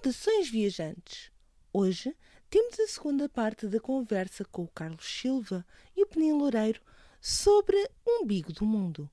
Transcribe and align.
Saudações, 0.00 0.48
viajantes! 0.48 1.30
Hoje 1.70 2.16
temos 2.48 2.80
a 2.80 2.86
segunda 2.86 3.28
parte 3.28 3.66
da 3.66 3.78
conversa 3.78 4.46
com 4.46 4.62
o 4.62 4.68
Carlos 4.68 5.04
Silva 5.04 5.64
e 5.94 6.02
o 6.02 6.06
Penin 6.06 6.32
Loureiro 6.32 6.80
sobre 7.20 7.76
umbigo 8.08 8.50
do 8.50 8.64
mundo. 8.64 9.10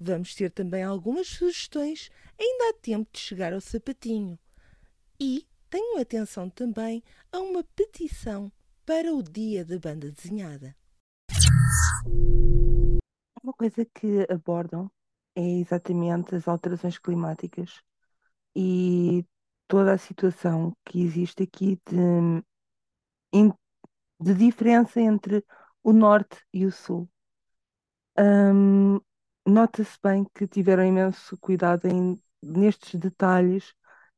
Vamos 0.00 0.34
ter 0.34 0.50
também 0.50 0.82
algumas 0.82 1.26
sugestões, 1.26 2.10
ainda 2.40 2.70
há 2.70 2.80
tempo 2.80 3.10
de 3.12 3.18
chegar 3.18 3.52
ao 3.52 3.60
sapatinho. 3.60 4.38
E 5.20 5.46
tenho 5.68 6.00
atenção 6.00 6.48
também 6.48 7.04
a 7.30 7.38
uma 7.38 7.62
petição 7.62 8.50
para 8.86 9.12
o 9.12 9.22
Dia 9.22 9.66
da 9.66 9.78
Banda 9.78 10.10
Desenhada. 10.10 10.74
Uma 13.42 13.52
coisa 13.52 13.84
que 13.84 14.26
abordam 14.30 14.90
é 15.34 15.60
exatamente 15.60 16.34
as 16.34 16.48
alterações 16.48 16.98
climáticas 16.98 17.82
e 18.54 19.22
toda 19.68 19.92
a 19.92 19.98
situação 19.98 20.76
que 20.84 21.02
existe 21.02 21.42
aqui 21.42 21.80
de, 21.88 22.42
de 24.20 24.34
diferença 24.34 25.00
entre 25.00 25.44
o 25.82 25.92
norte 25.92 26.44
e 26.52 26.66
o 26.66 26.72
sul. 26.72 27.08
Um, 28.18 29.00
Nota-se 29.46 29.96
bem 30.02 30.26
que 30.34 30.46
tiveram 30.48 30.84
imenso 30.84 31.38
cuidado 31.38 31.86
em, 31.86 32.20
nestes 32.42 32.98
detalhes 32.98 33.72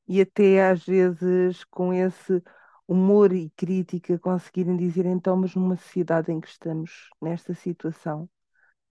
e 0.09 0.23
até 0.23 0.71
às 0.71 0.87
vezes 0.87 1.65
com 1.65 1.93
esse 1.93 2.43
humor 2.87 3.33
e 3.35 3.51
crítica 3.51 4.19
conseguirem 4.19 4.75
dizer 4.77 5.05
então, 5.05 5.37
mas 5.37 5.55
numa 5.55 5.77
sociedade 5.77 6.33
em 6.33 6.41
que 6.41 6.49
estamos 6.49 7.11
nesta 7.21 7.53
situação, 7.55 8.25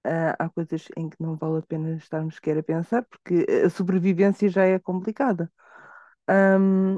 uh, 0.05 0.35
há 0.39 0.49
coisas 0.49 0.87
em 0.97 1.09
que 1.09 1.17
não 1.21 1.35
vale 1.35 1.59
a 1.59 1.61
pena 1.63 1.95
estarmos 1.97 2.35
sequer 2.35 2.57
a 2.59 2.63
pensar, 2.63 3.03
porque 3.05 3.45
a 3.65 3.69
sobrevivência 3.69 4.49
já 4.49 4.63
é 4.65 4.79
complicada. 4.79 5.51
Um, 6.29 6.95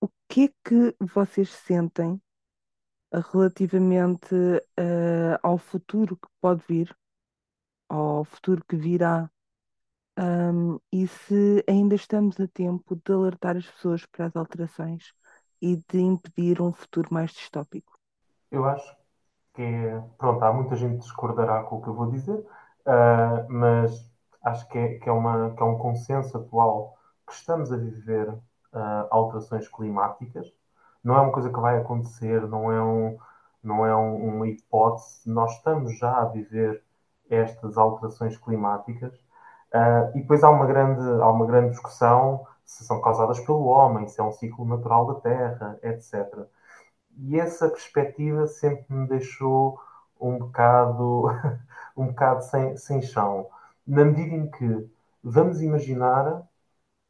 o 0.00 0.08
que 0.28 0.44
é 0.44 0.48
que 0.64 0.96
vocês 1.00 1.50
sentem 1.50 2.20
relativamente 3.32 4.34
uh, 4.34 5.38
ao 5.42 5.58
futuro 5.58 6.16
que 6.16 6.28
pode 6.40 6.62
vir, 6.66 6.96
ao 7.88 8.24
futuro 8.24 8.62
que 8.66 8.76
virá, 8.76 9.30
um, 10.18 10.80
e 10.92 11.06
se 11.06 11.64
ainda 11.68 11.94
estamos 11.94 12.40
a 12.40 12.48
tempo 12.48 12.96
de 12.96 13.12
alertar 13.12 13.56
as 13.56 13.66
pessoas 13.66 14.04
para 14.06 14.26
as 14.26 14.34
alterações 14.34 15.12
e 15.62 15.76
de 15.76 16.00
impedir 16.00 16.60
um 16.60 16.72
futuro 16.72 17.08
mais 17.12 17.30
distópico? 17.30 17.98
Eu 18.50 18.64
acho 18.64 18.96
que. 19.54 19.62
Pronto, 20.18 20.42
há 20.42 20.52
muita 20.52 20.74
gente 20.74 20.94
que 20.94 21.02
discordará 21.02 21.62
com 21.64 21.76
o 21.76 21.82
que 21.82 21.88
eu 21.88 21.94
vou 21.94 22.10
dizer, 22.10 22.38
uh, 22.38 23.46
mas 23.48 24.10
acho 24.42 24.68
que 24.68 24.78
é, 24.78 24.98
que, 24.98 25.08
é 25.08 25.12
uma, 25.12 25.54
que 25.54 25.62
é 25.62 25.66
um 25.66 25.78
consenso 25.78 26.36
atual 26.36 26.97
que 27.28 27.34
estamos 27.34 27.70
a 27.72 27.76
viver 27.76 28.28
uh, 28.30 29.06
alterações 29.10 29.68
climáticas. 29.68 30.52
Não 31.04 31.14
é 31.14 31.20
uma 31.20 31.32
coisa 31.32 31.50
que 31.50 31.60
vai 31.60 31.78
acontecer, 31.78 32.46
não 32.48 32.72
é, 32.72 32.82
um, 32.82 33.18
não 33.62 33.86
é 33.86 33.94
um, 33.94 34.36
uma 34.36 34.48
hipótese. 34.48 35.30
Nós 35.30 35.52
estamos 35.56 35.96
já 35.98 36.22
a 36.22 36.24
viver 36.24 36.82
estas 37.30 37.76
alterações 37.76 38.36
climáticas. 38.36 39.14
Uh, 39.72 40.16
e 40.16 40.22
depois 40.22 40.42
há 40.42 40.50
uma, 40.50 40.66
grande, 40.66 41.02
há 41.22 41.30
uma 41.30 41.46
grande 41.46 41.70
discussão 41.70 42.46
se 42.64 42.84
são 42.84 43.00
causadas 43.00 43.40
pelo 43.40 43.64
homem, 43.64 44.06
se 44.08 44.20
é 44.20 44.24
um 44.24 44.32
ciclo 44.32 44.66
natural 44.66 45.06
da 45.06 45.20
Terra, 45.20 45.78
etc. 45.82 46.46
E 47.16 47.40
essa 47.40 47.68
perspectiva 47.68 48.46
sempre 48.46 48.84
me 48.94 49.08
deixou 49.08 49.80
um 50.20 50.38
bocado, 50.38 51.28
um 51.96 52.08
bocado 52.08 52.42
sem, 52.44 52.76
sem 52.76 53.00
chão. 53.02 53.46
Na 53.86 54.04
medida 54.04 54.34
em 54.34 54.50
que 54.50 54.90
vamos 55.22 55.62
imaginar 55.62 56.42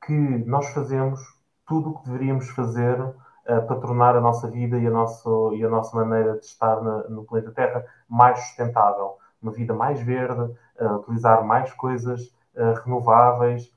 que 0.04 0.12
nós 0.12 0.68
fazemos 0.70 1.20
tudo 1.66 1.90
o 1.90 1.98
que 1.98 2.06
deveríamos 2.06 2.48
fazer 2.50 3.00
uh, 3.00 3.14
para 3.44 3.80
tornar 3.80 4.16
a 4.16 4.20
nossa 4.20 4.48
vida 4.48 4.78
e 4.78 4.86
a, 4.86 4.90
nosso, 4.90 5.54
e 5.54 5.64
a 5.64 5.68
nossa 5.68 5.96
maneira 5.96 6.38
de 6.38 6.46
estar 6.46 6.80
na, 6.82 7.04
no 7.08 7.24
planeta 7.24 7.52
Terra 7.52 7.84
mais 8.08 8.38
sustentável. 8.46 9.18
Uma 9.42 9.52
vida 9.52 9.74
mais 9.74 10.00
verde, 10.00 10.40
uh, 10.80 10.94
utilizar 10.96 11.44
mais 11.44 11.72
coisas 11.74 12.34
uh, 12.54 12.74
renováveis. 12.84 13.72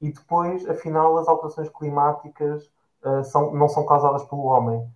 E 0.00 0.12
depois, 0.12 0.68
afinal, 0.68 1.16
as 1.18 1.28
alterações 1.28 1.68
climáticas 1.70 2.70
são, 3.24 3.54
não 3.54 3.68
são 3.68 3.84
causadas 3.84 4.22
pelo 4.24 4.44
homem. 4.44 4.90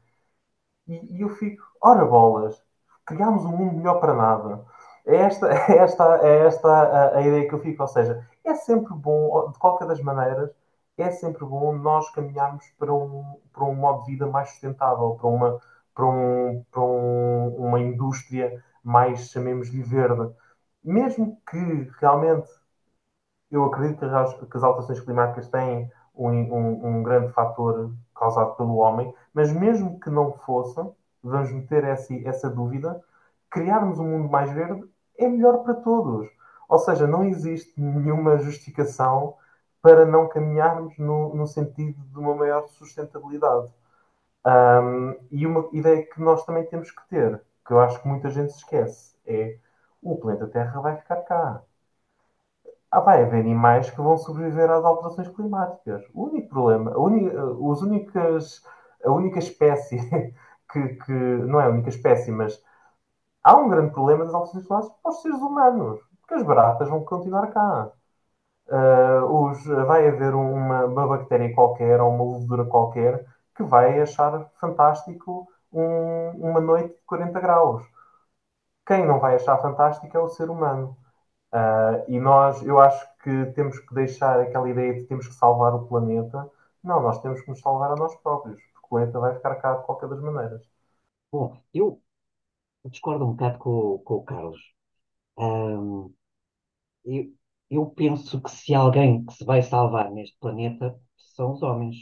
E, 0.87 1.19
e 1.19 1.21
eu 1.21 1.29
fico, 1.31 1.63
ora 1.81 2.05
bolas, 2.05 2.63
criámos 3.07 3.45
um 3.45 3.57
mundo 3.57 3.77
melhor 3.77 4.01
para 4.01 4.15
nada. 4.15 4.65
É 5.07 5.17
esta, 5.17 5.49
é 5.73 5.79
esta, 5.79 6.21
é 6.23 6.47
esta 6.47 6.69
a, 6.69 7.19
a, 7.19 7.23
ideia 7.23 7.49
que 7.49 7.55
eu 7.55 7.61
fico. 7.61 7.83
Ou 7.83 7.89
seja, 7.89 8.27
é 8.49 8.55
sempre 8.55 8.95
bom, 8.95 9.51
de 9.51 9.59
qualquer 9.59 9.87
das 9.87 10.01
maneiras, 10.01 10.51
é 10.97 11.11
sempre 11.11 11.45
bom 11.45 11.73
nós 11.75 12.11
caminharmos 12.11 12.65
para 12.79 12.93
um, 12.93 13.41
para 13.53 13.65
um 13.65 13.75
modo 13.75 14.05
de 14.05 14.13
vida 14.13 14.27
mais 14.27 14.51
sustentável, 14.51 15.15
para 15.15 15.29
uma, 15.29 15.61
para 15.95 16.07
um, 16.07 16.65
para 16.71 16.83
um, 16.83 17.49
uma 17.57 17.81
indústria 17.81 18.63
mais, 18.83 19.31
chamemos-lhe, 19.31 19.83
verde. 19.83 20.33
Mesmo 20.83 21.41
que 21.49 21.91
realmente 22.01 22.49
eu 23.51 23.65
acredito 23.65 24.01
que 24.01 24.05
as, 24.05 24.35
que 24.35 24.57
as 24.57 24.63
alterações 24.63 25.01
climáticas 25.01 25.49
têm 25.49 25.91
um, 26.15 26.29
um, 26.29 26.87
um, 26.87 27.03
grande 27.03 27.33
fator 27.33 27.95
causado 28.15 28.57
pelo 28.57 28.77
homem, 28.77 29.15
mas 29.33 29.53
mesmo 29.53 30.01
que 30.01 30.11
não 30.11 30.33
fosse, 30.33 30.81
vamos 31.23 31.53
meter 31.53 31.85
essa, 31.85 32.13
essa 32.27 32.51
dúvida, 32.51 33.01
criarmos 33.51 33.99
um 33.99 34.07
mundo 34.07 34.29
mais 34.29 34.51
verde 34.53 34.85
é 35.17 35.29
melhor 35.29 35.63
para 35.63 35.75
todos. 35.75 36.29
Ou 36.69 36.79
seja, 36.79 37.07
não 37.07 37.25
existe 37.25 37.81
nenhuma 37.81 38.39
justificação 38.39 39.37
para 39.83 40.05
não 40.07 40.29
caminharmos 40.29 40.97
no, 40.99 41.35
no 41.35 41.47
sentido 41.47 42.01
de 42.03 42.19
uma 42.19 42.35
maior 42.35 42.69
sustentabilidade. 42.69 43.73
Um, 44.47 45.17
e 45.31 45.47
uma 45.47 45.69
ideia 45.73 46.05
que 46.07 46.21
nós 46.21 46.45
também 46.45 46.65
temos 46.67 46.91
que 46.91 47.07
ter, 47.09 47.43
que 47.67 47.73
eu 47.73 47.81
acho 47.81 48.01
que 48.03 48.09
muita 48.09 48.31
gente 48.31 48.53
se 48.53 48.59
esquece, 48.59 49.17
é 49.27 49.59
o 50.03 50.17
planeta 50.17 50.47
Terra 50.49 50.81
vai 50.81 50.97
ficar 50.97 51.17
cá. 51.23 51.63
Ah, 52.91 53.01
vai 53.01 53.23
haver 53.23 53.41
animais 53.41 53.91
que 53.91 53.97
vão 54.01 54.17
sobreviver 54.17 54.71
às 54.71 54.85
alterações 54.85 55.29
climáticas. 55.29 56.03
O 56.15 56.25
único 56.25 56.49
problema, 56.49 56.93
a, 56.93 56.99
os 56.99 57.83
únicas, 57.83 58.63
a 59.05 59.11
única 59.11 59.39
espécie 59.39 59.99
que, 60.73 60.89
que, 60.97 61.13
não 61.13 61.61
é 61.61 61.67
a 61.67 61.69
única 61.71 61.91
espécie, 61.91 62.31
mas 62.31 62.63
há 63.45 63.57
um 63.57 63.69
grande 63.69 63.93
problema 63.93 64.25
das 64.25 64.35
alterações 64.35 64.67
climáticas 64.67 64.99
para 65.03 65.11
os 65.13 65.23
seres 65.23 65.41
humanos, 65.41 66.01
porque 66.29 66.35
as 66.35 66.43
baratas 66.45 66.89
vão 66.91 67.05
continuar 67.05 67.49
cá. 67.53 67.91
Uh, 68.69 69.51
os, 69.51 69.65
vai 69.67 70.07
haver 70.09 70.35
uma, 70.35 70.85
uma, 70.85 71.09
bactéria 71.09 71.55
qualquer 71.55 72.01
ou 72.03 72.11
uma 72.15 72.35
levedura 72.37 72.67
qualquer 72.67 73.27
que 73.57 73.63
vai 73.65 74.01
achar 74.01 74.51
fantástico 74.61 75.49
um, 75.73 76.31
uma 76.51 76.61
noite 76.61 76.95
de 76.95 77.03
40 77.07 77.41
graus. 77.41 77.83
Quem 78.87 79.07
não 79.07 79.21
vai 79.21 79.37
achar 79.37 79.59
fantástico 79.59 80.17
é 80.17 80.21
o 80.21 80.29
ser 80.29 80.51
humano. 80.51 80.97
Uh, 81.53 82.05
e 82.09 82.21
nós, 82.21 82.63
eu 82.63 82.79
acho 82.81 83.07
que 83.23 83.47
temos 83.55 83.79
que 83.81 83.95
deixar 83.95 84.41
aquela 84.41 84.69
ideia 84.71 84.95
de 84.95 85.03
que 85.03 85.07
temos 85.09 85.27
que 85.29 85.35
salvar 85.35 85.75
o 85.75 85.87
planeta. 85.89 86.51
Não, 86.83 87.03
nós 87.03 87.21
temos 87.23 87.41
que 87.43 87.51
nos 87.51 87.61
salvar 87.61 87.93
a 87.93 87.97
nós 87.97 88.15
próprios, 88.17 88.61
porque 88.73 88.87
o 88.87 88.89
planeta 88.91 89.21
vai 89.21 89.35
ficar 89.35 89.57
cá 89.57 89.75
de 89.77 89.85
qualquer 89.87 90.09
das 90.09 90.21
maneiras. 90.21 90.63
Bom, 91.33 91.57
eu 91.75 92.01
discordo 92.87 93.25
um 93.27 93.33
bocado 93.33 93.59
com, 93.59 93.99
com 94.05 94.15
o 94.17 94.25
Carlos. 94.25 94.75
Um, 95.39 96.13
eu, 97.09 97.33
eu 97.71 97.87
penso 97.91 98.41
que 98.43 98.51
se 98.51 98.75
alguém 98.75 99.25
que 99.25 99.35
se 99.35 99.45
vai 99.45 99.63
salvar 99.63 100.11
neste 100.11 100.37
planeta 100.39 100.99
são 101.35 101.53
os 101.53 101.63
homens, 101.63 101.97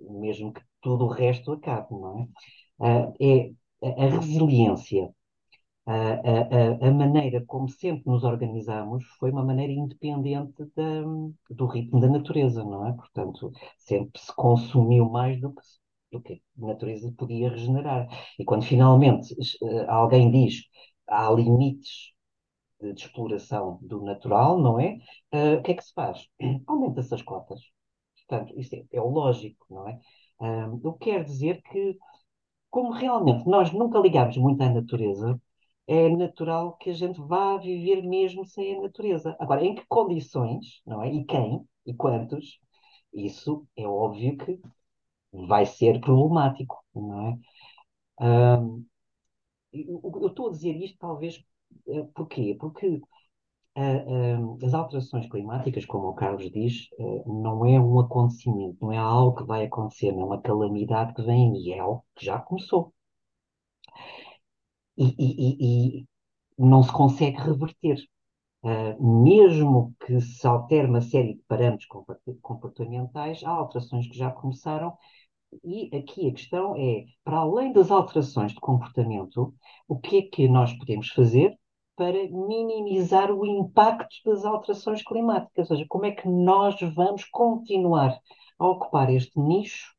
mesmo 0.00 0.52
que 0.52 0.62
tudo 0.80 1.06
o 1.06 1.08
resto 1.08 1.52
acabe, 1.52 1.88
não 1.90 2.28
é? 2.80 3.08
Uh, 3.10 3.54
é 3.82 4.06
a, 4.06 4.08
resiliência, 4.10 5.10
a, 5.86 5.92
a, 5.92 6.88
a, 6.88 6.90
maneira 6.92 7.44
como 7.46 7.68
sempre 7.68 8.04
nos 8.06 8.24
organizamos 8.24 9.04
foi 9.18 9.30
uma 9.30 9.44
maneira 9.44 9.72
independente 9.72 10.64
da, 10.76 11.02
do 11.50 11.66
ritmo 11.66 12.00
da 12.00 12.08
natureza, 12.08 12.62
não 12.64 12.86
é? 12.86 12.92
Portanto, 12.92 13.52
sempre 13.78 14.20
se 14.20 14.34
consumiu 14.34 15.08
mais 15.10 15.40
do 15.40 15.52
que, 15.54 15.62
do 16.12 16.20
que 16.20 16.42
a 16.62 16.66
natureza 16.66 17.12
podia 17.16 17.50
regenerar. 17.50 18.08
E 18.38 18.44
quando 18.44 18.64
finalmente 18.64 19.34
uh, 19.62 19.90
alguém 19.90 20.30
diz 20.30 20.62
há 21.06 21.30
limites 21.30 22.12
de, 22.80 22.92
exploração 22.92 23.78
do 23.82 24.02
natural, 24.02 24.58
não 24.60 24.78
é? 24.80 24.98
Uh, 25.32 25.58
o 25.58 25.62
que 25.62 25.72
é 25.72 25.74
que 25.74 25.84
se 25.84 25.92
faz? 25.92 26.26
Aumenta-se 26.66 27.14
as 27.14 27.22
cotas. 27.22 27.60
Portanto, 28.28 28.58
isso 28.58 28.74
é, 28.76 28.84
é 28.92 29.00
o 29.00 29.08
lógico, 29.08 29.66
não 29.70 29.88
é? 29.88 29.98
Um, 30.40 30.80
eu 30.84 30.92
quero 30.94 31.24
dizer 31.24 31.62
que, 31.62 31.98
como 32.70 32.92
realmente 32.92 33.46
nós 33.46 33.72
nunca 33.72 33.98
ligamos 33.98 34.36
muito 34.38 34.62
à 34.62 34.70
natureza, 34.70 35.40
é 35.86 36.08
natural 36.10 36.76
que 36.76 36.90
a 36.90 36.92
gente 36.94 37.20
vá 37.20 37.56
viver 37.58 38.02
mesmo 38.02 38.44
sem 38.44 38.76
a 38.76 38.82
natureza. 38.82 39.36
Agora, 39.40 39.64
em 39.64 39.74
que 39.74 39.84
condições, 39.88 40.82
não 40.86 41.02
é? 41.02 41.12
E 41.12 41.24
quem? 41.24 41.66
E 41.86 41.94
quantos? 41.94 42.60
Isso 43.12 43.66
é 43.76 43.86
óbvio 43.86 44.36
que 44.36 44.60
vai 45.32 45.66
ser 45.66 46.00
problemático, 46.00 46.76
não 46.94 47.28
é? 47.28 47.38
Eu 49.72 50.26
estou 50.28 50.48
a 50.48 50.50
dizer 50.50 50.76
isto 50.76 50.98
talvez 50.98 51.42
porquê? 52.14 52.56
Porque 52.58 53.00
as 54.64 54.74
alterações 54.74 55.28
climáticas, 55.28 55.84
como 55.86 56.08
o 56.08 56.14
Carlos 56.14 56.50
diz, 56.50 56.88
não 57.26 57.64
é 57.64 57.78
um 57.80 58.00
acontecimento, 58.00 58.76
não 58.80 58.92
é 58.92 58.98
algo 58.98 59.36
que 59.36 59.44
vai 59.44 59.64
acontecer, 59.66 60.12
não 60.12 60.22
é 60.22 60.24
uma 60.26 60.42
calamidade 60.42 61.14
que 61.14 61.22
vem 61.22 61.56
e 61.56 61.72
é 61.72 61.78
algo 61.78 62.04
que 62.16 62.24
já 62.26 62.38
começou. 62.40 62.92
E, 64.96 65.14
e, 65.18 66.00
e 66.00 66.06
não 66.58 66.82
se 66.82 66.92
consegue 66.92 67.38
reverter. 67.38 67.98
mesmo 69.00 69.94
que 70.04 70.20
se 70.20 70.46
altere 70.46 70.88
uma 70.88 71.00
série 71.00 71.34
de 71.34 71.42
parâmetros 71.48 71.88
comportamentais, 72.42 73.42
há 73.44 73.50
alterações 73.50 74.08
que 74.08 74.16
já 74.16 74.30
começaram 74.30 74.96
e 75.64 75.96
aqui 75.96 76.28
a 76.28 76.32
questão 76.32 76.76
é, 76.76 77.04
para 77.24 77.38
além 77.38 77.72
das 77.72 77.90
alterações 77.90 78.52
de 78.52 78.60
comportamento, 78.60 79.54
o 79.88 79.98
que 79.98 80.18
é 80.18 80.22
que 80.22 80.48
nós 80.48 80.72
podemos 80.74 81.08
fazer 81.10 81.57
para 81.98 82.28
minimizar 82.30 83.32
o 83.32 83.44
impacto 83.44 84.14
das 84.24 84.44
alterações 84.44 85.02
climáticas? 85.02 85.68
Ou 85.68 85.76
seja, 85.76 85.88
como 85.88 86.06
é 86.06 86.12
que 86.12 86.28
nós 86.28 86.76
vamos 86.94 87.24
continuar 87.24 88.16
a 88.56 88.66
ocupar 88.68 89.10
este 89.12 89.38
nicho 89.40 89.92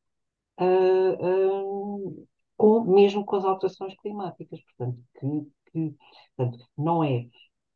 uh, 0.58 2.06
uh, 2.06 2.28
com, 2.56 2.84
mesmo 2.84 3.24
com 3.24 3.36
as 3.36 3.44
alterações 3.44 3.94
climáticas? 4.00 4.60
Portanto, 4.62 4.98
que, 5.20 5.72
que 5.72 5.96
portanto, 6.34 6.66
não 6.76 7.04
é 7.04 7.26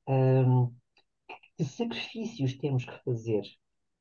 um, 0.09 0.73
que 1.59 1.65
sacrifícios 1.65 2.56
temos 2.56 2.87
que 2.87 3.05
fazer 3.05 3.43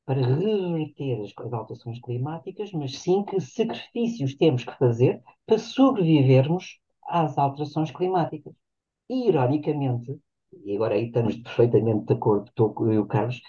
para 0.06 0.20
reverter 0.20 1.20
as, 1.20 1.32
as 1.38 1.52
alterações 1.52 2.00
climáticas, 2.00 2.72
mas 2.72 2.98
sim 2.98 3.24
que 3.24 3.40
sacrifícios 3.40 4.34
temos 4.36 4.64
que 4.64 4.76
fazer 4.78 5.22
para 5.46 5.58
sobrevivermos 5.58 6.78
às 7.02 7.36
alterações 7.36 7.90
climáticas. 7.90 8.54
E, 9.08 9.28
ironicamente, 9.28 10.18
e 10.64 10.74
agora 10.76 10.94
aí 10.94 11.06
estamos 11.06 11.36
perfeitamente 11.36 12.06
de 12.06 12.14
acordo, 12.14 12.48
estou 12.48 12.72
com 12.74 12.84
o 12.98 13.06
Carlos, 13.06 13.40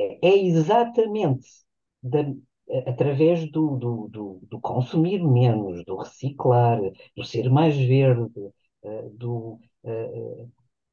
é, 0.00 0.28
é 0.28 0.38
exatamente 0.38 1.46
da, 2.02 2.20
através 2.86 3.50
do, 3.50 3.76
do, 3.76 4.08
do, 4.08 4.40
do, 4.50 4.60
consumir 4.60 5.22
menos, 5.22 5.84
do 5.84 5.96
reciclar, 5.96 6.80
do 7.16 7.24
ser 7.24 7.50
mais 7.50 7.76
verde, 7.76 8.30
eh, 8.82 9.08
do 9.12 9.58
uh, 9.84 10.50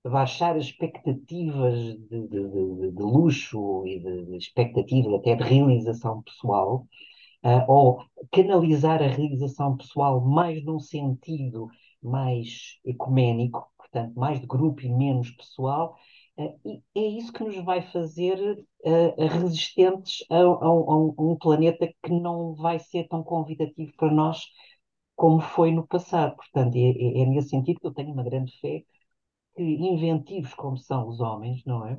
baixar 0.09 0.57
as 0.57 0.65
expectativas 0.65 1.75
de, 1.77 2.27
de, 2.27 2.91
de, 2.91 3.01
luxo 3.01 3.85
e 3.85 3.99
de, 3.99 4.37
expectativas 4.37 5.13
até 5.13 5.35
de 5.35 5.43
realização 5.43 6.21
pessoal, 6.23 6.87
uh, 7.45 7.71
ou 7.71 8.03
canalizar 8.31 9.01
a 9.01 9.07
realização 9.07 9.77
pessoal 9.77 10.21
mais 10.21 10.63
num 10.63 10.79
sentido 10.79 11.67
mais 12.01 12.79
ecuménico, 12.85 13.71
portanto, 13.91 14.15
mais 14.15 14.39
de 14.39 14.47
grupo 14.47 14.81
e 14.81 14.89
menos 14.89 15.31
pessoal, 15.31 15.95
uh, 16.37 16.59
e 16.65 16.81
é 16.95 17.07
isso 17.19 17.33
que 17.33 17.43
nos 17.43 17.57
vai 17.63 17.81
fazer 17.81 18.37
uh, 18.85 19.27
resistentes 19.27 20.25
a, 20.29 20.37
a, 20.37 20.39
a, 20.39 20.97
um, 21.19 21.37
planeta 21.39 21.87
que 22.03 22.11
não 22.11 22.55
vai 22.55 22.79
ser 22.79 23.07
tão 23.07 23.23
convidativo 23.23 23.91
para 23.97 24.11
nós 24.11 24.41
como 25.15 25.39
foi 25.41 25.71
no 25.71 25.87
passado. 25.87 26.35
Portanto, 26.35 26.75
é, 26.75 26.79
é, 26.91 27.21
é 27.23 27.25
nesse 27.25 27.49
sentido 27.49 27.79
que 27.79 27.87
eu 27.87 27.93
tenho 27.93 28.11
uma 28.13 28.23
grande 28.23 28.51
fé 28.59 28.83
que 29.55 29.63
inventivos 29.63 30.53
como 30.55 30.77
são 30.77 31.07
os 31.07 31.19
homens, 31.19 31.63
não 31.65 31.85
é? 31.87 31.93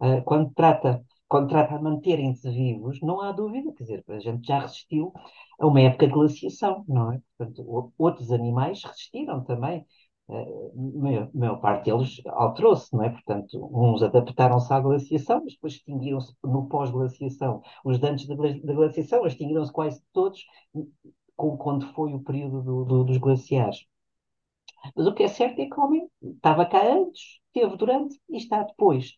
Uh, 0.00 0.22
quando 0.24 0.52
trata 0.54 1.04
quando 1.30 1.48
trata 1.48 1.76
de 1.76 1.82
manterem-se 1.84 2.50
vivos, 2.50 3.00
não 3.02 3.20
há 3.20 3.30
dúvida, 3.30 3.72
quer 3.74 3.84
dizer, 3.84 4.04
a 4.08 4.18
gente 4.18 4.44
já 4.48 4.58
resistiu 4.60 5.12
a 5.60 5.66
uma 5.66 5.80
época 5.80 6.08
de 6.08 6.12
glaciação, 6.12 6.84
não 6.88 7.12
é? 7.12 7.22
Portanto, 7.38 7.92
outros 7.96 8.32
animais 8.32 8.82
resistiram 8.82 9.44
também. 9.44 9.86
Uh, 10.30 11.00
maior, 11.00 11.28
maior 11.34 11.60
parte 11.60 11.86
deles 11.86 12.20
alterou-se, 12.26 12.94
não 12.94 13.02
é? 13.02 13.10
Portanto, 13.10 13.68
uns 13.72 14.00
adaptaram-se 14.02 14.72
à 14.72 14.78
glaciação, 14.80 15.42
mas 15.42 15.54
depois 15.54 15.72
extinguiram-se 15.74 16.32
no 16.44 16.68
pós-glaciação. 16.68 17.62
Os 17.84 17.98
dantes 17.98 18.26
da, 18.28 18.36
da 18.36 18.74
glaciação 18.74 19.26
extinguiram-se 19.26 19.72
quase 19.72 20.00
todos 20.12 20.40
com, 21.36 21.56
quando 21.56 21.92
foi 21.94 22.14
o 22.14 22.20
período 22.20 22.62
do, 22.62 22.84
do, 22.84 23.04
dos 23.04 23.18
glaciares. 23.18 23.84
Mas 24.94 25.06
o 25.06 25.14
que 25.14 25.24
é 25.24 25.28
certo 25.28 25.60
é 25.60 25.66
que 25.66 25.78
o 25.78 25.84
homem 25.84 26.08
estava 26.22 26.64
cá 26.66 26.80
antes, 26.86 27.40
esteve 27.52 27.76
durante 27.76 28.20
e 28.28 28.36
está 28.36 28.62
depois. 28.62 29.12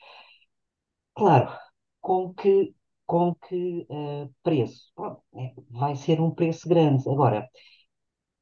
Claro, 1.14 1.48
com 2.00 2.32
que, 2.34 2.74
com 3.06 3.34
que 3.34 3.86
uh, 3.90 4.32
preço? 4.42 4.90
Pronto, 4.94 5.22
é, 5.34 5.52
vai 5.70 5.94
ser 5.96 6.20
um 6.20 6.30
preço 6.30 6.68
grande. 6.68 7.08
Agora, 7.08 7.48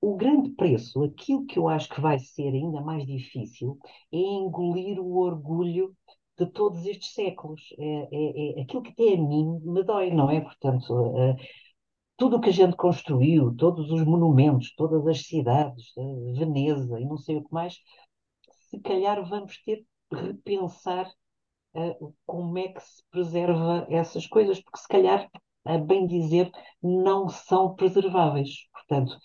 o 0.00 0.16
grande 0.16 0.50
preço, 0.50 1.02
aquilo 1.04 1.44
que 1.46 1.58
eu 1.58 1.68
acho 1.68 1.88
que 1.88 2.00
vai 2.00 2.18
ser 2.18 2.48
ainda 2.48 2.80
mais 2.80 3.06
difícil, 3.06 3.78
é 4.12 4.16
engolir 4.16 4.98
o 4.98 5.18
orgulho 5.18 5.94
de 6.38 6.46
todos 6.46 6.86
estes 6.86 7.12
séculos. 7.12 7.60
É, 7.78 8.08
é, 8.12 8.60
é 8.60 8.62
aquilo 8.62 8.82
que 8.82 8.90
até 8.92 9.14
a 9.14 9.16
mim 9.16 9.60
me 9.62 9.82
dói, 9.82 10.10
não 10.10 10.30
é? 10.30 10.40
Portanto, 10.40 10.90
uh, 10.90 11.36
tudo 12.16 12.36
o 12.36 12.40
que 12.40 12.50
a 12.50 12.52
gente 12.52 12.76
construiu, 12.76 13.54
todos 13.56 13.90
os 13.90 14.02
monumentos, 14.04 14.74
todas 14.74 15.06
as 15.06 15.26
cidades, 15.26 15.92
Veneza 16.36 17.00
e 17.00 17.04
não 17.04 17.16
sei 17.18 17.36
o 17.36 17.44
que 17.44 17.52
mais, 17.52 17.78
se 18.70 18.80
calhar 18.80 19.22
vamos 19.28 19.62
ter 19.62 19.84
de 20.10 20.18
repensar 20.18 21.10
uh, 21.74 22.14
como 22.26 22.58
é 22.58 22.68
que 22.68 22.82
se 22.82 23.02
preserva 23.10 23.86
essas 23.90 24.26
coisas, 24.26 24.60
porque 24.60 24.78
se 24.78 24.88
calhar, 24.88 25.28
a 25.64 25.78
bem 25.78 26.06
dizer, 26.06 26.50
não 26.82 27.28
são 27.28 27.74
preserváveis. 27.74 28.50
Portanto, 28.72 29.16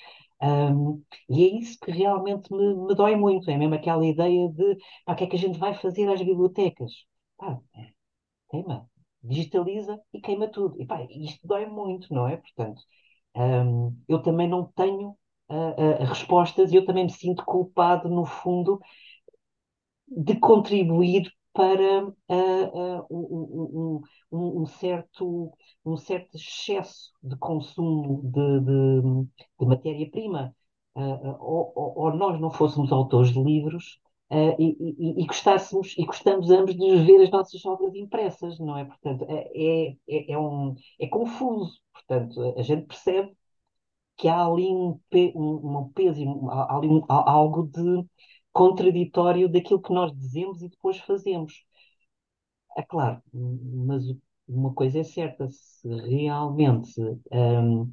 um, 0.46 1.04
e 1.30 1.44
é 1.44 1.60
isso 1.60 1.80
que 1.80 1.92
realmente 1.92 2.52
me, 2.54 2.76
me, 2.76 2.96
dói 2.96 3.16
muito, 3.16 3.50
é 3.50 3.58
mesmo 3.58 3.76
aquela 3.76 4.06
ideia 4.06 4.50
de 4.50 4.78
o 5.08 5.16
que 5.16 5.24
é 5.24 5.28
que 5.28 5.36
a 5.36 5.40
gente 5.40 5.58
vai 5.60 5.74
fazer 5.74 6.08
às 6.10 6.20
bibliotecas? 6.22 6.92
Pá, 7.38 7.60
queima, 8.50 8.90
digitaliza 9.24 10.00
e 10.14 10.22
queima 10.22 10.48
tudo. 10.50 10.80
E 10.82 10.86
pá, 10.86 11.06
isto 11.10 11.48
dói 11.48 11.66
muito, 11.66 12.14
não 12.14 12.28
é? 12.28 12.38
Portanto, 12.38 12.82
um, 13.36 13.98
eu 14.08 14.22
também 14.22 14.48
não 14.48 14.66
tenho 14.76 15.18
uh, 15.50 16.04
uh, 16.04 16.06
respostas 16.06 16.72
e 16.72 16.76
eu 16.76 16.86
também 16.86 17.06
me 17.06 17.12
sinto 17.12 17.44
culpado, 17.46 18.10
no 18.10 18.26
fundo, 18.26 18.80
de 20.08 20.40
contribuir 20.40 21.32
para 21.56 22.06
uh, 22.08 23.06
um, 23.10 24.02
um, 24.32 24.62
um, 24.62 24.66
certo, 24.66 25.54
um 25.86 25.98
certo 25.98 26.36
excesso 26.36 27.12
de 27.24 27.38
consumo 27.38 28.22
de, 28.24 28.60
de, 28.60 29.02
de 29.60 29.66
matéria-prima. 29.66 30.56
Ou, 31.40 31.74
ou, 31.76 32.14
nós 32.16 32.40
não 32.40 32.50
fôssemos 32.52 32.92
autores 32.92 33.32
de 33.34 33.44
livros, 33.44 34.00
Uh, 34.28 34.58
e, 34.60 34.76
e, 34.80 35.22
e, 35.22 35.26
gostássemos 35.28 35.94
e 36.00 36.04
gostamos 36.04 36.50
ambos 36.50 36.76
de 36.76 36.96
ver 37.06 37.22
as 37.22 37.30
nossas 37.30 37.64
obras 37.64 37.94
impressas, 37.94 38.58
não 38.60 38.76
é? 38.76 38.84
Portanto, 38.84 39.24
é, 39.30 39.96
é, 40.10 40.32
é, 40.32 40.38
um, 40.38 40.74
é 41.00 41.08
confuso. 41.08 41.80
Portanto, 41.94 42.56
a 42.58 42.62
gente 42.64 42.88
percebe 42.88 43.32
que 44.18 44.28
há 44.28 44.46
ali 44.46 44.68
um, 44.68 45.00
pe, 45.10 45.32
um, 45.36 45.80
um 45.80 45.90
peso, 45.94 46.24
há 46.50 46.78
ali 46.78 46.88
há 47.10 47.32
algo 47.32 47.68
de 47.68 48.06
contraditório 48.56 49.50
daquilo 49.50 49.82
que 49.82 49.94
nós 49.94 50.16
dizemos 50.18 50.62
e 50.62 50.70
depois 50.70 50.98
fazemos. 51.00 51.66
É 52.78 52.82
claro, 52.84 53.22
mas 53.34 54.04
uma 54.48 54.74
coisa 54.74 55.00
é 55.00 55.04
certa, 55.04 55.48
se 55.50 55.88
realmente 55.88 57.00
um, 57.32 57.92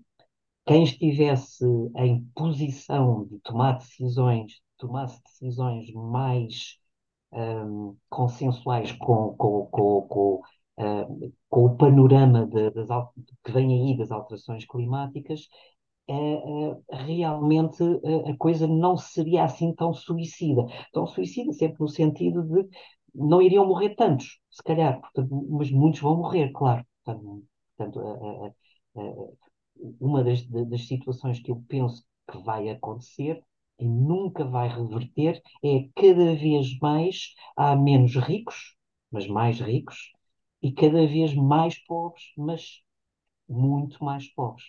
quem 0.66 0.84
estivesse 0.84 1.64
em 1.96 2.24
posição 2.34 3.24
de 3.26 3.38
tomar 3.40 3.78
decisões 3.78 4.62
tomasse 4.78 5.22
decisões 5.22 5.92
mais 5.92 6.76
um, 7.32 7.96
consensuais 8.10 8.90
com, 8.92 9.34
com, 9.36 9.66
com, 9.66 10.02
com, 10.02 10.42
uh, 10.78 11.32
com 11.48 11.66
o 11.66 11.76
panorama 11.76 12.46
de, 12.46 12.70
das, 12.70 12.88
que 13.44 13.52
vem 13.52 13.90
aí 13.90 13.96
das 13.96 14.10
alterações 14.10 14.66
climáticas, 14.66 15.48
uh, 16.08 16.72
uh, 16.72 16.84
realmente 16.90 17.82
a 18.30 18.36
coisa 18.36 18.66
não 18.66 18.96
seria 18.96 19.44
assim 19.44 19.74
tão 19.74 19.92
suicida. 19.94 20.66
Tão 20.92 21.06
suicida 21.06 21.52
sempre 21.52 21.80
no 21.80 21.88
sentido 21.88 22.42
de 22.42 22.68
não 23.14 23.42
iriam 23.42 23.66
morrer 23.66 23.94
tantos, 23.94 24.40
se 24.50 24.62
calhar, 24.62 25.00
portanto, 25.00 25.46
mas 25.50 25.70
muitos 25.70 26.00
vão 26.00 26.16
morrer, 26.16 26.50
claro. 26.52 26.84
Portanto, 27.04 27.44
portanto 27.76 28.54
uma 30.00 30.22
das, 30.24 30.44
das 30.46 30.86
situações 30.86 31.40
que 31.40 31.50
eu 31.50 31.62
penso 31.68 32.04
que 32.30 32.38
vai 32.38 32.68
acontecer 32.68 33.42
e 33.78 33.86
nunca 33.86 34.44
vai 34.44 34.68
reverter 34.68 35.42
é 35.62 35.88
cada 35.94 36.34
vez 36.34 36.78
mais 36.78 37.34
há 37.56 37.74
menos 37.76 38.14
ricos, 38.16 38.76
mas 39.10 39.26
mais 39.26 39.60
ricos, 39.60 40.12
e 40.62 40.72
cada 40.72 41.06
vez 41.06 41.34
mais 41.34 41.78
pobres, 41.84 42.24
mas 42.36 42.82
muito 43.48 44.04
mais 44.04 44.28
pobres. 44.34 44.64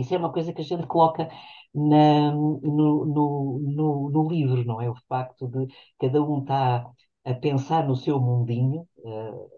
Isso 0.00 0.14
é 0.14 0.18
uma 0.18 0.32
coisa 0.32 0.52
que 0.52 0.60
a 0.60 0.64
gente 0.64 0.86
coloca 0.86 1.28
na, 1.74 2.32
no, 2.32 2.60
no, 2.60 3.58
no, 3.60 4.10
no, 4.10 4.28
livro, 4.28 4.64
não 4.64 4.80
é? 4.80 4.90
O 4.90 4.94
facto 5.08 5.46
de 5.48 5.66
cada 5.98 6.22
um 6.22 6.40
estar 6.40 6.84
tá 6.84 6.92
a 7.24 7.34
pensar 7.34 7.86
no 7.86 7.96
seu 7.96 8.20
mundinho, 8.20 8.86
uh, 8.98 9.50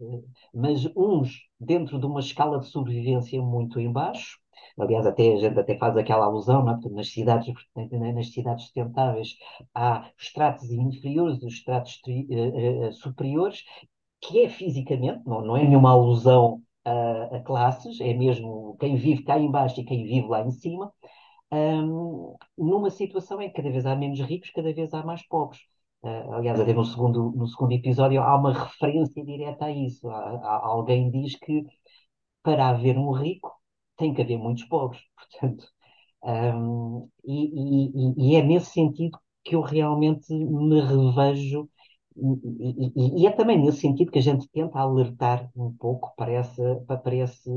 uh, 0.00 0.24
mas 0.54 0.84
uns 0.96 1.48
dentro 1.58 1.98
de 1.98 2.06
uma 2.06 2.20
escala 2.20 2.58
de 2.60 2.66
sobrevivência 2.66 3.40
muito 3.42 3.80
em 3.80 3.90
baixo, 3.90 4.42
Aliás, 4.78 5.06
até 5.06 5.32
a 5.32 5.36
gente 5.36 5.58
até 5.58 5.76
faz 5.76 5.96
aquela 5.96 6.26
alusão, 6.26 6.64
não 6.64 6.74
é? 6.74 6.88
nas 6.90 7.08
cidades, 7.08 7.52
nas 7.74 8.32
cidades 8.32 8.64
sustentáveis 8.64 9.36
há 9.74 10.10
estratos 10.18 10.70
inferiores 10.70 11.42
e 11.42 11.46
estratos 11.46 12.00
uh, 12.06 12.92
superiores, 12.92 13.64
que 14.20 14.44
é 14.44 14.48
fisicamente, 14.48 15.26
não, 15.26 15.42
não 15.42 15.56
é 15.56 15.64
nenhuma 15.64 15.90
alusão 15.90 16.62
a, 16.84 17.36
a, 17.36 17.40
classes, 17.42 18.00
é 18.00 18.14
mesmo 18.14 18.76
quem 18.80 18.96
vive 18.96 19.24
cá 19.24 19.38
embaixo 19.38 19.80
e 19.80 19.84
quem 19.84 20.04
vive 20.04 20.26
lá 20.28 20.42
em 20.42 20.50
cima, 20.50 20.92
um, 21.52 22.36
numa 22.56 22.90
situação 22.90 23.40
em 23.42 23.48
que 23.50 23.56
cada 23.56 23.70
vez 23.70 23.86
há 23.86 23.94
menos 23.96 24.20
ricos, 24.20 24.50
cada 24.50 24.72
vez 24.72 24.92
há 24.94 25.04
mais 25.04 25.26
pobres. 25.26 25.60
Uh, 26.02 26.32
aliás, 26.34 26.58
até 26.60 26.72
no 26.72 26.84
segundo, 26.84 27.32
no 27.32 27.46
segundo 27.46 27.72
episódio 27.72 28.22
há 28.22 28.36
uma 28.36 28.52
referência 28.52 29.24
direta 29.24 29.66
a 29.66 29.70
isso. 29.70 30.08
Há, 30.08 30.16
há, 30.42 30.66
alguém 30.66 31.10
diz 31.10 31.36
que 31.38 31.64
para 32.42 32.68
haver 32.70 32.98
um 32.98 33.12
rico 33.12 33.50
tem 33.96 34.14
que 34.14 34.22
haver 34.22 34.38
muitos 34.38 34.64
pobres. 34.64 35.00
Portanto, 35.40 35.66
um, 36.24 37.08
e, 37.24 38.14
e, 38.26 38.32
e, 38.32 38.36
é 38.36 38.42
nesse 38.42 38.70
sentido 38.72 39.18
que 39.44 39.56
eu 39.56 39.60
realmente 39.60 40.32
me 40.34 40.80
revejo, 40.80 41.68
e, 42.16 43.22
e, 43.22 43.26
é 43.26 43.30
também 43.32 43.60
nesse 43.60 43.80
sentido 43.80 44.10
que 44.10 44.18
a 44.18 44.22
gente 44.22 44.48
tenta 44.48 44.78
alertar 44.78 45.50
um 45.56 45.72
pouco 45.76 46.14
para, 46.16 46.32
essa, 46.32 46.76
para, 46.86 47.14
esse, 47.14 47.50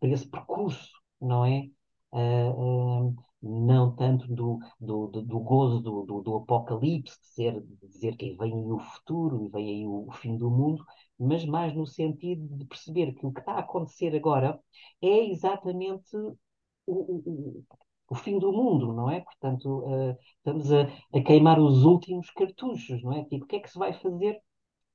para 0.00 0.08
esse 0.08 0.28
percurso, 0.28 0.90
não 1.20 1.44
é? 1.44 1.68
Uh, 2.12 3.14
não 3.42 3.94
tanto 3.94 4.26
do, 4.28 4.58
do, 4.80 5.08
do, 5.08 5.40
gozo 5.40 5.80
do, 5.80 6.02
do, 6.04 6.20
do, 6.22 6.36
apocalipse, 6.36 7.18
de 7.36 7.86
dizer 7.88 8.16
que 8.16 8.34
vem 8.36 8.52
aí 8.52 8.72
o 8.72 8.78
futuro 8.78 9.44
e 9.44 9.48
vem 9.48 9.68
aí 9.68 9.86
o, 9.86 10.08
o, 10.08 10.12
fim 10.12 10.36
do 10.36 10.50
mundo, 10.50 10.84
mas 11.18 11.44
mais 11.44 11.74
no 11.74 11.86
sentido 11.86 12.46
de 12.56 12.64
perceber 12.64 13.12
que 13.14 13.26
o 13.26 13.32
que 13.32 13.40
está 13.40 13.52
a 13.52 13.60
acontecer 13.60 14.14
agora 14.16 14.60
é 15.02 15.30
exatamente 15.30 16.16
o, 16.16 16.36
o, 16.86 17.64
o 18.08 18.14
fim 18.14 18.38
do 18.38 18.52
mundo, 18.52 18.92
não 18.92 19.10
é? 19.10 19.20
Portanto, 19.20 19.66
uh, 19.84 20.16
estamos 20.38 20.72
a, 20.72 20.82
a, 21.14 21.20
queimar 21.22 21.58
os 21.60 21.84
últimos 21.84 22.30
cartuchos, 22.30 23.02
não 23.02 23.12
é? 23.12 23.24
Tipo, 23.24 23.44
o 23.44 23.48
que 23.48 23.56
é 23.56 23.60
que 23.60 23.70
se 23.70 23.78
vai 23.78 23.92
fazer 23.92 24.40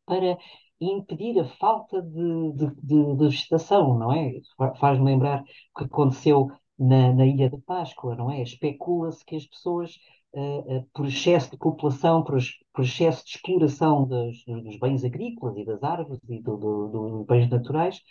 para 0.05 0.37
impedir 0.79 1.39
a 1.39 1.45
falta 1.45 2.01
de, 2.01 2.51
de, 2.53 2.75
de, 2.81 3.15
de 3.15 3.23
vegetação, 3.25 3.97
não 3.97 4.11
é? 4.11 4.33
Faz-me 4.79 5.05
lembrar 5.05 5.41
o 5.41 5.79
que 5.79 5.85
aconteceu 5.85 6.49
na, 6.77 7.13
na 7.13 7.25
Ilha 7.25 7.49
de 7.49 7.57
Páscoa, 7.59 8.15
não 8.15 8.31
é? 8.31 8.41
Especula-se 8.41 9.23
que 9.25 9.35
as 9.35 9.45
pessoas, 9.45 9.95
uh, 10.33 10.77
uh, 10.77 10.89
por 10.93 11.05
excesso 11.07 11.51
de 11.51 11.57
população, 11.57 12.23
por, 12.23 12.37
por 12.73 12.83
excesso 12.83 13.23
de 13.25 13.31
exploração 13.31 14.05
dos, 14.07 14.43
dos, 14.45 14.79
bens 14.79 15.03
agrícolas 15.03 15.57
e 15.57 15.65
das 15.65 15.83
árvores 15.83 16.19
e 16.27 16.41
do, 16.41 16.57
do, 16.57 16.87
dos 16.87 17.25
bens 17.27 17.49
naturais, 17.49 18.01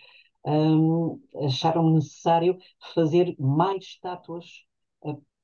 um, 0.45 1.21
acharam 1.45 1.91
necessário 1.91 2.57
fazer 2.95 3.35
mais 3.39 3.85
estátuas 3.85 4.65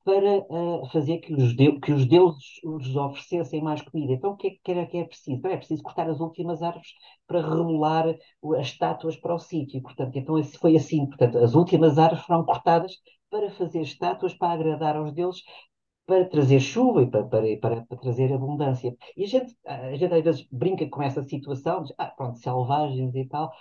para 0.07 0.37
uh, 0.49 0.89
fazer 0.89 1.17
que 1.17 1.33
os, 1.33 1.53
que 1.53 1.91
os 1.91 2.05
deuses 2.05 2.61
os 2.63 2.95
oferecessem 2.95 3.61
mais 3.61 3.81
comida. 3.81 4.13
Então, 4.13 4.31
o 4.31 4.37
que 4.37 4.47
é 4.47 4.51
que 4.63 4.71
é, 4.71 4.85
que 4.85 4.97
é 4.99 5.03
preciso? 5.03 5.31
Então, 5.37 5.51
é 5.51 5.57
preciso 5.57 5.83
cortar 5.83 6.09
as 6.09 6.21
últimas 6.21 6.61
árvores 6.61 6.87
para 7.27 7.41
remolar 7.41 8.15
as 8.57 8.67
estátuas 8.67 9.17
para 9.17 9.35
o 9.35 9.39
sítio. 9.39 9.81
Portanto, 9.81 10.15
então, 10.15 10.41
foi 10.61 10.77
assim. 10.77 11.05
Portanto, 11.07 11.37
as 11.39 11.55
últimas 11.55 11.97
árvores 11.97 12.25
foram 12.25 12.45
cortadas 12.45 12.93
para 13.29 13.51
fazer 13.51 13.81
estátuas 13.81 14.33
para 14.33 14.53
agradar 14.53 14.95
aos 14.95 15.11
deuses, 15.13 15.43
para 16.07 16.25
trazer 16.25 16.61
chuva 16.61 17.03
e 17.03 17.07
para, 17.11 17.25
para, 17.25 17.57
para, 17.57 17.81
para, 17.85 17.97
trazer 17.97 18.33
abundância. 18.33 18.95
E 19.15 19.25
a 19.25 19.27
gente, 19.27 19.55
a 19.65 19.95
gente 19.95 20.13
às 20.13 20.23
vezes 20.23 20.47
brinca 20.49 20.87
com 20.89 21.03
essa 21.03 21.21
situação, 21.21 21.83
diz, 21.83 21.93
ah, 21.97 22.07
pronto, 22.07 22.39
selvagens 22.39 23.13
e 23.13 23.25
tal, 23.25 23.51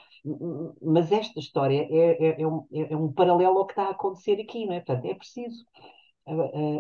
mas 0.81 1.11
esta 1.11 1.41
história 1.41 1.89
é, 1.91 2.25
é, 2.25 2.43
é, 2.43 2.47
um, 2.47 2.65
é 2.73 2.97
um 2.97 3.13
paralelo 3.13 3.59
ao 3.59 3.67
que 3.67 3.73
está 3.73 3.89
a 3.89 3.91
acontecer 3.91 4.41
aqui, 4.41 4.65
não 4.65 4.75
é? 4.75 4.81
Portanto, 4.81 5.07
é 5.07 5.15
preciso 5.15 5.65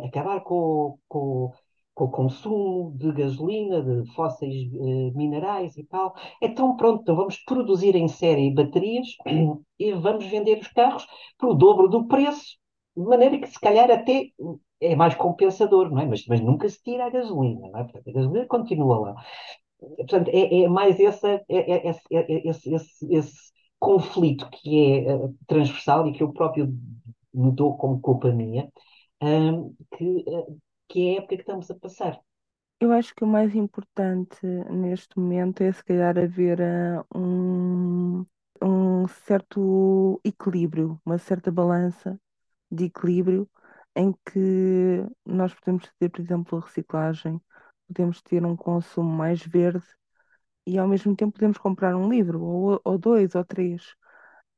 acabar 0.06 0.40
com, 0.40 0.98
com, 1.08 1.52
com, 1.94 2.04
o 2.04 2.10
consumo 2.10 2.92
de 2.96 3.12
gasolina, 3.12 3.82
de 3.82 4.08
fósseis 4.12 4.72
uh, 4.72 5.16
minerais 5.16 5.76
e 5.76 5.84
tal. 5.84 6.14
Então, 6.40 6.76
pronto, 6.76 7.02
então 7.02 7.16
vamos 7.16 7.36
produzir 7.44 7.94
em 7.96 8.08
série 8.08 8.54
baterias 8.54 9.08
e 9.78 9.92
vamos 9.94 10.26
vender 10.26 10.58
os 10.60 10.68
carros 10.68 11.06
por 11.38 11.50
o 11.50 11.54
dobro 11.54 11.88
do 11.88 12.06
preço 12.06 12.56
de 12.96 13.04
maneira 13.04 13.38
que 13.38 13.46
se 13.48 13.60
calhar 13.60 13.90
até 13.90 14.30
é 14.80 14.94
mais 14.96 15.14
compensador, 15.14 15.90
não 15.90 16.00
é? 16.00 16.06
Mas, 16.06 16.26
mas 16.26 16.40
nunca 16.40 16.68
se 16.68 16.82
tira 16.82 17.06
a 17.06 17.10
gasolina, 17.10 17.68
não 17.68 17.78
é? 17.78 17.84
Portanto, 17.84 18.08
a 18.08 18.12
gasolina 18.12 18.46
continua 18.46 18.98
lá. 18.98 19.24
Portanto, 19.78 20.28
é, 20.28 20.62
é 20.62 20.68
mais 20.68 20.98
essa, 21.00 21.28
é, 21.28 21.44
é, 21.48 21.88
é, 21.88 21.92
é 22.12 22.48
esse, 22.48 22.74
esse, 22.74 23.14
esse, 23.14 23.56
conflito 23.78 24.48
que 24.50 25.04
é 25.06 25.14
uh, 25.14 25.36
transversal 25.46 26.08
e 26.08 26.12
que 26.12 26.22
eu 26.22 26.32
próprio 26.32 26.66
me 27.32 27.52
dou 27.52 27.76
como 27.76 28.00
culpa 28.00 28.32
minha, 28.32 28.70
um, 29.22 29.74
que, 29.96 30.24
uh, 30.26 30.58
que 30.88 31.08
é 31.08 31.12
a 31.12 31.16
época 31.18 31.36
que 31.36 31.42
estamos 31.42 31.70
a 31.70 31.74
passar. 31.74 32.18
Eu 32.80 32.90
acho 32.92 33.14
que 33.14 33.22
o 33.22 33.26
mais 33.26 33.54
importante 33.54 34.46
neste 34.70 35.18
momento 35.18 35.62
é 35.62 35.70
se 35.72 35.84
calhar 35.84 36.18
haver 36.18 36.58
uh, 36.58 37.18
um, 37.18 38.24
um 38.62 39.06
certo 39.08 40.20
equilíbrio, 40.24 40.98
uma 41.04 41.18
certa 41.18 41.52
balança 41.52 42.18
de 42.70 42.86
equilíbrio 42.86 43.48
em 43.96 44.12
que 44.26 45.04
nós 45.26 45.54
podemos 45.54 45.90
ter, 45.98 46.10
por 46.10 46.20
exemplo, 46.20 46.58
a 46.58 46.62
reciclagem, 46.62 47.40
podemos 47.88 48.22
ter 48.22 48.44
um 48.44 48.56
consumo 48.56 49.10
mais 49.10 49.42
verde 49.42 49.84
e 50.66 50.78
ao 50.78 50.88
mesmo 50.88 51.16
tempo 51.16 51.32
podemos 51.34 51.58
comprar 51.58 51.96
um 51.96 52.08
livro, 52.10 52.42
ou, 52.42 52.80
ou 52.84 52.98
dois, 52.98 53.34
ou 53.34 53.44
três. 53.44 53.94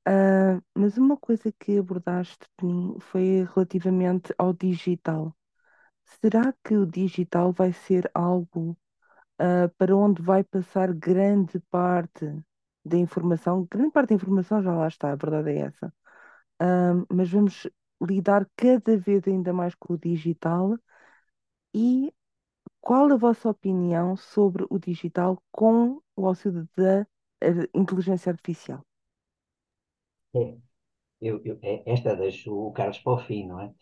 Uh, 0.08 0.62
mas 0.74 0.96
uma 0.98 1.16
coisa 1.16 1.52
que 1.52 1.78
abordaste, 1.78 2.46
foi 3.00 3.46
relativamente 3.54 4.34
ao 4.38 4.52
digital. 4.54 5.36
Será 6.04 6.54
que 6.64 6.74
o 6.76 6.86
digital 6.86 7.52
vai 7.52 7.72
ser 7.72 8.10
algo 8.14 8.76
uh, 9.40 9.68
para 9.78 9.96
onde 9.96 10.22
vai 10.22 10.44
passar 10.44 10.92
grande 10.94 11.60
parte 11.70 12.26
da 12.84 12.96
informação? 12.96 13.66
Grande 13.70 13.92
parte 13.92 14.10
da 14.10 14.14
informação 14.16 14.62
já 14.62 14.74
lá 14.74 14.88
está, 14.88 15.12
a 15.12 15.16
verdade 15.16 15.50
é 15.50 15.58
essa. 15.60 15.92
Uh, 16.62 17.06
mas 17.14 17.30
vamos 17.30 17.68
lidar 18.02 18.48
cada 18.56 18.96
vez 18.96 19.26
ainda 19.28 19.52
mais 19.52 19.74
com 19.74 19.94
o 19.94 19.98
digital 19.98 20.76
e 21.74 22.12
qual 22.80 23.12
a 23.12 23.16
vossa 23.16 23.50
opinião 23.50 24.16
sobre 24.16 24.66
o 24.70 24.78
digital 24.78 25.42
com 25.52 26.00
o 26.16 26.26
auxílio 26.26 26.68
da 26.76 27.02
eh, 27.42 27.68
inteligência 27.74 28.30
artificial? 28.32 28.84
É, 30.34 30.56
eu, 31.22 31.42
eu, 31.44 31.58
é, 31.62 31.84
esta 31.86 32.16
deixo 32.16 32.52
o 32.54 32.72
Carlos 32.72 32.98
para 33.00 33.12
o 33.14 33.18
fim, 33.18 33.46
não 33.48 33.60
é? 33.62 33.74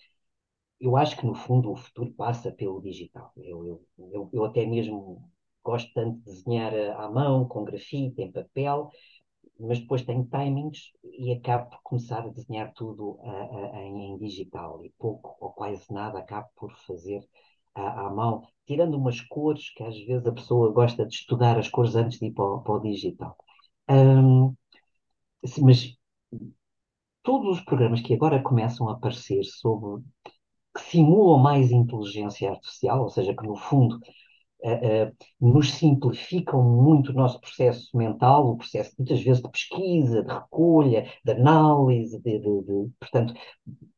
Eu 0.80 0.96
acho 0.96 1.16
que, 1.18 1.26
no 1.26 1.34
fundo, 1.34 1.72
o 1.72 1.76
futuro 1.76 2.12
passa 2.14 2.52
pelo 2.52 2.82
digital. 2.82 3.32
Eu, 3.36 3.66
eu, 3.66 3.86
eu, 4.12 4.30
eu 4.32 4.44
até 4.44 4.66
mesmo 4.66 5.30
gosto 5.64 5.92
tanto 5.94 6.18
de 6.20 6.24
desenhar 6.26 6.74
à 6.98 7.10
mão, 7.10 7.48
com 7.48 7.64
grafite, 7.64 8.22
em 8.22 8.32
papel, 8.32 8.90
mas 9.58 9.78
depois 9.80 10.02
tenho 10.02 10.24
timings 10.26 10.92
e 11.18 11.32
acabo 11.32 11.70
por 11.70 11.80
começar 11.82 12.20
a 12.20 12.28
desenhar 12.28 12.72
tudo 12.74 13.18
em, 13.74 14.12
em, 14.12 14.18
digital 14.18 14.84
e 14.84 14.90
pouco 14.98 15.36
ou 15.40 15.50
quase 15.52 15.84
nada 15.92 16.18
acabo 16.18 16.48
por 16.56 16.72
fazer 16.86 17.26
à, 17.74 18.06
à, 18.06 18.10
mão, 18.10 18.42
tirando 18.66 18.96
umas 18.96 19.20
cores 19.20 19.70
que 19.74 19.82
às 19.82 19.96
vezes 20.04 20.26
a 20.26 20.32
pessoa 20.32 20.72
gosta 20.72 21.06
de 21.06 21.14
estudar 21.14 21.58
as 21.58 21.68
cores 21.68 21.96
antes 21.96 22.18
de 22.18 22.26
ir 22.26 22.32
para 22.32 22.44
o, 22.44 22.62
para 22.62 22.74
o 22.74 22.80
digital. 22.80 23.36
Um, 23.88 24.54
mas 25.62 25.96
todos 27.22 27.58
os 27.58 27.64
programas 27.64 28.00
que 28.00 28.14
agora 28.14 28.42
começam 28.42 28.88
a 28.88 28.92
aparecer 28.92 29.44
sobre 29.44 30.02
que 30.74 30.82
simulam 30.82 31.38
mais 31.38 31.70
inteligência 31.70 32.50
artificial, 32.50 33.02
ou 33.02 33.08
seja, 33.08 33.34
que 33.34 33.46
no 33.46 33.56
fundo 33.56 33.98
uh, 34.62 35.16
nos 35.40 35.72
simplificam 35.72 36.62
muito 36.62 37.10
o 37.10 37.14
nosso 37.14 37.40
processo 37.40 37.96
mental, 37.96 38.48
o 38.48 38.56
processo 38.56 38.94
muitas 38.98 39.20
vezes 39.22 39.42
de 39.42 39.50
pesquisa, 39.50 40.22
de 40.22 40.32
recolha, 40.32 41.10
de 41.24 41.32
análise, 41.32 42.20
de, 42.20 42.38
de, 42.38 42.62
de 42.62 42.90
portanto, 42.98 43.34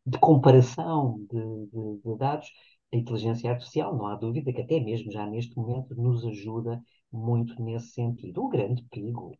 de 0.06 0.18
comparação 0.18 1.18
de, 1.30 2.00
de, 2.04 2.16
dados. 2.18 2.48
A 2.92 2.96
inteligência 2.96 3.50
artificial, 3.50 3.94
não 3.94 4.06
há 4.06 4.16
dúvida 4.16 4.52
que 4.52 4.62
até 4.62 4.80
mesmo 4.80 5.12
já 5.12 5.26
neste 5.26 5.54
momento 5.56 5.94
nos 5.94 6.24
ajuda 6.24 6.82
muito 7.12 7.60
nesse 7.62 7.88
sentido. 7.90 8.42
O 8.42 8.48
grande 8.48 8.82
perigo 8.90 9.36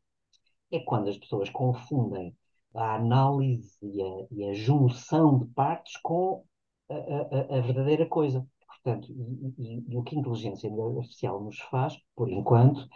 é 0.71 0.81
quando 0.81 1.09
as 1.09 1.17
pessoas 1.17 1.49
confundem 1.49 2.35
a 2.75 2.97
análise 2.97 3.79
e 3.83 4.03
a, 4.03 4.27
e 4.31 4.45
a 4.51 4.53
junção 4.53 5.39
de 5.39 5.47
partes 5.47 5.97
com 6.03 6.45
a, 6.91 6.95
a, 6.95 7.59
a 7.59 7.61
verdadeira 7.61 8.07
coisa. 8.07 8.47
Portanto, 8.83 9.13
e, 9.13 9.55
e, 9.59 9.85
e, 9.89 9.97
o 9.97 10.03
que 10.03 10.17
a 10.17 10.19
inteligência 10.19 10.71
artificial 10.71 11.41
nos 11.41 11.59
faz, 11.59 11.97
por 12.15 12.31
enquanto, 12.31 12.89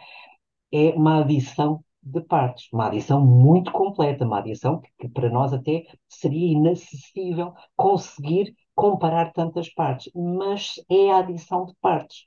é 0.71 0.89
uma 0.91 1.21
adição 1.21 1.83
de 2.01 2.21
partes, 2.21 2.67
uma 2.73 2.87
adição 2.87 3.25
muito 3.25 3.71
completa, 3.71 4.25
uma 4.25 4.39
adição 4.39 4.81
que, 4.81 4.89
que 4.99 5.09
para 5.09 5.29
nós 5.29 5.53
até 5.53 5.85
seria 6.09 6.51
inacessível 6.51 7.53
conseguir 7.75 8.55
comparar 8.75 9.31
tantas 9.31 9.69
partes, 9.69 10.11
mas 10.15 10.75
é 10.89 11.11
a 11.11 11.19
adição 11.19 11.65
de 11.65 11.73
partes. 11.81 12.25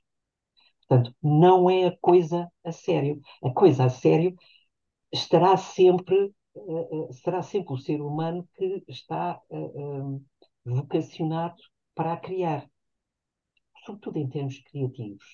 Portanto, 0.87 1.13
não 1.21 1.69
é 1.69 1.87
a 1.87 1.97
coisa 1.97 2.49
a 2.63 2.71
sério. 2.71 3.21
A 3.43 3.51
coisa 3.51 3.85
a 3.85 3.89
sério 3.89 4.35
estará 5.11 5.57
sempre, 5.57 6.33
uh, 6.55 7.13
será 7.13 7.41
sempre 7.43 7.73
o 7.73 7.77
ser 7.77 8.01
humano 8.01 8.47
que 8.55 8.83
está 8.87 9.39
uh, 9.49 10.23
vocacionado 10.65 11.61
para 11.93 12.13
a 12.13 12.17
criar 12.17 12.67
sobretudo 13.87 14.17
em 14.17 14.27
termos 14.27 14.59
criativos, 14.59 15.25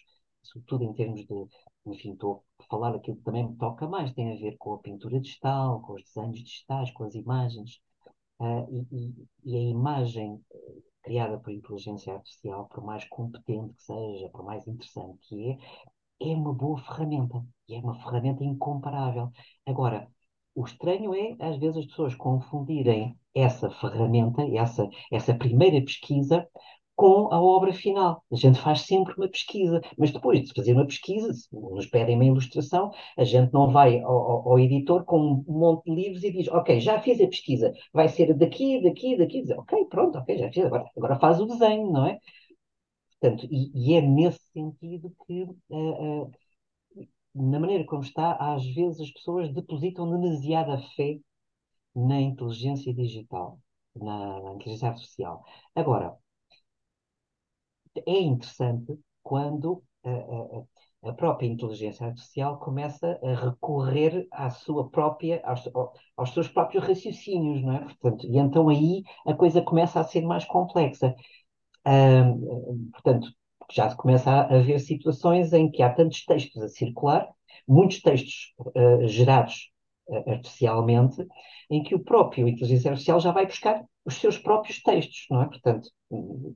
sobretudo 0.43 0.83
em 0.83 0.93
termos 0.93 1.25
de, 1.25 1.47
enfim, 1.87 2.13
estou 2.13 2.43
a 2.59 2.63
falar 2.65 2.95
aquilo 2.95 3.17
que 3.17 3.23
também 3.23 3.47
me 3.47 3.57
toca 3.57 3.87
mais, 3.87 4.13
tem 4.13 4.31
a 4.31 4.35
ver 4.35 4.55
com 4.57 4.75
a 4.75 4.79
pintura 4.79 5.19
digital, 5.19 5.81
com 5.81 5.93
os 5.93 6.03
desenhos 6.03 6.39
digitais, 6.39 6.91
com 6.91 7.03
as 7.05 7.15
imagens. 7.15 7.81
Uh, 8.39 8.85
e, 8.91 9.27
e, 9.43 9.55
a 9.55 9.59
imagem 9.59 10.43
eh, 10.51 10.81
criada 11.03 11.37
por 11.39 11.51
inteligência 11.51 12.13
artificial, 12.13 12.67
por 12.67 12.83
mais 12.83 13.05
competente 13.05 13.73
que 13.73 13.83
seja, 13.83 14.29
por 14.29 14.43
mais 14.43 14.67
interessante 14.67 15.19
que 15.21 15.51
é, 15.51 16.31
é 16.31 16.35
uma 16.35 16.53
boa 16.53 16.77
ferramenta. 16.79 17.45
E 17.69 17.75
é 17.75 17.79
uma 17.79 17.95
ferramenta 17.95 18.43
incomparável. 18.43 19.31
Agora, 19.65 20.09
o 20.55 20.65
estranho 20.65 21.13
é, 21.13 21.35
às 21.39 21.57
vezes, 21.57 21.77
as 21.77 21.85
pessoas 21.85 22.15
confundirem 22.15 23.17
essa 23.33 23.69
ferramenta, 23.71 24.41
essa, 24.55 24.89
essa 25.11 25.33
primeira 25.33 25.83
pesquisa, 25.83 26.47
com 26.95 27.33
a 27.33 27.41
obra 27.41 27.73
final. 27.73 28.23
A 28.31 28.35
gente 28.35 28.59
faz 28.59 28.81
sempre 28.81 29.13
uma 29.17 29.27
pesquisa, 29.27 29.81
mas 29.97 30.11
depois 30.11 30.41
de 30.41 30.53
fazer 30.53 30.73
uma 30.73 30.85
pesquisa, 30.85 31.33
se 31.33 31.47
nos 31.53 31.87
pedem 31.87 32.15
uma 32.15 32.25
ilustração, 32.25 32.91
a 33.17 33.23
gente 33.23 33.51
não 33.53 33.71
vai 33.71 34.01
ao, 34.01 34.47
ao, 34.49 34.59
editor 34.59 35.03
com 35.05 35.43
um 35.47 35.59
monte 35.59 35.85
de 35.85 35.95
livros 35.95 36.23
e 36.23 36.31
diz: 36.31 36.47
Ok, 36.49 36.79
já 36.79 37.01
fiz 37.01 37.19
a 37.21 37.27
pesquisa, 37.27 37.73
vai 37.93 38.07
ser 38.09 38.33
daqui, 38.35 38.81
daqui, 38.83 39.17
daqui. 39.17 39.41
Diz, 39.41 39.51
ok, 39.57 39.85
pronto, 39.85 40.17
ok, 40.17 40.37
já 40.37 40.51
fiz, 40.51 40.65
agora, 40.65 40.85
agora 40.97 41.19
faz 41.19 41.39
o 41.39 41.45
desenho, 41.45 41.91
não 41.91 42.07
é? 42.07 42.19
Portanto, 43.19 43.47
e, 43.51 43.71
e 43.73 43.93
é 43.95 44.01
nesse 44.01 44.39
sentido 44.53 45.13
que. 45.25 45.43
Uh, 45.69 46.23
uh, 46.23 46.31
na 47.35 47.59
maneira 47.59 47.83
como 47.85 48.03
está, 48.03 48.33
às 48.35 48.63
vezes 48.75 49.01
as 49.01 49.11
pessoas 49.11 49.51
depositam 49.53 50.09
demasiada 50.09 50.77
fé 50.95 51.19
na 51.95 52.21
inteligência 52.21 52.93
digital, 52.93 53.59
na, 53.95 54.41
na 54.41 54.53
inteligência 54.55 54.89
artificial. 54.89 55.43
Agora, 55.75 56.15
é 58.05 58.19
interessante 58.19 58.97
quando 59.21 59.83
a, 60.03 60.09
a, 60.09 61.09
a, 61.09 61.13
própria 61.13 61.47
inteligência 61.47 62.05
artificial 62.05 62.59
começa 62.59 63.19
a 63.23 63.49
recorrer 63.49 64.27
à 64.31 64.49
sua 64.49 64.89
própria, 64.89 65.41
aos, 65.45 65.69
aos, 66.17 66.33
seus 66.33 66.47
próprios 66.47 66.83
raciocínios, 66.85 67.63
não 67.63 67.75
é? 67.75 67.79
Portanto, 67.79 68.27
e 68.27 68.37
então 68.37 68.69
aí 68.69 69.03
a 69.25 69.33
coisa 69.33 69.61
começa 69.61 69.99
a 69.99 70.03
ser 70.03 70.21
mais 70.21 70.45
complexa. 70.45 71.15
portanto, 72.93 73.29
já 73.71 73.89
se 73.89 73.95
começa 73.97 74.29
a 74.31 74.55
haver 74.55 74.79
situações 74.79 75.53
em 75.53 75.69
que 75.71 75.81
há 75.81 75.93
tantos 75.93 76.25
textos 76.25 76.61
a 76.61 76.67
circular, 76.67 77.27
muitos 77.67 78.01
textos 78.01 78.53
uh, 78.59 79.07
gerados 79.07 79.72
artificialmente, 80.27 81.25
em 81.69 81.83
que 81.83 81.95
o 81.95 82.03
próprio 82.03 82.47
inteligência 82.47 82.91
artificial 82.91 83.19
já 83.19 83.31
vai 83.31 83.45
buscar 83.45 83.83
os 84.05 84.15
seus 84.15 84.37
próprios 84.37 84.81
textos, 84.81 85.25
não 85.29 85.41
é? 85.43 85.45
Portanto, 85.45 85.89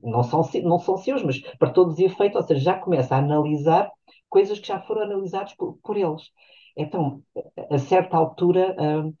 não 0.02 0.22
são, 0.22 0.42
não 0.62 0.78
são 0.78 0.96
seus, 0.98 1.22
mas 1.22 1.40
para 1.58 1.70
todos 1.70 1.94
os 1.94 2.00
efeitos, 2.00 2.40
ou 2.40 2.46
seja, 2.46 2.60
já 2.60 2.74
começa 2.78 3.14
a 3.14 3.18
analisar 3.18 3.90
coisas 4.28 4.58
que 4.58 4.68
já 4.68 4.80
foram 4.82 5.02
analisadas 5.02 5.54
por, 5.54 5.78
por 5.82 5.96
eles. 5.96 6.22
Então, 6.76 7.22
a 7.70 7.78
certa 7.78 8.16
altura, 8.16 8.76
uh, 8.78 9.14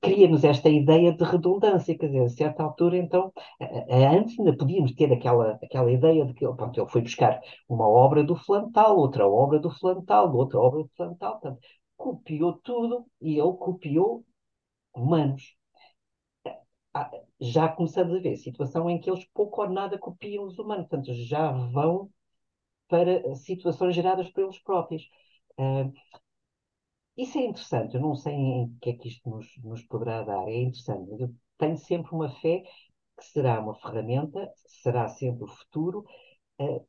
cria-nos 0.00 0.44
esta 0.44 0.68
ideia 0.68 1.12
de 1.12 1.24
redundância, 1.24 1.96
quer 1.96 2.06
dizer, 2.06 2.22
a 2.24 2.28
certa 2.28 2.62
altura, 2.62 2.96
então, 2.96 3.32
antes 3.90 4.38
ainda 4.38 4.56
podíamos 4.56 4.92
ter 4.94 5.12
aquela, 5.12 5.58
aquela 5.62 5.90
ideia 5.90 6.24
de 6.24 6.34
que 6.34 6.46
pronto, 6.46 6.78
ele 6.78 6.88
foi 6.88 7.02
buscar 7.02 7.40
uma 7.68 7.88
obra 7.88 8.22
do 8.22 8.36
Flantal, 8.36 8.96
outra 8.96 9.26
obra 9.26 9.58
do 9.58 9.70
Flantal, 9.70 10.34
outra 10.34 10.60
obra 10.60 10.82
do 10.82 10.90
Flantal, 10.96 11.40
portanto, 11.40 11.58
copiou 12.04 12.52
tudo 12.58 13.06
e 13.18 13.38
ele 13.38 13.56
copiou 13.56 14.26
humanos. 14.94 15.56
Já 17.40 17.68
começamos 17.68 18.14
a 18.14 18.20
ver 18.20 18.36
situação 18.36 18.88
em 18.90 19.00
que 19.00 19.10
eles 19.10 19.24
pouco 19.32 19.62
ou 19.62 19.70
nada 19.70 19.98
copiam 19.98 20.44
os 20.44 20.58
humanos, 20.58 20.86
portanto, 20.86 21.14
já 21.14 21.50
vão 21.50 22.10
para 22.88 23.34
situações 23.36 23.94
geradas 23.94 24.30
por 24.30 24.44
eles 24.44 24.58
próprios. 24.62 25.02
Uh, 25.58 25.92
isso 27.16 27.38
é 27.38 27.42
interessante, 27.46 27.94
eu 27.94 28.00
não 28.00 28.14
sei 28.16 28.34
em 28.34 28.76
que 28.80 28.90
é 28.90 28.92
que 28.94 29.08
isto 29.08 29.28
nos, 29.30 29.46
nos 29.62 29.82
poderá 29.84 30.22
dar, 30.22 30.48
é 30.48 30.56
interessante, 30.62 31.10
eu 31.20 31.34
tenho 31.58 31.76
sempre 31.78 32.12
uma 32.12 32.28
fé 32.40 32.62
que 33.16 33.24
será 33.24 33.60
uma 33.60 33.74
ferramenta, 33.76 34.52
será 34.66 35.08
sempre 35.08 35.44
o 35.44 35.48
futuro. 35.48 36.04
Uh, 36.60 36.86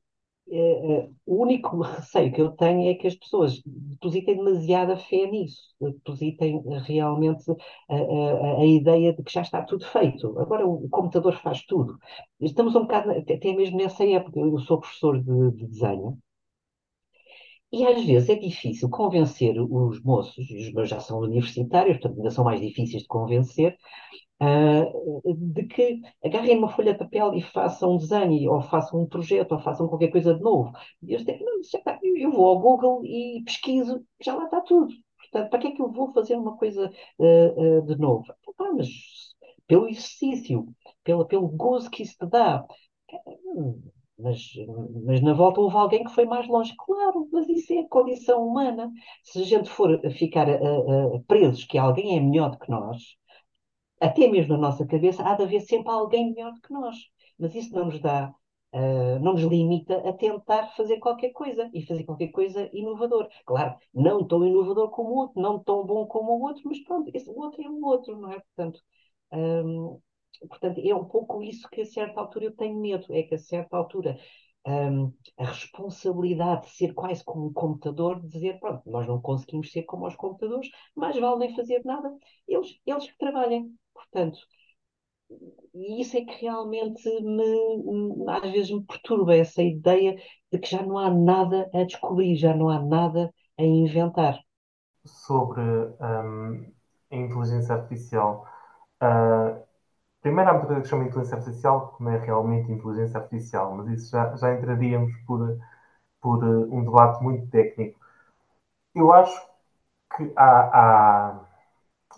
uh, 0.48 1.06
uh, 1.06 1.16
o 1.26 1.42
único 1.44 1.82
receio 1.82 2.32
que 2.34 2.42
eu 2.42 2.52
tenho 2.52 2.90
é 2.90 2.96
que 2.96 3.08
as 3.08 3.16
pessoas 3.16 3.62
depositem 3.66 4.38
demasiada 4.38 4.98
fé 4.98 5.26
nisso, 5.28 5.76
depositem 5.80 6.64
realmente 6.86 7.50
a, 7.90 7.96
a, 7.96 8.62
a, 8.62 8.66
ideia 8.66 9.14
de 9.14 9.24
que 9.24 9.32
já 9.32 9.42
está 9.42 9.62
tudo 9.64 9.86
feito. 9.86 10.38
Agora 10.40 10.66
o, 10.66 10.88
computador 10.90 11.36
faz 11.38 11.64
tudo. 11.66 11.98
Estamos 12.40 12.76
um 12.76 12.82
bocado, 12.82 13.12
até 13.12 13.54
mesmo 13.54 13.78
nessa 13.78 14.06
época, 14.06 14.40
eu 14.40 14.58
sou 14.60 14.80
professor 14.80 15.22
de, 15.22 15.52
de 15.58 15.68
desenho, 15.68 16.18
e 17.72 17.86
às 17.86 18.06
vezes 18.06 18.30
é 18.30 18.36
difícil 18.36 18.90
convencer 18.90 19.56
os 19.60 20.02
moços, 20.02 20.50
e 20.50 20.58
os 20.58 20.74
meus 20.74 20.90
já 20.90 21.00
são 21.00 21.20
universitários, 21.20 21.98
portanto 21.98 22.18
ainda 22.18 22.32
são 22.32 22.46
mais 22.46 22.62
difíceis 22.62 23.02
de 23.04 23.08
convencer, 23.08 23.78
uh, 24.42 25.36
de 25.36 25.64
que 25.66 26.02
agarrem 26.24 26.58
uma 26.58 26.70
folha 26.70 26.94
de 26.94 27.00
papel 27.00 27.34
e 27.34 27.42
façam 27.42 27.94
um 27.94 27.98
desenho, 27.98 28.52
ou 28.52 28.62
façam 28.62 29.02
um 29.02 29.08
projeto, 29.08 29.54
ou 29.54 29.60
façam 29.60 29.88
qualquer 29.88 30.10
coisa 30.12 30.34
de 30.34 30.42
novo. 30.42 30.72
E 31.02 31.14
eles 31.14 31.26
dizem, 31.26 31.44
não, 31.44 31.60
está, 31.60 32.00
eu 32.04 32.32
vou 32.32 32.48
ao 32.48 32.60
Google 32.60 33.06
e 33.06 33.44
pesquiso, 33.46 34.04
já 34.22 34.36
lá 34.36 34.46
está 34.46 34.62
tudo. 34.62 34.94
Portanto, 35.18 35.50
para 35.50 35.60
que 35.60 35.68
é 35.68 35.72
que 35.72 35.82
eu 35.82 35.92
vou 35.92 36.14
fazer 36.14 36.36
uma 36.36 36.56
coisa 36.58 36.92
uh, 37.20 37.80
uh, 37.80 37.82
de 37.86 37.96
novo? 37.98 38.26
Ah, 38.60 38.74
mas 38.74 38.88
pelo 39.68 39.88
exercício, 39.88 40.68
pelo, 41.04 41.26
pelo 41.26 41.48
gozo 41.48 41.90
que 41.90 42.04
isso 42.04 42.16
te 42.18 42.26
dá. 42.28 42.66
Hum, 43.46 43.82
mas, 44.18 44.40
mas 45.06 45.22
na 45.22 45.34
volta 45.34 45.60
houve 45.60 45.76
alguém 45.76 46.04
que 46.04 46.14
foi 46.14 46.26
mais 46.26 46.48
longe. 46.48 46.74
Claro, 46.78 47.28
mas 47.32 47.50
isso 47.50 47.74
é 47.74 47.80
a 47.80 47.90
condição 47.90 48.48
humana. 48.48 48.92
Se 49.24 49.42
a 49.42 49.44
gente 49.44 49.70
for 49.70 50.00
ficar 50.12 50.48
uh, 50.48 51.16
uh, 51.16 51.24
presos 51.26 51.66
que 51.66 51.78
alguém 51.78 52.18
é 52.18 52.22
melhor 52.22 52.52
do 52.52 52.60
que 52.60 52.70
nós, 52.70 53.02
até 54.06 54.28
mesmo 54.28 54.54
na 54.54 54.60
nossa 54.60 54.86
cabeça, 54.86 55.24
há 55.24 55.36
de 55.36 55.44
haver 55.44 55.62
sempre 55.62 55.92
alguém 55.92 56.32
melhor 56.34 56.54
do 56.54 56.62
que 56.62 56.74
nós. 56.74 56.96
Mas 57.40 57.54
isso 57.56 57.74
não 57.76 57.86
nos 57.86 58.00
dá, 58.00 58.34
uh, 58.74 59.20
não 59.22 59.34
nos 59.34 59.44
limita 59.44 59.98
a 60.08 60.14
tentar 60.14 60.68
fazer 60.76 61.00
qualquer 61.00 61.32
coisa 61.32 61.70
e 61.74 61.86
fazer 61.86 62.04
qualquer 62.04 62.30
coisa 62.30 62.70
inovador. 62.74 63.28
Claro, 63.46 63.76
não 63.94 64.26
tão 64.26 64.46
inovador 64.46 64.90
como 64.92 65.10
o 65.12 65.18
outro, 65.18 65.42
não 65.42 65.60
tão 65.60 65.86
bom 65.86 66.06
como 66.08 66.32
o 66.34 66.42
outro, 66.44 66.64
mas 66.66 66.80
pronto, 66.84 67.12
esse 67.14 67.30
outro 67.30 67.62
é 67.62 67.70
o 67.70 67.84
outro, 67.86 68.18
não 68.18 68.32
é? 68.32 68.40
Portanto, 68.40 68.80
um, 69.34 70.00
portanto, 70.50 70.82
é 70.84 70.96
um 70.96 71.06
pouco 71.06 71.42
isso 71.44 71.68
que 71.70 71.82
a 71.82 71.86
certa 71.86 72.20
altura 72.22 72.46
eu 72.46 72.56
tenho 72.56 72.80
medo, 72.80 73.06
é 73.10 73.24
que 73.24 73.36
a 73.36 73.38
certa 73.38 73.78
altura 73.78 74.18
um, 74.68 75.14
a 75.38 75.46
responsabilidade 75.46 76.68
de 76.68 76.72
ser 76.72 76.94
quase 76.94 77.24
como 77.24 77.48
um 77.48 77.54
computador, 77.54 78.20
de 78.22 78.28
dizer, 78.30 78.60
pronto, 78.60 78.90
nós 78.90 79.08
não 79.08 79.22
conseguimos 79.22 79.72
ser 79.72 79.84
como 79.84 80.08
os 80.08 80.16
computadores, 80.16 80.70
mais 80.96 81.18
vale 81.20 81.38
nem 81.40 81.56
fazer 81.56 81.82
nada, 81.86 82.12
eles, 82.48 82.80
eles 82.86 83.06
que 83.06 83.18
trabalhem. 83.18 83.74
Portanto, 83.96 84.38
isso 85.74 86.18
é 86.18 86.22
que 86.22 86.42
realmente 86.42 87.04
me, 87.22 88.30
às 88.30 88.52
vezes 88.52 88.72
me 88.72 88.84
perturba 88.84 89.36
essa 89.36 89.62
ideia 89.62 90.16
de 90.52 90.60
que 90.60 90.70
já 90.70 90.84
não 90.84 90.98
há 90.98 91.10
nada 91.10 91.70
a 91.74 91.84
descobrir, 91.84 92.36
já 92.36 92.56
não 92.56 92.70
há 92.70 92.80
nada 92.82 93.34
a 93.58 93.64
inventar. 93.64 94.40
Sobre 95.06 95.62
um, 95.62 96.72
a 97.12 97.16
inteligência 97.16 97.76
artificial, 97.76 98.48
uh, 99.02 99.66
Primeiro, 100.22 100.50
há 100.50 100.54
muita 100.54 100.68
coisa 100.68 100.82
que 100.82 100.88
chama 100.88 101.04
inteligência 101.06 101.38
artificial, 101.38 101.96
que 101.96 102.04
não 102.04 102.12
é 102.12 102.18
realmente 102.18 102.72
inteligência 102.72 103.20
artificial, 103.20 103.76
mas 103.76 103.88
isso 103.90 104.10
já, 104.12 104.36
já 104.36 104.56
entraríamos 104.56 105.14
por, 105.28 105.60
por 106.22 106.44
um 106.44 106.84
debate 106.84 107.24
muito 107.24 107.48
técnico. 107.52 108.00
Eu 108.96 109.12
acho 109.14 109.40
que 110.18 110.34
há, 110.36 111.30
há, 111.32 111.46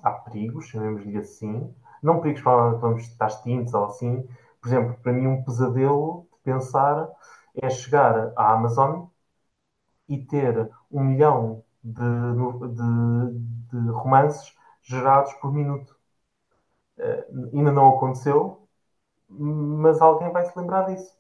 há 0.03 0.12
perigos, 0.12 0.67
chamemos-lhe 0.67 1.17
assim, 1.17 1.73
não 2.01 2.19
perigos 2.21 2.41
para 2.41 2.71
vamos 2.77 3.03
estar 3.03 3.27
extintos 3.27 3.73
ou 3.73 3.86
assim. 3.86 4.27
Por 4.62 4.67
exemplo, 4.69 4.97
para 5.01 5.13
mim, 5.13 5.27
um 5.27 5.43
pesadelo 5.43 6.27
de 6.33 6.39
pensar 6.43 7.10
é 7.55 7.69
chegar 7.69 8.33
à 8.36 8.53
Amazon 8.53 9.07
e 10.07 10.17
ter 10.25 10.69
um 10.91 11.03
milhão 11.03 11.63
de, 11.83 12.01
de, 12.75 13.39
de 13.71 13.89
romances 13.91 14.55
gerados 14.81 15.33
por 15.36 15.51
minuto 15.53 15.97
Uh, 16.97 17.55
ainda 17.55 17.71
não 17.71 17.89
aconteceu, 17.95 18.67
mas 19.29 20.01
alguém 20.01 20.31
vai 20.31 20.45
se 20.45 20.57
lembrar 20.57 20.83
disso. 20.88 21.15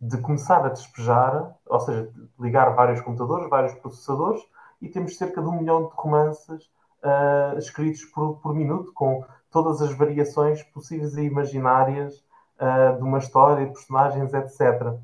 De 0.00 0.18
começar 0.18 0.64
a 0.66 0.68
despejar, 0.68 1.56
ou 1.66 1.80
seja, 1.80 2.12
ligar 2.38 2.74
vários 2.74 3.00
computadores, 3.00 3.48
vários 3.48 3.74
processadores, 3.74 4.42
e 4.82 4.88
temos 4.88 5.16
cerca 5.16 5.40
de 5.40 5.48
um 5.48 5.58
milhão 5.60 5.88
de 5.88 5.94
romances 5.94 6.70
uh, 7.04 7.58
escritos 7.58 8.04
por, 8.06 8.38
por, 8.40 8.54
minuto, 8.54 8.92
com 8.94 9.24
todas 9.50 9.80
as 9.82 9.92
variações 9.96 10.62
possíveis 10.62 11.16
e 11.16 11.22
imaginárias 11.22 12.24
uh, 12.60 12.96
de 12.96 13.02
uma 13.02 13.18
história, 13.18 13.66
de 13.66 13.72
personagens, 13.72 14.32
etc. 14.34 14.98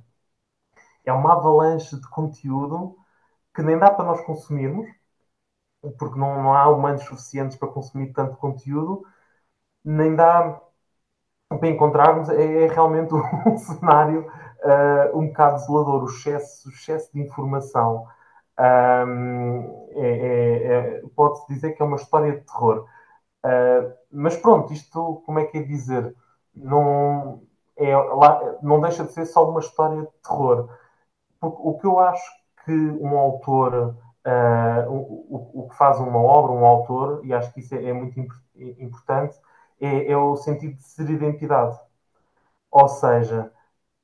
É 1.04 1.12
uma 1.12 1.34
avalanche 1.34 1.96
de 1.96 2.08
conteúdo 2.08 2.96
que 3.54 3.62
nem 3.62 3.78
dá 3.78 3.90
para 3.90 4.04
nós 4.04 4.20
consumirmos, 4.24 4.88
porque 5.98 6.18
não, 6.18 6.42
não 6.42 6.54
há 6.54 6.68
humanos 6.68 7.04
suficientes 7.04 7.56
para 7.56 7.68
consumir 7.68 8.12
tanto 8.12 8.36
conteúdo, 8.36 9.04
nem 9.84 10.14
dá 10.14 10.60
para 11.48 11.68
encontrarmos, 11.68 12.28
é, 12.28 12.64
é 12.64 12.66
realmente 12.68 13.12
um 13.46 13.58
cenário 13.58 14.30
uh, 14.64 15.18
um 15.18 15.28
bocado 15.28 15.56
desolador, 15.56 16.04
o 16.04 16.06
excesso, 16.06 16.68
o 16.68 16.72
excesso 16.72 17.12
de 17.12 17.20
informação. 17.20 18.06
Um, 18.61 19.88
é, 19.92 20.09
é, 20.09 20.66
é, 20.99 21.03
Pode-se 21.16 21.46
dizer 21.49 21.73
que 21.73 21.83
é 21.83 21.85
uma 21.85 21.96
história 21.96 22.33
de 22.33 22.44
terror. 22.44 22.87
Uh, 23.44 23.92
mas 24.12 24.37
pronto, 24.37 24.73
isto, 24.73 25.23
como 25.25 25.38
é 25.38 25.46
que 25.46 25.59
é 25.59 25.62
dizer? 25.62 26.14
Não, 26.55 27.42
é, 27.77 27.96
lá, 27.96 28.59
não 28.62 28.81
deixa 28.81 29.05
de 29.05 29.12
ser 29.12 29.25
só 29.27 29.49
uma 29.49 29.61
história 29.61 30.03
de 30.03 30.12
terror. 30.23 30.68
Porque 31.40 31.59
o 31.62 31.79
que 31.79 31.87
eu 31.87 31.99
acho 31.99 32.31
que 32.64 32.73
um 32.73 33.18
autor, 33.18 33.96
uh, 34.27 34.90
o, 34.90 35.62
o, 35.62 35.68
que 35.68 35.77
faz 35.77 35.99
uma 35.99 36.18
obra, 36.18 36.53
um 36.53 36.64
autor, 36.64 37.25
e 37.25 37.33
acho 37.33 37.53
que 37.55 37.61
isso 37.61 37.75
é, 37.75 37.85
é 37.87 37.92
muito 37.92 38.18
importante, 38.59 39.38
é, 39.81 40.12
é, 40.12 40.16
o 40.16 40.37
sentido 40.37 40.77
de 40.77 40.83
ser 40.83 41.09
identidade. 41.11 41.79
Ou 42.70 42.88
seja, 42.88 43.53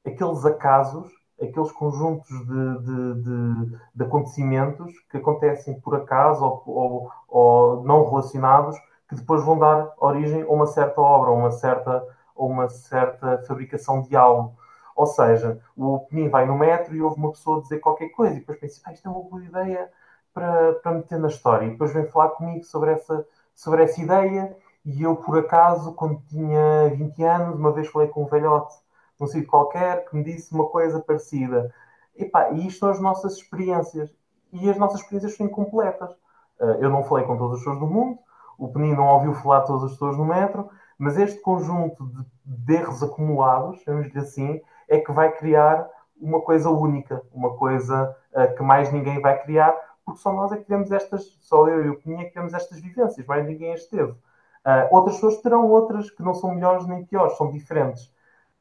aqueles 0.07 0.45
acasos, 0.45 1.13
aqueles 1.41 1.71
conjuntos 1.73 2.29
de, 2.29 2.79
de, 2.79 3.23
de, 3.23 3.79
de 3.95 4.05
acontecimentos 4.05 4.93
que 5.11 5.19
acontecem 5.19 5.79
por 5.81 5.95
acaso 5.95 6.45
ou, 6.45 6.63
ou, 6.67 7.11
ou, 7.29 7.85
não 7.85 8.09
relacionados, 8.09 8.77
que 9.09 9.15
depois 9.15 9.45
vão 9.45 9.59
dar 9.59 9.93
origem 9.99 10.43
a 10.43 10.49
uma 10.49 10.67
certa 10.67 11.01
obra, 11.01 11.31
a 11.31 11.35
uma 11.35 11.51
certa, 11.51 12.05
a 12.37 12.45
uma 12.45 12.69
certa 12.69 13.43
fabricação 13.47 14.03
de 14.03 14.17
algo. 14.17 14.57
Ou 14.95 15.07
seja, 15.07 15.61
o 15.77 16.01
Penin 16.01 16.29
vai 16.31 16.47
no 16.47 16.57
metro 16.57 16.95
e 16.97 17.03
ouve 17.03 17.19
uma 17.19 17.31
pessoa 17.31 17.61
dizer 17.61 17.81
qualquer 17.81 18.09
coisa 18.09 18.37
e 18.37 18.41
depois 18.41 18.59
pensa, 18.59 18.81
ah, 18.85 18.93
isto 18.93 19.07
é 19.07 19.11
uma 19.11 19.23
boa 19.23 19.45
ideia 19.45 19.91
para, 20.33 20.75
para 20.75 20.93
meter 20.93 21.19
na 21.19 21.29
história. 21.29 21.67
E 21.67 21.71
depois 21.71 21.93
vem 21.93 22.07
falar 22.07 22.31
comigo 22.31 22.65
sobre 22.65 22.93
essa, 22.93 23.27
sobre 23.55 23.83
essa 23.83 24.01
ideia 24.01 24.57
e 24.87 25.03
eu, 25.03 25.17
por 25.17 25.37
acaso, 25.37 25.93
quando 25.95 26.23
tinha 26.29 26.89
20 26.95 27.23
anos, 27.25 27.59
uma 27.59 27.73
vez 27.73 27.89
falei 27.89 28.07
com 28.07 28.23
um 28.23 28.27
velhote 28.27 28.77
num 29.19 29.27
sítio 29.27 29.49
qualquer 29.49 30.05
que 30.09 30.17
me 30.17 30.23
disse 30.23 30.53
uma 30.55 30.67
coisa 30.69 31.01
parecida. 31.01 31.73
Epá, 32.17 32.51
e 32.51 32.67
isto 32.67 32.81
são 32.81 32.91
as 32.91 33.01
nossas 33.01 33.35
experiências. 33.35 34.11
E 34.53 34.71
as 34.71 34.77
nossas 34.77 35.01
experiências 35.01 35.37
são 35.37 35.47
incompletas. 35.47 36.17
Eh, 36.61 36.79
eu 36.81 36.91
não 36.91 37.05
falei 37.05 37.25
com 37.25 37.37
todas 37.37 37.55
as 37.55 37.59
pessoas 37.61 37.79
do 37.79 37.87
mundo, 37.87 38.19
o 38.59 38.69
Penin 38.69 38.95
não 38.95 39.09
ouviu 39.09 39.35
falar 39.35 39.61
de 39.61 39.67
todas 39.67 39.85
as 39.85 39.93
pessoas 39.93 40.17
no 40.17 40.25
metro, 40.25 40.69
mas 40.99 41.19
este 41.19 41.41
conjunto 41.41 42.11
de, 42.45 42.75
erros 42.75 43.03
acumulados, 43.03 43.81
chamemos-lhe 43.83 44.19
assim, 44.19 44.61
é 44.89 44.99
que 44.99 45.13
vai 45.13 45.33
criar 45.33 45.89
uma 46.19 46.41
coisa 46.41 46.71
única, 46.71 47.23
uma 47.33 47.55
coisa 47.57 48.17
uh, 48.33 48.55
que 48.57 48.63
mais 48.63 48.91
ninguém 48.91 49.21
vai 49.21 49.43
criar, 49.43 49.75
porque 50.05 50.21
só 50.21 50.33
nós 50.33 50.53
é 50.53 50.57
que 50.57 50.65
temos 50.65 50.91
estas, 50.91 51.25
só 51.41 51.69
eu 51.69 51.85
e 51.85 51.91
o 51.91 52.01
Peninha 52.01 52.23
é 52.23 52.25
que 52.27 52.33
temos 52.33 52.55
estas 52.55 52.81
vivências, 52.81 53.27
mais 53.27 53.47
ninguém 53.47 53.75
as 53.75 53.85
teve. 53.85 54.13
Uh, 54.13 54.89
outras 54.91 55.17
pessoas 55.17 55.37
terão 55.43 55.69
outras 55.69 56.11
que 56.11 56.23
não 56.23 56.33
são 56.33 56.55
melhores 56.55 56.87
nem 56.87 57.05
piores, 57.05 57.37
são 57.37 57.51
diferentes. 57.51 58.11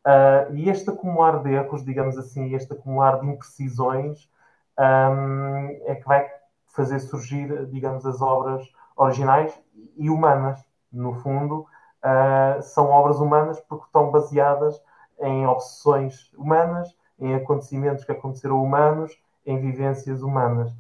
Uh, 0.06 0.54
e 0.54 0.70
este 0.70 0.90
acumular 0.90 1.42
de 1.42 1.52
erros, 1.52 1.84
digamos 1.84 2.18
assim, 2.18 2.54
este 2.54 2.74
acumular 2.74 3.20
de 3.20 3.28
imprecisões 3.28 4.30
um, 4.78 5.68
é 5.86 5.96
que 5.96 6.06
vai 6.06 6.30
fazer 6.68 7.00
surgir, 7.00 7.66
digamos, 7.68 8.06
as 8.06 8.22
obras 8.22 8.64
originais 8.96 9.60
e 9.98 10.10
humanas. 10.10 10.64
No 10.92 11.14
fundo, 11.14 11.66
uh, 12.04 12.62
são 12.62 12.90
obras 12.90 13.20
humanas 13.20 13.60
porque 13.62 13.86
estão 13.86 14.12
baseadas 14.12 14.80
em 15.20 15.48
obsessões 15.48 16.32
humanas, 16.34 16.96
em 17.18 17.34
acontecimentos 17.34 18.04
que 18.04 18.12
aconteceram 18.12 18.64
humanos, 18.64 19.12
em 19.46 19.60
vivências 19.60 20.22
humanas. 20.22 20.72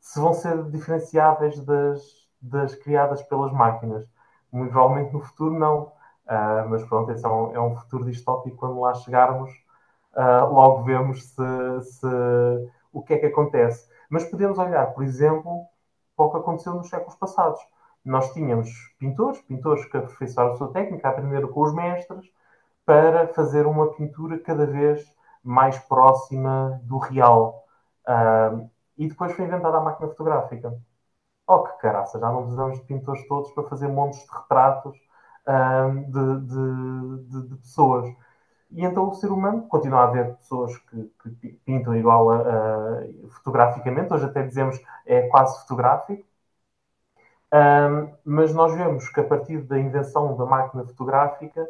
Se 0.00 0.20
vão 0.20 0.34
ser 0.34 0.62
diferenciáveis 0.64 1.58
das, 1.60 2.02
das 2.40 2.74
criadas 2.74 3.22
pelas 3.22 3.52
máquinas, 3.52 4.06
muito 4.52 4.70
provavelmente 4.70 5.12
no 5.12 5.20
futuro 5.20 5.58
não. 5.58 5.92
Uh, 6.26 6.68
mas 6.68 6.82
pronto, 6.84 7.10
esse 7.12 7.24
é 7.24 7.28
um, 7.28 7.54
é 7.54 7.60
um 7.60 7.76
futuro 7.76 8.04
distópico. 8.04 8.56
Quando 8.56 8.80
lá 8.80 8.94
chegarmos, 8.94 9.50
uh, 10.14 10.52
logo 10.52 10.82
vemos 10.82 11.22
se, 11.24 11.82
se, 11.82 12.06
o 12.92 13.02
que 13.02 13.14
é 13.14 13.18
que 13.18 13.26
acontece. 13.26 13.88
Mas 14.10 14.24
podemos 14.24 14.58
olhar, 14.58 14.86
por 14.92 15.04
exemplo, 15.04 15.64
para 16.16 16.26
o 16.26 16.30
que 16.30 16.36
aconteceu 16.38 16.74
nos 16.74 16.88
séculos 16.88 17.14
passados. 17.16 17.60
Nós 18.04 18.32
tínhamos 18.32 18.70
pintores, 18.98 19.40
pintores 19.42 19.84
que 19.86 19.96
aperfeiçoaram 19.96 20.52
a 20.52 20.56
sua 20.56 20.72
técnica, 20.72 21.08
aprenderam 21.08 21.48
com 21.48 21.62
os 21.62 21.74
mestres, 21.74 22.26
para 22.84 23.28
fazer 23.28 23.66
uma 23.66 23.92
pintura 23.94 24.38
cada 24.38 24.66
vez 24.66 25.04
mais 25.42 25.78
próxima 25.78 26.80
do 26.84 26.98
real. 26.98 27.64
Uh, 28.06 28.70
e 28.96 29.08
depois 29.08 29.32
foi 29.32 29.44
inventada 29.44 29.76
a 29.78 29.80
máquina 29.80 30.08
fotográfica. 30.08 30.72
Oh, 31.46 31.62
que 31.64 31.78
caraça, 31.78 32.18
já 32.18 32.30
não 32.32 32.42
precisamos 32.42 32.78
de 32.80 32.84
pintores 32.86 33.26
todos 33.28 33.50
para 33.52 33.68
fazer 33.68 33.88
montes 33.88 34.20
de 34.20 34.32
retratos 34.32 35.05
de, 36.08 36.40
de, 36.40 37.24
de, 37.30 37.48
de, 37.48 37.56
pessoas. 37.56 38.06
E 38.70 38.84
então 38.84 39.08
o 39.08 39.14
ser 39.14 39.30
humano 39.30 39.62
continua 39.68 40.00
a 40.00 40.04
haver 40.04 40.34
pessoas 40.36 40.76
que, 40.78 41.10
que 41.40 41.48
pintam 41.64 41.96
igual 41.96 42.30
a, 42.30 42.36
a, 42.38 43.02
fotograficamente, 43.30 44.12
hoje 44.12 44.24
até 44.24 44.42
dizemos 44.42 44.80
é 45.06 45.28
quase 45.28 45.60
fotográfico, 45.62 46.24
um, 47.52 48.12
mas 48.24 48.52
nós 48.54 48.74
vemos 48.74 49.08
que 49.08 49.20
a 49.20 49.24
partir 49.24 49.62
da 49.62 49.78
invenção 49.78 50.36
da 50.36 50.44
máquina 50.44 50.84
fotográfica 50.84 51.66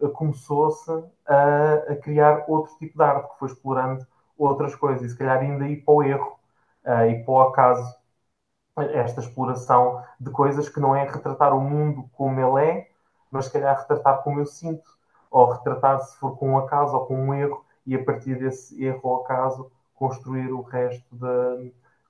eh, 0.00 0.08
começou-se 0.08 0.90
a, 1.26 1.74
a, 1.92 1.96
criar 1.96 2.44
outro 2.48 2.76
tipo 2.78 2.96
de 2.98 3.04
arte, 3.04 3.32
que 3.32 3.38
foi 3.38 3.48
explorando 3.48 4.06
outras 4.36 4.74
coisas, 4.74 5.02
e 5.02 5.10
se 5.10 5.16
calhar 5.18 5.38
ainda 5.38 5.66
ir 5.68 5.84
para 5.84 5.94
o 5.94 6.02
erro 6.02 6.38
uh, 6.84 7.04
e 7.10 7.22
para 7.24 7.32
o 7.32 7.40
acaso, 7.42 7.96
esta 8.94 9.20
exploração 9.20 10.02
de 10.18 10.30
coisas 10.30 10.68
que 10.68 10.80
não 10.80 10.96
é 10.96 11.04
retratar 11.04 11.54
o 11.54 11.60
mundo 11.60 12.08
como 12.14 12.40
ele 12.40 12.66
é, 12.66 12.89
mas 13.30 13.46
se 13.46 13.52
calhar 13.52 13.78
retratar 13.78 14.22
como 14.22 14.40
eu 14.40 14.46
sinto, 14.46 14.90
ou 15.30 15.52
retratar 15.52 16.00
se 16.00 16.16
for 16.18 16.36
com 16.36 16.50
um 16.50 16.58
acaso 16.58 16.94
ou 16.96 17.06
com 17.06 17.16
um 17.16 17.34
erro, 17.34 17.64
e 17.86 17.94
a 17.94 18.04
partir 18.04 18.38
desse 18.38 18.82
erro 18.82 19.00
ou 19.02 19.16
acaso 19.22 19.70
construir 19.94 20.52
o 20.52 20.62
resto 20.62 21.14
da, 21.14 21.58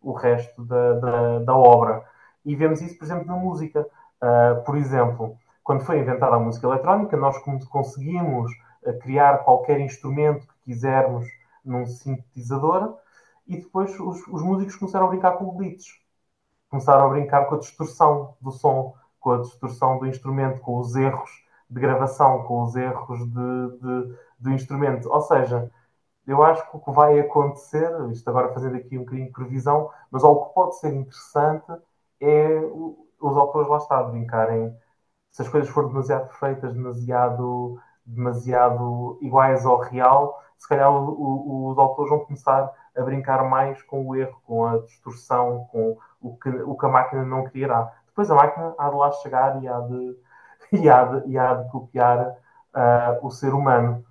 o 0.00 0.12
resto 0.12 0.64
da, 0.64 0.94
da, 0.94 1.38
da 1.40 1.56
obra. 1.56 2.04
E 2.44 2.54
vemos 2.54 2.80
isso, 2.80 2.96
por 2.98 3.04
exemplo, 3.04 3.26
na 3.26 3.36
música. 3.36 3.86
Uh, 4.22 4.62
por 4.64 4.76
exemplo, 4.76 5.36
quando 5.62 5.84
foi 5.84 5.98
inventada 5.98 6.36
a 6.36 6.38
música 6.38 6.66
eletrónica, 6.66 7.16
nós 7.16 7.36
conseguimos 7.68 8.52
uh, 8.82 8.98
criar 9.00 9.38
qualquer 9.38 9.80
instrumento 9.80 10.46
que 10.46 10.72
quisermos 10.72 11.26
num 11.64 11.86
sintetizador 11.86 12.96
e 13.46 13.56
depois 13.56 13.98
os, 13.98 14.26
os 14.28 14.42
músicos 14.42 14.76
começaram 14.76 15.06
a 15.06 15.10
brincar 15.10 15.32
com 15.32 15.56
glitches. 15.56 15.98
Começaram 16.70 17.06
a 17.06 17.08
brincar 17.08 17.46
com 17.46 17.56
a 17.56 17.58
distorção 17.58 18.34
do 18.40 18.52
som 18.52 18.94
com 19.20 19.32
a 19.32 19.38
distorção 19.38 19.98
do 19.98 20.06
instrumento, 20.06 20.60
com 20.60 20.78
os 20.78 20.96
erros 20.96 21.30
de 21.68 21.80
gravação, 21.80 22.42
com 22.44 22.62
os 22.64 22.74
erros 22.74 23.20
de, 23.26 23.78
de, 23.78 24.18
do 24.38 24.50
instrumento. 24.50 25.08
Ou 25.08 25.20
seja, 25.20 25.70
eu 26.26 26.42
acho 26.42 26.68
que 26.70 26.76
o 26.76 26.80
que 26.80 26.90
vai 26.90 27.20
acontecer, 27.20 27.90
isto 28.10 28.28
agora 28.28 28.52
fazendo 28.52 28.76
aqui 28.76 28.96
um 28.96 29.02
bocadinho 29.02 29.26
de 29.26 29.32
previsão, 29.32 29.90
mas 30.10 30.24
algo 30.24 30.46
que 30.46 30.54
pode 30.54 30.78
ser 30.78 30.92
interessante 30.94 31.72
é 32.20 32.60
os 33.20 33.36
autores 33.36 33.68
lá 33.68 33.76
está 33.76 34.02
brincarem. 34.02 34.74
Se 35.30 35.42
as 35.42 35.48
coisas 35.48 35.70
forem 35.70 35.90
demasiado 35.90 36.28
perfeitas, 36.28 36.74
demasiado, 36.74 37.78
demasiado 38.04 39.18
iguais 39.20 39.64
ao 39.64 39.78
real, 39.78 40.42
se 40.58 40.68
calhar 40.68 40.90
o, 40.90 41.10
o, 41.10 41.68
os 41.70 41.78
autores 41.78 42.10
vão 42.10 42.20
começar 42.20 42.70
a 42.96 43.02
brincar 43.02 43.48
mais 43.48 43.82
com 43.82 44.06
o 44.06 44.16
erro, 44.16 44.40
com 44.44 44.66
a 44.66 44.78
distorção, 44.78 45.66
com 45.70 45.96
o 46.20 46.36
que, 46.36 46.48
o 46.48 46.76
que 46.76 46.86
a 46.86 46.88
máquina 46.88 47.24
não 47.24 47.44
criará 47.44 47.92
depois 48.10 48.30
a 48.30 48.34
máquina 48.34 48.74
há 48.78 48.90
de 48.90 48.96
lá 48.96 49.12
chegar 49.12 49.62
e 49.62 49.68
há 49.68 49.80
de, 49.80 50.16
e 50.82 50.90
há 50.90 51.04
de, 51.04 51.30
e 51.30 51.38
há 51.38 51.54
de 51.54 51.70
copiar 51.70 52.28
uh, 52.74 53.26
o 53.26 53.30
ser 53.30 53.54
humano. 53.54 54.04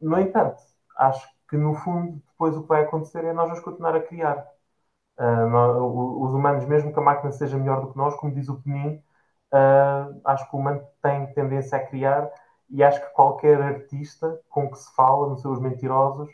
No 0.00 0.18
entanto, 0.20 0.62
acho 0.96 1.28
que 1.48 1.56
no 1.56 1.74
fundo, 1.74 2.22
depois 2.30 2.56
o 2.56 2.62
que 2.62 2.68
vai 2.68 2.82
acontecer 2.84 3.24
é 3.24 3.32
nós 3.32 3.48
vamos 3.48 3.62
continuar 3.64 3.94
a 3.96 4.02
criar. 4.02 4.36
Uh, 5.18 5.48
nós, 5.48 5.76
os 5.76 6.34
humanos, 6.34 6.66
mesmo 6.66 6.92
que 6.92 6.98
a 6.98 7.02
máquina 7.02 7.32
seja 7.32 7.58
melhor 7.58 7.80
do 7.82 7.92
que 7.92 7.98
nós, 7.98 8.14
como 8.16 8.34
diz 8.34 8.48
o 8.48 8.60
Penin, 8.62 8.96
uh, 9.52 10.20
acho 10.24 10.48
que 10.50 10.56
o 10.56 10.60
humano 10.60 10.86
tem 11.02 11.32
tendência 11.34 11.78
a 11.78 11.86
criar 11.86 12.30
e 12.70 12.82
acho 12.84 13.00
que 13.00 13.10
qualquer 13.14 13.60
artista 13.62 14.40
com 14.50 14.70
que 14.70 14.78
se 14.78 14.94
fala, 14.94 15.28
nos 15.28 15.42
seus 15.42 15.60
mentirosos, 15.60 16.30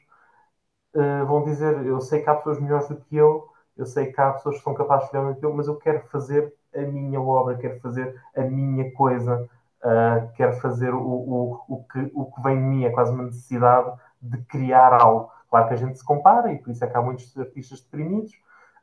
uh, 0.94 1.26
vão 1.26 1.44
dizer: 1.44 1.84
Eu 1.86 2.00
sei 2.00 2.22
que 2.22 2.30
há 2.30 2.34
pessoas 2.34 2.60
melhores 2.60 2.88
do 2.88 2.96
que 2.96 3.16
eu, 3.16 3.48
eu 3.76 3.86
sei 3.86 4.12
que 4.12 4.20
há 4.20 4.32
pessoas 4.32 4.56
que 4.58 4.62
são 4.64 4.74
capazes 4.74 5.08
de 5.10 5.14
melhor 5.18 5.34
do 5.34 5.40
que 5.40 5.46
eu, 5.46 5.54
mas 5.54 5.66
eu 5.68 5.76
quero 5.76 6.06
fazer 6.08 6.54
a 6.74 6.80
minha 6.80 7.20
obra, 7.20 7.56
quero 7.56 7.80
fazer 7.80 8.20
a 8.36 8.42
minha 8.42 8.92
coisa, 8.92 9.48
uh, 9.82 10.32
quero 10.34 10.54
fazer 10.60 10.94
o, 10.94 11.00
o, 11.00 11.64
o, 11.68 11.84
que, 11.84 12.10
o 12.14 12.26
que 12.32 12.42
vem 12.42 12.56
de 12.56 12.62
mim, 12.62 12.84
é 12.84 12.90
quase 12.90 13.12
uma 13.12 13.24
necessidade 13.24 13.92
de 14.20 14.38
criar 14.44 14.92
algo. 14.94 15.30
Claro 15.50 15.68
que 15.68 15.74
a 15.74 15.76
gente 15.76 15.98
se 15.98 16.04
compara 16.04 16.52
e 16.52 16.58
por 16.58 16.70
isso 16.70 16.84
é 16.84 16.88
que 16.88 16.96
há 16.96 17.02
muitos 17.02 17.36
artistas 17.38 17.80
deprimidos, 17.82 18.32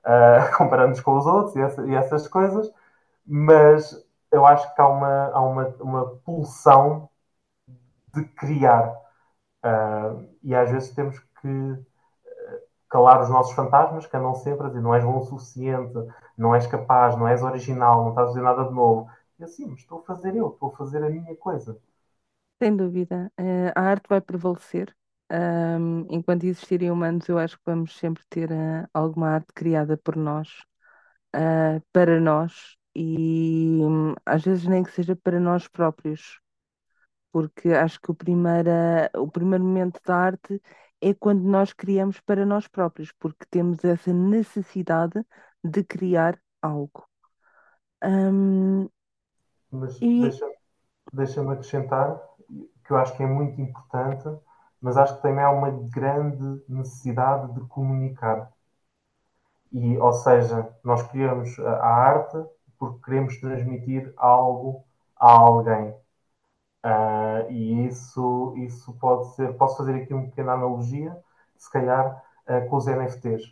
uh, 0.06 0.54
comparando-nos 0.58 1.02
com 1.02 1.18
os 1.18 1.26
outros 1.26 1.56
e, 1.56 1.62
essa, 1.62 1.86
e, 1.88 1.96
essas 1.96 2.28
coisas, 2.28 2.72
mas 3.26 4.06
eu 4.32 4.46
acho 4.46 4.74
que 4.76 4.82
há 4.82 4.88
uma, 4.88 5.32
há 5.34 5.42
uma, 5.42 5.68
uma 5.80 6.06
pulsão 6.26 7.10
de 8.14 8.24
criar. 8.26 8.94
Uh, 9.66 10.30
e 10.42 10.56
às 10.56 10.72
vezes 10.72 10.94
temos 10.94 11.20
que 11.42 11.86
calar 12.90 13.22
os 13.22 13.30
nossos 13.30 13.54
fantasmas 13.54 14.06
que 14.06 14.18
andam 14.18 14.36
sempre 14.36 14.66
a 14.66 14.70
dizer 14.70 14.82
não 14.82 14.96
és 14.96 15.04
bom 15.04 15.20
o 15.20 15.26
suficiente, 15.26 15.94
não 16.38 16.56
és 16.56 16.66
capaz, 16.68 17.16
não 17.18 17.28
és 17.28 17.44
original, 17.44 18.04
não 18.04 18.10
estás 18.10 18.28
a 18.28 18.32
fazer 18.32 18.42
nada 18.42 18.64
de 18.66 18.74
novo. 18.74 19.10
E 19.40 19.44
assim, 19.44 19.72
estou 19.74 20.00
a 20.00 20.04
fazer 20.04 20.36
eu, 20.36 20.50
estou 20.50 20.70
a 20.70 20.78
fazer 20.78 21.04
a 21.04 21.10
minha 21.10 21.36
coisa. 21.36 21.78
Sem 22.62 22.76
dúvida. 22.76 23.32
Uh, 23.40 23.72
a 23.76 23.82
arte 23.82 24.08
vai 24.10 24.20
prevalecer 24.20 24.94
enquanto 26.10 26.44
existirem 26.46 26.92
humanos, 26.92 27.28
eu 27.30 27.38
acho 27.38 27.58
que 27.58 27.64
vamos 27.66 27.98
sempre 27.98 28.24
ter 28.30 28.52
ah, 28.52 28.90
alguma 28.94 29.30
arte 29.30 29.54
criada 29.54 29.98
por 29.98 30.16
nós, 30.16 30.50
ah, 31.34 31.82
para 31.92 32.20
nós, 32.20 32.78
e 32.96 33.82
às 34.26 34.44
vezes 34.44 34.66
nem 34.68 34.84
que 34.84 34.92
seja 34.92 35.16
para 35.16 35.40
nós 35.40 35.68
próprios, 35.68 36.40
porque 37.32 37.70
acho 37.70 38.00
que 38.02 38.12
o 38.12 38.16
primeira, 38.16 39.12
o 39.16 39.28
primeiro 39.30 39.64
momento 39.64 40.02
da 40.06 40.16
arte 40.16 40.62
é 41.02 41.14
quando 41.14 41.44
nós 41.44 41.74
criamos 41.74 42.20
para 42.22 42.46
nós 42.46 42.68
próprios, 42.68 43.12
porque 43.14 43.46
temos 43.50 43.84
essa 43.86 44.14
necessidade 44.14 45.26
de 45.64 45.84
criar 45.84 46.40
algo. 46.62 47.08
Ahm, 48.02 48.88
Mas 49.72 50.00
e 50.02 50.10
deixa, 50.16 50.46
deixa-me 51.14 51.52
acrescentar 51.54 52.22
que 52.86 52.92
eu 52.94 52.98
acho 52.98 53.16
que 53.18 53.24
é 53.24 53.28
muito 53.28 53.62
importante, 53.62 54.28
mas 54.82 54.98
acho 54.98 55.16
que 55.18 55.22
também 55.24 55.44
há 55.44 55.52
uma 55.52 55.72
grande 55.72 56.64
necessidade 56.70 57.54
de 57.56 57.62
comunicar. 57.68 58.52
E, 59.72 59.98
ou 59.98 60.14
seja, 60.14 60.68
nós 60.84 61.02
criamos 61.12 61.58
a 61.60 61.88
arte 61.88 62.38
porque 62.78 63.04
queremos 63.04 63.40
transmitir 63.40 64.14
algo 64.18 64.84
a 65.18 65.32
alguém. 65.32 65.94
Ah, 66.84 67.46
e 67.50 67.86
isso, 67.88 68.54
isso 68.58 68.94
pode 69.00 69.36
ser. 69.36 69.54
Posso 69.58 69.78
fazer 69.78 69.96
aqui 70.02 70.14
uma 70.14 70.26
pequena 70.26 70.54
analogia, 70.54 71.16
se 71.58 71.70
calhar, 71.72 72.24
ah, 72.48 72.62
com 72.62 72.78
os 72.78 72.88
NFTs. 72.88 73.44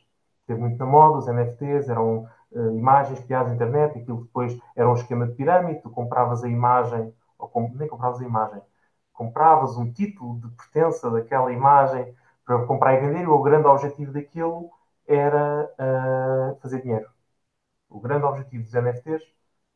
Teve 0.45 0.59
muito 0.61 0.77
na 0.77 0.85
moda, 0.85 1.17
os 1.19 1.27
NFTs 1.27 1.89
eram 1.89 2.27
ah, 2.55 2.59
imagens 2.73 3.19
criadas 3.21 3.49
na 3.49 3.55
internet, 3.55 3.97
aquilo 3.99 4.23
depois 4.23 4.57
era 4.75 4.89
um 4.89 4.93
esquema 4.93 5.27
de 5.27 5.33
pirâmide, 5.35 5.81
tu 5.81 5.89
compravas 5.89 6.43
a 6.43 6.47
imagem, 6.49 7.13
ou 7.37 7.47
com- 7.49 7.69
nem 7.75 7.87
compravas 7.87 8.21
a 8.21 8.25
imagem, 8.25 8.61
compravas 9.13 9.77
um 9.77 9.91
título 9.91 10.39
de 10.39 10.47
pertença 10.55 11.09
daquela 11.11 11.51
imagem 11.51 12.13
para 12.45 12.65
comprar 12.65 12.93
e 12.95 12.99
vender, 13.07 13.23
e 13.23 13.27
o 13.27 13.41
grande 13.41 13.67
objetivo 13.67 14.11
daquilo 14.13 14.69
era 15.07 15.69
fazer 16.61 16.81
dinheiro. 16.81 17.09
O 17.89 17.99
grande 17.99 18.25
objetivo 18.25 18.63
dos 18.63 18.73
NFTs 18.75 19.23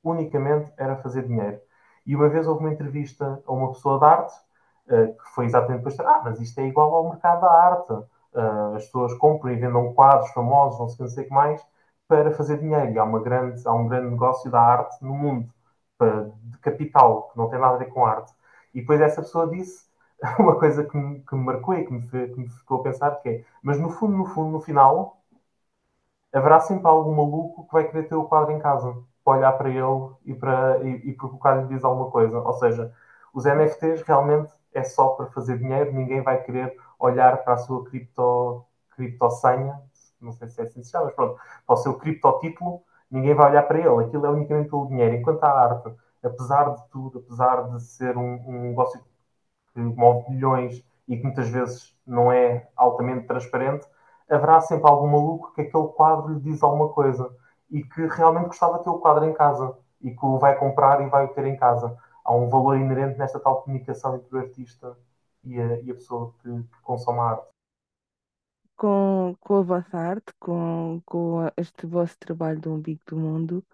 unicamente 0.03 0.71
era 0.77 0.95
fazer 0.97 1.27
dinheiro. 1.27 1.59
E 2.05 2.15
uma 2.15 2.29
vez 2.29 2.47
houve 2.47 2.61
uma 2.61 2.71
entrevista 2.73 3.41
a 3.45 3.51
uma 3.53 3.71
pessoa 3.71 3.99
de 3.99 4.05
arte 4.05 4.33
eh, 4.89 5.07
que 5.07 5.29
foi 5.35 5.45
exatamente 5.45 5.83
dizer: 5.85 6.05
Ah, 6.05 6.21
mas 6.23 6.39
isto 6.39 6.59
é 6.59 6.65
igual 6.67 6.93
ao 6.95 7.09
mercado 7.09 7.41
da 7.41 7.51
arte. 7.51 7.93
Eh, 8.35 8.75
as 8.77 8.85
pessoas 8.85 9.13
compram 9.15 9.51
e 9.51 9.55
vendam 9.57 9.93
quadros 9.93 10.31
famosos, 10.31 10.79
não 10.79 10.89
sei 10.89 11.05
não 11.05 11.11
sei 11.11 11.23
o 11.25 11.27
que 11.27 11.33
mais, 11.33 11.65
para 12.07 12.31
fazer 12.31 12.57
dinheiro. 12.59 12.91
E 12.91 12.99
há, 12.99 13.03
uma 13.03 13.19
grande, 13.21 13.61
há 13.67 13.73
um 13.73 13.87
grande 13.87 14.09
negócio 14.11 14.49
da 14.51 14.59
arte 14.61 15.03
no 15.03 15.13
mundo, 15.15 15.49
para- 15.97 16.31
de 16.43 16.57
capital, 16.59 17.29
que 17.29 17.37
não 17.37 17.49
tem 17.49 17.59
nada 17.59 17.75
a 17.75 17.77
ver 17.77 17.89
com 17.89 18.05
arte. 18.05 18.33
E 18.73 18.81
depois 18.81 18.99
essa 19.01 19.21
pessoa 19.21 19.47
disse 19.49 19.85
uma 20.39 20.57
coisa 20.59 20.83
que 20.83 20.95
me, 20.97 21.19
que 21.21 21.35
me 21.35 21.43
marcou 21.45 21.73
e 21.75 21.85
que 21.85 21.93
me, 21.93 22.01
que 22.07 22.39
me 22.39 22.49
ficou 22.49 22.79
a 22.79 22.83
pensar, 22.83 23.11
que 23.21 23.29
é, 23.29 23.45
mas 23.63 23.79
no 23.79 23.89
fundo, 23.89 24.17
no 24.17 24.25
fundo, 24.25 24.51
no 24.51 24.61
final, 24.61 25.17
haverá 26.33 26.59
sempre 26.59 26.87
algum 26.87 27.15
maluco 27.15 27.65
que 27.67 27.71
vai 27.73 27.87
querer 27.89 28.07
ter 28.09 28.15
o 28.15 28.25
quadro 28.25 28.51
em 28.51 28.59
casa, 28.59 28.93
para 29.23 29.37
olhar 29.37 29.51
para 29.53 29.69
ele 29.69 30.15
e, 30.25 30.33
para, 30.33 30.79
e, 30.83 31.09
e 31.09 31.13
porque 31.13 31.35
o 31.35 31.39
quadro 31.39 31.67
lhe 31.67 31.75
diz 31.75 31.83
alguma 31.83 32.09
coisa. 32.11 32.39
Ou 32.39 32.53
seja, 32.53 32.93
os 33.33 33.45
NFTs 33.45 34.01
realmente 34.03 34.51
é 34.73 34.83
só 34.83 35.09
para 35.09 35.27
fazer 35.27 35.57
dinheiro, 35.57 35.93
ninguém 35.93 36.21
vai 36.21 36.41
querer 36.43 36.75
olhar 36.99 37.43
para 37.43 37.53
a 37.53 37.57
sua 37.57 37.83
cripto, 37.85 38.65
não 40.21 40.31
sei 40.31 40.49
se 40.49 40.61
é 40.61 40.63
assim 40.63 40.83
se 40.83 40.91
chama, 40.91 41.05
mas 41.05 41.15
pronto, 41.15 41.39
para 41.65 41.73
o 41.73 41.77
seu 41.77 41.97
criptotítulo, 41.97 42.81
ninguém 43.09 43.33
vai 43.33 43.51
olhar 43.51 43.63
para 43.63 43.79
ele, 43.79 44.05
aquilo 44.05 44.25
é 44.25 44.29
unicamente 44.29 44.69
pelo 44.69 44.87
dinheiro. 44.87 45.15
Enquanto 45.15 45.43
a 45.43 45.49
arte, 45.49 45.93
apesar 46.23 46.75
de 46.75 46.87
tudo, 46.89 47.19
apesar 47.19 47.69
de 47.69 47.81
ser 47.81 48.17
um, 48.17 48.35
um 48.47 48.61
negócio 48.69 49.01
que 49.73 49.79
move 49.79 50.29
milhões 50.29 50.83
e 51.07 51.17
que 51.17 51.23
muitas 51.23 51.49
vezes 51.49 51.95
não 52.05 52.31
é 52.31 52.67
altamente 52.75 53.27
transparente, 53.27 53.85
haverá 54.29 54.61
sempre 54.61 54.89
algum 54.89 55.07
maluco 55.07 55.53
que 55.53 55.61
aquele 55.61 55.87
quadro 55.89 56.33
lhe 56.33 56.39
diz 56.39 56.63
alguma 56.63 56.89
coisa 56.89 57.29
e 57.71 57.83
que 57.83 58.05
realmente 58.07 58.47
gostava 58.47 58.77
de 58.79 58.83
ter 58.83 58.89
o 58.91 58.99
quadro 58.99 59.25
em 59.25 59.33
casa 59.33 59.75
e 60.01 60.11
que 60.11 60.25
o 60.25 60.39
vai 60.39 60.57
comprar 60.57 61.01
e 61.01 61.09
vai 61.09 61.25
o 61.25 61.29
ter 61.33 61.45
em 61.45 61.57
casa. 61.57 61.97
Há 62.25 62.33
um 62.35 62.49
valor 62.49 62.77
inerente 62.77 63.17
nesta 63.17 63.39
tal 63.39 63.63
comunicação 63.63 64.15
entre 64.15 64.35
o 64.35 64.39
artista 64.39 64.97
e 65.43 65.59
a, 65.59 65.81
e 65.81 65.91
a 65.91 65.95
pessoa 65.95 66.33
que, 66.41 66.49
que 66.49 66.81
consome 66.83 67.19
a 67.19 67.23
arte. 67.23 67.47
com, 68.77 69.35
com 69.39 69.55
a 69.59 69.61
vossa 69.63 69.97
arte, 69.97 70.33
com, 70.39 71.01
com 71.05 71.47
este 71.57 71.85
vosso 71.87 72.17
trabalho 72.19 72.59
do 72.59 72.73
Umbigo 72.73 73.01
do 73.07 73.15
Mundo, 73.17 73.65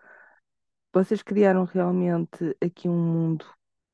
vocês 0.93 1.21
criaram 1.23 1.63
realmente 1.65 2.55
aqui 2.61 2.89
um 2.89 2.97
mundo 2.97 3.45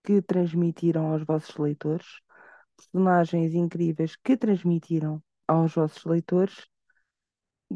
que 0.03 0.21
transmitiram 0.21 1.11
aos 1.13 1.23
vossos 1.23 1.55
leitores, 1.57 2.07
personagens 2.77 3.53
incríveis 3.53 4.15
que 4.17 4.37
transmitiram 4.37 5.23
aos 5.47 5.75
vossos 5.75 6.03
leitores, 6.05 6.67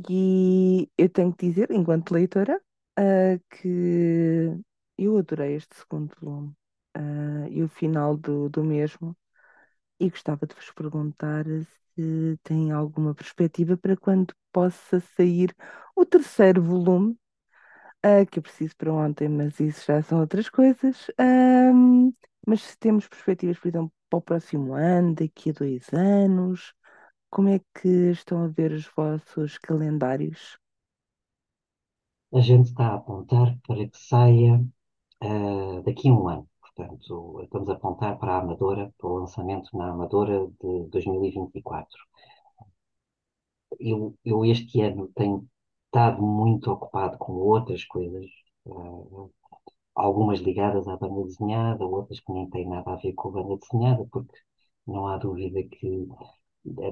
e 0.10 0.90
eu 0.98 1.10
tenho 1.10 1.34
que 1.34 1.48
dizer, 1.50 1.72
enquanto 1.72 2.12
leitora, 2.12 2.62
ah, 2.98 3.40
que 3.52 4.52
eu 4.98 5.18
adorei 5.18 5.56
este 5.56 5.76
segundo 5.76 6.14
volume, 6.22 6.54
ah, 6.96 7.48
e 7.50 7.64
o 7.64 7.68
final 7.70 8.18
do, 8.18 8.50
do 8.50 8.64
mesmo. 8.64 9.16
E 10.00 10.10
gostava 10.10 10.48
de 10.48 10.56
vos 10.56 10.72
perguntar 10.74 11.46
se 11.96 12.40
têm 12.44 12.72
alguma 12.72 13.16
perspectiva 13.16 13.78
para 13.78 13.98
quando 13.98 14.34
possa 14.52 15.00
sair 15.18 15.56
o 15.96 16.06
terceiro 16.06 16.62
volume, 16.64 17.18
ah, 18.04 18.26
que 18.26 18.40
eu 18.40 18.44
preciso 18.44 18.76
para 18.78 18.94
ontem, 18.94 19.30
mas 19.30 19.60
isso 19.60 19.86
já 19.88 20.02
são 20.04 20.20
outras 20.22 20.50
coisas. 20.50 21.08
Mas 22.46 22.62
se 22.62 22.78
temos 22.78 23.08
perspectivas, 23.08 23.60
por 23.60 23.68
exemplo, 23.68 23.92
para 24.10 24.18
o 24.20 24.22
próximo 24.22 24.74
ano, 24.74 25.14
daqui 25.16 25.50
a 25.50 25.54
dois 25.54 25.88
anos, 25.94 26.74
como 27.30 27.50
é 27.50 27.60
que 27.76 27.88
estão 28.12 28.44
a 28.44 28.48
ver 28.48 28.72
os 28.72 28.86
vossos 28.88 29.58
calendários? 29.58 30.58
A 32.34 32.40
gente 32.40 32.68
está 32.70 32.88
a 32.88 32.96
apontar 32.96 33.58
para 33.68 33.86
que 33.90 33.98
saia 33.98 34.64
ah, 35.22 35.82
daqui 35.86 36.10
a 36.10 36.14
um 36.14 36.28
ano. 36.30 36.50
Portanto, 36.62 37.42
estamos 37.44 37.70
a 37.70 37.74
apontar 37.74 38.18
para 38.20 38.34
a 38.36 38.40
Amadora, 38.42 38.94
para 38.98 39.08
o 39.10 39.20
lançamento 39.20 39.78
na 39.78 39.92
Amadora 39.92 40.48
de 40.62 40.88
2024. 40.90 42.00
Eu, 43.80 44.16
eu 44.26 44.46
este 44.46 44.82
ano 44.82 45.10
tenho 45.16 45.48
estado 45.86 46.22
muito 46.22 46.72
ocupado 46.72 47.18
com 47.18 47.34
outras 47.34 47.84
coisas, 47.86 48.26
ah, 48.68 49.28
algumas 49.96 50.40
ligadas 50.40 50.88
à 50.88 50.96
banda 50.98 51.24
desenhada, 51.26 51.86
outras 51.86 52.20
que 52.22 52.32
nem 52.32 52.50
têm 52.50 52.68
nada 52.70 52.94
a 52.94 52.96
ver 52.98 53.14
com 53.14 53.30
a 53.30 53.32
banda 53.34 53.58
desenhada, 53.58 54.06
porque 54.12 54.38
não 54.88 55.08
há 55.08 55.18
dúvida 55.18 55.62
que 55.64 55.88
eh, 55.88 56.08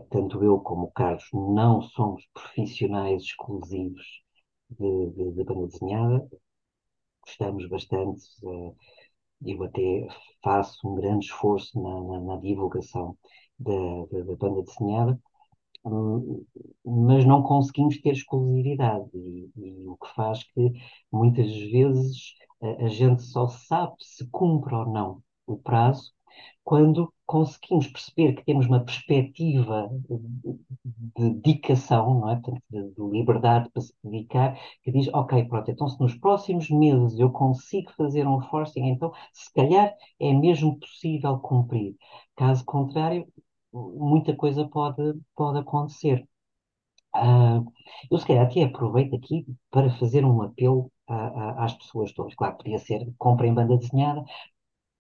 tanto 0.10 0.44
eu 0.44 0.60
como 0.60 0.86
o 0.88 0.92
Carlos 0.92 1.26
não 1.34 1.82
somos 1.82 2.26
profissionais 2.34 3.24
exclusivos 3.24 4.24
de 4.70 5.44
banda 5.44 5.68
desenhada, 5.68 6.28
gostamos 7.26 7.68
bastante, 7.70 8.24
eh, 8.46 8.74
eu 9.46 9.64
até 9.64 10.08
faço 10.44 10.88
um 10.88 10.96
grande 10.96 11.26
esforço 11.26 11.82
na, 11.82 12.04
na, 12.04 12.22
na 12.22 12.38
divulgação 12.38 13.18
da, 13.60 13.74
da, 14.12 14.24
da 14.26 14.36
banda 14.36 14.64
desenhada, 14.64 15.20
hum, 15.86 16.46
mas 16.86 17.26
não 17.26 17.44
conseguimos 17.44 18.02
ter 18.02 18.12
exclusividade, 18.14 19.10
e, 19.16 19.52
e 19.58 19.88
o 19.88 19.98
que 19.98 20.14
faz 20.16 20.44
que 20.44 20.74
muitas 21.12 21.48
vezes 21.48 22.36
a, 22.62 22.86
a 22.86 22.90
gente 22.90 23.24
só 23.24 23.48
sabe 23.50 23.96
se 24.02 24.28
cumpre 24.32 24.76
ou 24.76 24.88
não 24.88 25.24
o 25.48 25.58
prazo 25.58 26.15
quando 26.64 27.14
conseguimos 27.26 27.88
perceber 27.88 28.34
que 28.36 28.46
temos 28.46 28.66
uma 28.68 28.84
perspectiva 28.84 29.90
de 31.18 31.30
dedicação, 31.36 32.20
não 32.20 32.30
é? 32.32 32.36
Portanto, 32.36 32.64
de, 32.70 32.90
de 32.94 33.02
liberdade 33.12 33.70
para 33.72 33.82
se 33.82 33.94
dedicar, 34.04 34.58
que 34.84 34.92
diz, 34.92 35.08
ok, 35.14 35.44
pronto, 35.46 35.72
então 35.72 35.88
se 35.88 36.00
nos 36.00 36.16
próximos 36.16 36.70
meses 36.70 37.20
eu 37.20 37.32
consigo 37.32 37.92
fazer 37.94 38.28
um 38.28 38.42
forcing, 38.42 38.88
então 38.90 39.12
se 39.34 39.52
calhar 39.54 39.94
é 40.20 40.34
mesmo 40.34 40.78
possível 40.80 41.38
cumprir. 41.40 41.96
Caso 42.36 42.64
contrário, 42.66 43.28
muita 43.74 44.36
coisa 44.36 44.68
pode, 44.68 45.02
pode 45.36 45.60
acontecer. 45.60 46.28
Ah, 47.14 47.62
eu 48.12 48.18
se 48.18 48.26
calhar 48.28 48.46
até 48.46 48.64
aproveito 48.64 49.16
aqui 49.16 49.46
para 49.72 49.90
fazer 49.98 50.26
um 50.26 50.42
apelo 50.42 50.92
a- 51.08 51.16
a- 51.62 51.66
às 51.66 51.74
pessoas 51.74 52.12
todas. 52.14 52.36
Claro, 52.36 52.58
podia 52.58 52.78
ser 52.80 53.08
comprem 53.18 53.54
banda 53.54 53.78
desenhada, 53.78 54.24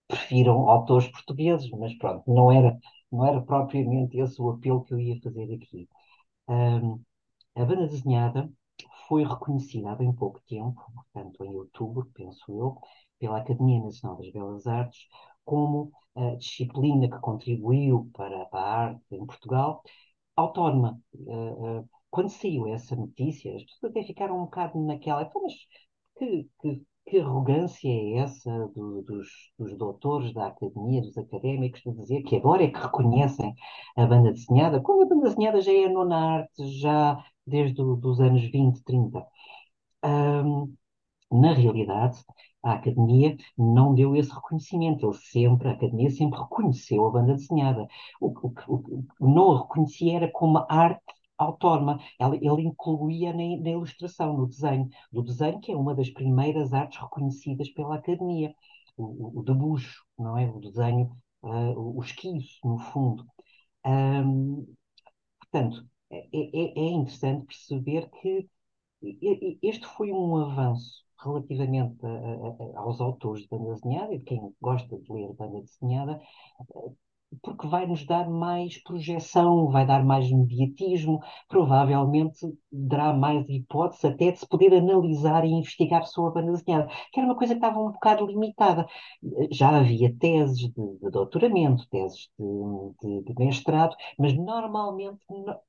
prefiram 0.07 0.69
autores 0.69 1.07
portugueses, 1.09 1.69
mas 1.71 1.93
pronto, 1.97 2.23
não 2.31 2.51
era, 2.51 2.77
não 3.11 3.25
era 3.25 3.41
propriamente 3.41 4.17
esse 4.19 4.41
o 4.41 4.49
apelo 4.51 4.83
que 4.83 4.93
eu 4.93 4.99
ia 4.99 5.19
fazer 5.21 5.53
aqui. 5.53 5.89
Ahm, 6.47 6.99
a 7.55 7.65
banda 7.65 7.87
desenhada 7.87 8.51
foi 9.07 9.23
reconhecida 9.23 9.91
há 9.91 9.95
bem 9.95 10.11
pouco 10.13 10.41
tempo, 10.47 10.81
portanto 10.93 11.43
em 11.45 11.55
outubro, 11.55 12.09
penso 12.13 12.43
eu, 12.59 12.77
pela 13.19 13.39
Academia 13.39 13.81
Nacional 13.81 14.17
das 14.17 14.31
Belas 14.31 14.67
Artes, 14.67 15.07
como 15.45 15.91
a 16.15 16.35
disciplina 16.35 17.09
que 17.09 17.19
contribuiu 17.19 18.09
para, 18.13 18.45
para 18.47 18.59
a 18.59 18.77
arte 18.87 19.03
em 19.11 19.25
Portugal, 19.25 19.83
autónoma. 20.35 20.99
Uh, 21.13 21.79
uh, 21.81 21.89
quando 22.09 22.29
saiu 22.29 22.67
essa 22.67 22.95
notícia, 22.95 23.55
as 23.55 23.63
pessoas 23.63 23.91
até 23.91 24.03
ficaram 24.03 24.37
um 24.39 24.45
bocado 24.45 24.79
naquela, 24.85 25.23
então, 25.23 25.41
mas 25.43 25.53
que, 26.17 26.49
que 26.61 26.85
que 27.05 27.19
arrogância 27.19 27.87
é 27.87 28.17
essa 28.17 28.49
do, 28.75 29.01
dos, 29.03 29.27
dos 29.57 29.77
doutores 29.77 30.33
da 30.33 30.47
academia, 30.47 31.01
dos 31.01 31.17
académicos, 31.17 31.81
de 31.81 31.91
dizer 31.93 32.23
que 32.23 32.35
agora 32.35 32.63
é 32.63 32.67
que 32.67 32.79
reconhecem 32.79 33.53
a 33.95 34.05
banda 34.05 34.31
desenhada, 34.31 34.81
quando 34.81 35.03
a 35.03 35.05
banda 35.05 35.29
desenhada 35.29 35.61
já 35.61 35.71
é 35.71 35.87
nona 35.87 36.17
arte, 36.17 36.67
já 36.79 37.23
desde 37.45 37.81
os 37.81 38.19
anos 38.19 38.43
20, 38.49 38.83
30. 38.83 39.25
Um, 40.03 40.75
na 41.31 41.53
realidade, 41.53 42.17
a 42.63 42.73
academia 42.73 43.35
não 43.57 43.93
deu 43.93 44.15
esse 44.15 44.33
reconhecimento. 44.33 45.05
Ele 45.07 45.17
sempre, 45.17 45.67
a 45.69 45.71
academia 45.73 46.09
sempre 46.09 46.39
reconheceu 46.39 47.05
a 47.05 47.11
banda 47.11 47.35
desenhada. 47.35 47.87
O 48.19 48.33
que 48.33 48.47
não 49.19 49.51
a 49.51 49.61
reconhecia 49.61 50.15
era 50.17 50.31
como 50.31 50.65
arte 50.69 51.01
autónoma. 51.37 51.99
Ela, 52.19 52.35
ele 52.35 52.61
incluía 52.63 53.31
na, 53.33 53.61
na, 53.61 53.69
ilustração, 53.71 54.37
no 54.37 54.47
desenho. 54.47 54.89
Do 55.11 55.23
desenho, 55.23 55.59
que 55.61 55.71
é 55.71 55.75
uma 55.75 55.95
das 55.95 56.09
primeiras 56.09 56.73
artes 56.73 56.99
reconhecidas 56.99 57.69
pela 57.69 57.95
academia. 57.95 58.53
O, 58.97 59.03
o, 59.03 59.39
o 59.39 59.43
debuxo, 59.43 60.03
não 60.17 60.37
é? 60.37 60.49
O 60.49 60.59
desenho, 60.59 61.15
uh, 61.43 61.97
o, 61.97 62.01
esquiço, 62.03 62.59
no 62.67 62.77
fundo. 62.79 63.25
Um, 63.85 64.65
portanto, 65.39 65.85
é, 66.11 66.19
é, 66.33 66.79
é 66.79 66.89
interessante 66.91 67.45
perceber 67.47 68.09
que 68.21 68.49
este 69.61 69.85
foi 69.85 70.11
um 70.11 70.35
avanço 70.37 71.05
relativamente 71.23 72.05
a, 72.05 72.09
a, 72.09 72.79
aos 72.79 72.99
autores 73.01 73.43
de 73.43 73.49
banda 73.49 73.73
desenhada 73.73 74.13
e 74.13 74.19
de 74.19 74.25
quem 74.25 74.53
gosta 74.61 74.97
de 74.97 75.11
ler 75.11 75.33
banda 75.33 75.61
desenhada, 75.61 76.19
porque 77.41 77.67
vai 77.67 77.85
nos 77.85 78.05
dar 78.05 78.29
mais 78.29 78.81
projeção, 78.83 79.69
vai 79.69 79.85
dar 79.85 80.03
mais 80.03 80.29
mediatismo, 80.31 81.19
provavelmente 81.47 82.39
dará 82.71 83.13
mais 83.13 83.47
hipótese 83.49 84.07
até 84.07 84.31
de 84.31 84.39
se 84.39 84.47
poder 84.47 84.73
analisar 84.73 85.45
e 85.45 85.49
investigar 85.49 86.05
sobre 86.05 86.39
a 86.39 86.43
banda 86.43 86.57
desenhada, 86.57 86.87
que 87.11 87.19
era 87.19 87.27
uma 87.27 87.37
coisa 87.37 87.53
que 87.53 87.59
estava 87.59 87.79
um 87.79 87.91
bocado 87.91 88.25
limitada. 88.25 88.85
Já 89.51 89.77
havia 89.77 90.13
teses 90.17 90.57
de, 90.57 90.69
de 90.69 91.11
doutoramento, 91.11 91.87
teses 91.89 92.29
de, 92.39 93.23
de, 93.23 93.33
de, 93.33 93.45
mestrado, 93.45 93.95
mas 94.17 94.33
normalmente 94.35 95.19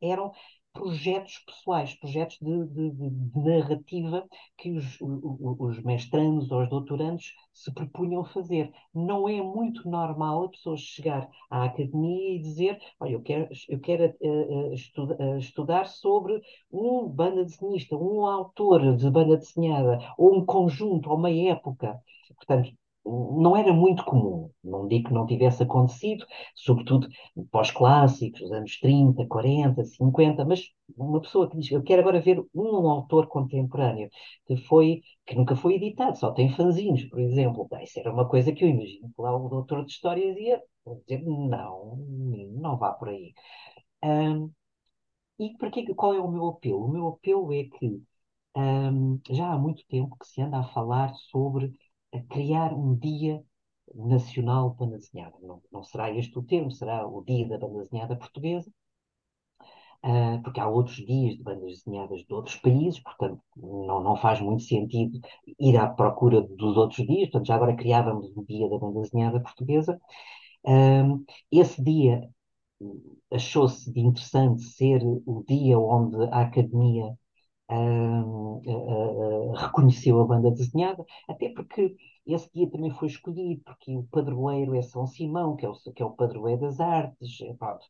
eram 0.00 0.33
projetos 0.76 1.38
pessoais, 1.46 1.94
projetos 1.94 2.38
de, 2.40 2.66
de, 2.66 2.90
de 2.90 3.38
narrativa 3.40 4.26
que 4.58 4.70
os, 4.70 5.00
os, 5.00 5.56
os 5.58 5.82
mestrandos 5.82 6.50
ou 6.50 6.62
os 6.62 6.68
doutorandos 6.68 7.32
se 7.52 7.72
propunham 7.72 8.24
fazer. 8.24 8.70
Não 8.94 9.28
é 9.28 9.40
muito 9.42 9.88
normal 9.88 10.44
a 10.44 10.48
pessoa 10.50 10.76
chegar 10.76 11.28
à 11.50 11.64
academia 11.64 12.36
e 12.36 12.40
dizer: 12.40 12.78
Olha, 13.00 13.12
eu 13.12 13.22
quero, 13.22 13.48
eu 13.68 13.80
quero 13.80 14.14
uh, 14.20 14.72
estuda, 14.74 15.16
uh, 15.18 15.38
estudar 15.38 15.86
sobre 15.86 16.40
um 16.70 17.08
banda 17.08 17.44
desenhista, 17.44 17.96
um 17.96 18.26
autor 18.26 18.96
de 18.96 19.10
banda 19.10 19.36
desenhada, 19.36 19.98
ou 20.18 20.36
um 20.36 20.44
conjunto, 20.44 21.10
ou 21.10 21.16
uma 21.16 21.30
época. 21.30 21.98
Portanto, 22.36 22.70
não 23.07 23.57
era 23.57 23.73
muito 23.73 24.05
comum. 24.05 24.51
Não 24.62 24.87
digo 24.88 25.09
que 25.09 25.14
não 25.14 25.27
tivesse 25.27 25.62
acontecido, 25.62 26.27
sobretudo 26.55 27.09
pós-clássicos, 27.51 28.40
os 28.42 28.53
anos 28.53 28.79
30, 28.81 29.27
40, 29.27 29.85
50, 29.85 30.45
mas 30.45 30.62
uma 30.97 31.21
pessoa 31.21 31.49
que 31.49 31.57
diz, 31.59 31.71
eu 31.71 31.83
quero 31.83 32.03
agora 32.03 32.21
ver 32.21 32.42
um 32.55 32.88
autor 32.88 33.27
contemporâneo 33.29 34.09
que 34.47 34.57
foi, 34.57 35.03
que 35.27 35.35
nunca 35.37 35.55
foi 35.57 35.75
editado, 35.75 36.19
só 36.19 36.33
tem 36.33 36.51
fanzines, 36.55 37.09
por 37.09 37.21
exemplo. 37.21 37.69
Isso 37.83 38.01
era 38.01 38.12
uma 38.12 38.29
coisa 38.29 38.53
que 38.53 38.64
eu 38.64 38.69
imagino 38.69 39.09
que 39.14 39.23
lá 39.23 39.37
o 39.37 39.49
doutor 39.49 39.85
de 39.85 39.92
História 39.92 40.35
dizia, 40.35 40.61
dizer, 41.07 41.25
não, 41.25 41.97
não 42.61 42.77
vá 42.79 42.92
por 42.92 43.09
aí. 43.09 43.33
Um, 44.05 44.51
e 45.38 45.57
para 45.59 45.71
que, 45.71 45.95
qual 45.95 46.14
é 46.14 46.21
o 46.21 46.31
meu 46.31 46.49
apelo? 46.49 46.85
O 46.87 46.88
meu 46.92 47.09
apelo 47.09 47.53
é 47.53 47.64
que 47.64 48.03
um, 48.57 49.21
já 49.31 49.53
há 49.53 49.59
muito 49.59 49.85
tempo 49.88 50.16
que 50.19 50.27
se 50.27 50.40
anda 50.42 50.59
a 50.61 50.64
falar 50.64 51.14
sobre 51.31 51.73
a 52.16 52.22
criar 52.24 52.72
um 52.72 52.94
dia 52.96 53.42
nacional 53.94 54.70
banda 54.70 54.98
desenhada. 54.98 55.37
Não, 55.42 55.62
não 55.72 55.83
será 55.83 56.11
este 56.11 56.38
o 56.38 56.42
termo, 56.42 56.70
será 56.70 57.07
o 57.07 57.22
dia 57.24 57.48
da 57.48 57.59
banda 57.59 57.81
desenhada 57.81 58.16
portuguesa, 58.16 58.70
uh, 60.05 60.42
porque 60.42 60.61
há 60.61 60.68
outros 60.68 60.96
dias 60.96 61.37
de 61.37 61.42
bandas 61.42 61.83
desenhadas 61.85 62.24
de 62.24 62.35
outros 62.35 62.57
países, 62.57 63.00
portanto 63.00 63.40
não, 63.57 64.02
não 64.02 64.16
faz 64.16 64.40
muito 64.40 64.62
sentido 64.64 65.20
ir 65.59 65.76
à 65.76 65.88
procura 65.88 66.40
dos 66.42 66.76
outros 66.76 67.07
dias, 67.07 67.31
portanto 67.31 67.46
já 67.46 67.55
agora 67.57 67.76
criávamos 67.76 68.31
o 68.37 68.44
dia 68.44 68.68
da 68.68 68.79
banda 68.79 69.00
desenhada 69.00 69.40
portuguesa. 69.40 70.00
Uh, 70.64 71.24
esse 71.50 71.83
dia 71.83 72.29
achou-se 73.33 73.90
de 73.92 74.00
interessante 74.00 74.62
ser 74.62 75.00
o 75.05 75.44
dia 75.46 75.79
onde 75.79 76.16
a 76.31 76.42
academia 76.42 77.16
uh, 77.70 79.50
uh, 79.50 79.52
reconheceu 79.52 80.20
a 80.20 80.26
banda 80.26 80.50
desenhada, 80.50 81.05
até 81.29 81.50
porque 81.50 81.96
esse 82.26 82.50
dia 82.52 82.68
também 82.70 82.90
foi 82.90 83.09
escolhido, 83.09 83.62
porque 83.64 83.96
o 83.96 84.05
padroeiro 84.05 84.74
é 84.74 84.83
São 84.83 85.07
Simão, 85.07 85.57
que 85.57 85.64
é 85.64 85.68
o, 85.68 85.74
que 85.74 86.02
é 86.02 86.07
o 86.07 86.11
padroeiro 86.11 86.62
das 86.62 86.81
artes. 86.81 87.40
É, 87.42 87.55
pronto, 87.55 87.87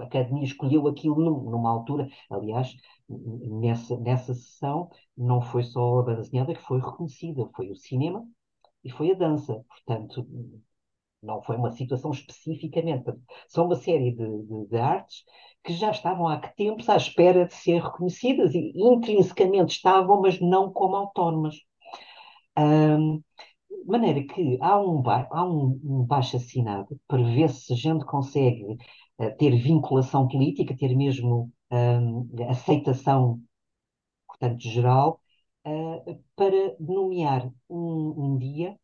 a 0.00 0.04
Academia 0.04 0.44
escolheu 0.44 0.86
aquilo 0.88 1.16
numa 1.50 1.70
altura, 1.70 2.08
aliás, 2.30 2.74
nessa, 3.08 3.98
nessa 3.98 4.34
sessão 4.34 4.90
não 5.16 5.40
foi 5.42 5.62
só 5.64 5.98
a 6.00 6.02
banda 6.02 6.22
desenhada 6.22 6.54
que 6.54 6.62
foi 6.62 6.80
reconhecida, 6.80 7.48
foi 7.54 7.70
o 7.70 7.76
cinema 7.76 8.26
e 8.84 8.90
foi 8.90 9.10
a 9.12 9.14
dança. 9.14 9.64
Portanto, 9.68 10.26
não 11.22 11.42
foi 11.42 11.56
uma 11.56 11.70
situação 11.72 12.10
especificamente. 12.10 13.04
São 13.48 13.66
uma 13.66 13.76
série 13.76 14.12
de, 14.12 14.42
de, 14.42 14.66
de, 14.68 14.76
artes 14.76 15.24
que 15.64 15.72
já 15.74 15.90
estavam 15.90 16.28
há 16.28 16.38
que 16.40 16.54
tempos 16.56 16.88
à 16.88 16.96
espera 16.96 17.46
de 17.46 17.54
ser 17.54 17.82
reconhecidas 17.82 18.54
e 18.54 18.72
intrinsecamente 18.76 19.76
estavam, 19.76 20.20
mas 20.20 20.40
não 20.40 20.72
como 20.72 20.96
autónomas. 20.96 21.56
Um, 22.58 23.18
de 23.70 23.86
maneira 23.86 24.22
que 24.24 24.58
há 24.60 24.80
um, 24.80 25.02
há 25.08 25.44
um, 25.44 25.80
um 25.84 26.04
baixo 26.04 26.36
assinado 26.36 26.98
para 27.08 27.22
ver 27.22 27.50
se 27.50 27.72
a 27.72 27.76
gente 27.76 28.04
consegue 28.04 28.64
uh, 29.18 29.36
ter 29.38 29.50
vinculação 29.56 30.28
política, 30.28 30.76
ter 30.76 30.94
mesmo 30.96 31.52
um, 31.70 32.28
aceitação, 32.48 33.40
portanto, 34.28 34.60
geral, 34.62 35.20
uh, 35.66 36.22
para 36.36 36.76
nomear 36.80 37.50
um, 37.68 38.34
um 38.34 38.38
dia 38.38 38.78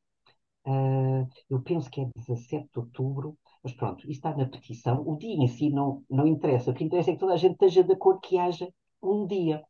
Uh, 0.66 1.26
eu 1.48 1.60
penso 1.62 1.90
que 1.90 2.00
é 2.00 2.04
17 2.14 2.68
de 2.72 2.78
outubro, 2.78 3.36
mas 3.62 3.72
pronto, 3.74 4.00
isso 4.02 4.12
está 4.12 4.34
na 4.34 4.46
petição. 4.46 5.02
O 5.06 5.16
dia 5.16 5.34
em 5.34 5.48
si 5.48 5.70
não, 5.70 6.02
não 6.10 6.26
interessa. 6.26 6.70
O 6.70 6.74
que 6.74 6.84
interessa 6.84 7.10
é 7.10 7.14
que 7.14 7.20
toda 7.20 7.34
a 7.34 7.36
gente 7.36 7.52
esteja 7.52 7.84
de 7.84 7.92
acordo 7.92 8.20
que 8.20 8.38
haja 8.38 8.68
um 9.02 9.26
dia. 9.26 9.62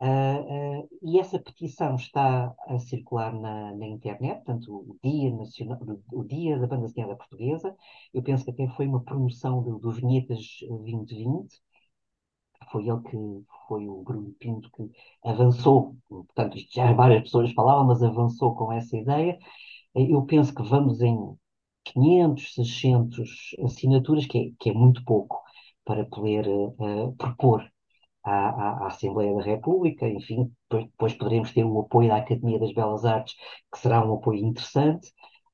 Uh, 0.00 0.82
uh, 0.82 0.88
e 1.02 1.18
essa 1.20 1.38
petição 1.38 1.94
está 1.94 2.52
a 2.66 2.78
circular 2.80 3.32
na, 3.32 3.72
na 3.76 3.86
internet, 3.86 4.44
portanto, 4.44 4.74
o 4.74 4.98
Dia, 5.02 5.30
Nacional, 5.32 5.78
o 6.12 6.24
Dia 6.24 6.58
da 6.58 6.66
Banda 6.66 6.86
Desenhada 6.86 7.16
Portuguesa. 7.16 7.76
Eu 8.12 8.22
penso 8.22 8.44
que 8.44 8.50
até 8.50 8.66
foi 8.68 8.86
uma 8.88 9.02
promoção 9.02 9.62
do, 9.62 9.78
do 9.78 9.92
Vinhetas 9.92 10.40
2020. 10.68 11.62
Foi 12.70 12.88
ele 12.88 13.00
que 13.02 13.16
foi 13.68 13.86
o 13.88 14.02
Bruno 14.02 14.32
Pinto 14.38 14.70
que 14.72 14.90
avançou, 15.24 15.96
portanto, 16.08 16.56
já 16.72 16.92
várias 16.92 17.22
pessoas 17.22 17.52
falavam, 17.52 17.86
mas 17.86 18.02
avançou 18.02 18.54
com 18.54 18.72
essa 18.72 18.96
ideia. 18.96 19.38
Eu 19.94 20.22
penso 20.24 20.54
que 20.54 20.62
vamos 20.62 21.00
em 21.00 21.16
500, 21.84 22.54
600 22.54 23.56
assinaturas, 23.64 24.26
que 24.26 24.38
é, 24.38 24.50
que 24.58 24.70
é 24.70 24.72
muito 24.72 25.04
pouco 25.04 25.40
para 25.84 26.04
poder 26.06 26.46
uh, 26.48 27.14
propor 27.16 27.68
à, 28.24 28.84
à, 28.84 28.86
Assembleia 28.88 29.34
da 29.34 29.42
República, 29.42 30.08
enfim, 30.08 30.50
depois, 30.70 30.84
depois, 30.86 31.14
poderemos 31.14 31.52
ter 31.52 31.64
o 31.64 31.80
apoio 31.80 32.08
da 32.08 32.16
Academia 32.18 32.58
das 32.58 32.72
Belas 32.72 33.04
Artes, 33.04 33.34
que 33.72 33.78
será 33.78 34.04
um 34.06 34.14
apoio 34.14 34.44
interessante, 34.44 35.08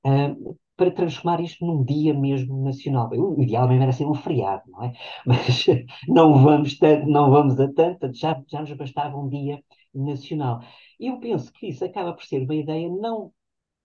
uh, 0.06 0.58
para 0.76 0.92
transformar 0.92 1.40
isto 1.40 1.66
num 1.66 1.84
dia 1.84 2.14
mesmo 2.14 2.62
nacional. 2.62 3.10
O 3.12 3.42
ideal 3.42 3.66
mesmo 3.68 3.82
era 3.82 3.92
ser 3.92 4.06
um 4.06 4.14
feriado, 4.14 4.62
não 4.68 4.84
é? 4.84 4.92
Mas 5.26 5.66
não 6.08 6.42
vamos, 6.42 6.78
tanto, 6.78 7.06
não 7.08 7.30
vamos 7.30 7.58
a 7.60 7.72
tanto, 7.72 8.12
já, 8.14 8.40
já 8.48 8.60
nos 8.60 8.72
bastava 8.74 9.16
um 9.18 9.28
dia 9.28 9.62
nacional. 9.94 10.60
Eu 11.00 11.18
penso 11.20 11.52
que 11.52 11.68
isso 11.68 11.84
acaba 11.84 12.12
por 12.12 12.24
ser 12.24 12.44
uma 12.44 12.54
ideia 12.54 12.88
não 12.88 13.32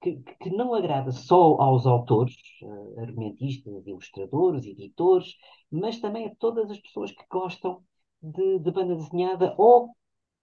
que, 0.04 0.18
que, 0.42 0.50
não 0.50 0.74
agrada 0.74 1.12
só 1.12 1.62
aos 1.62 1.86
autores, 1.88 2.36
uh, 2.62 3.00
argumentistas, 3.00 3.88
ilustradores, 3.88 4.66
editores, 4.66 5.36
mas 5.72 6.00
também 6.00 6.28
a 6.28 6.36
todas 6.36 6.70
as 6.70 6.80
pessoas 6.80 7.12
que 7.12 7.24
gostam 7.30 7.82
de, 8.22 8.60
de, 8.60 8.72
banda 8.72 8.96
desenhada 8.96 9.56
ou 9.58 9.96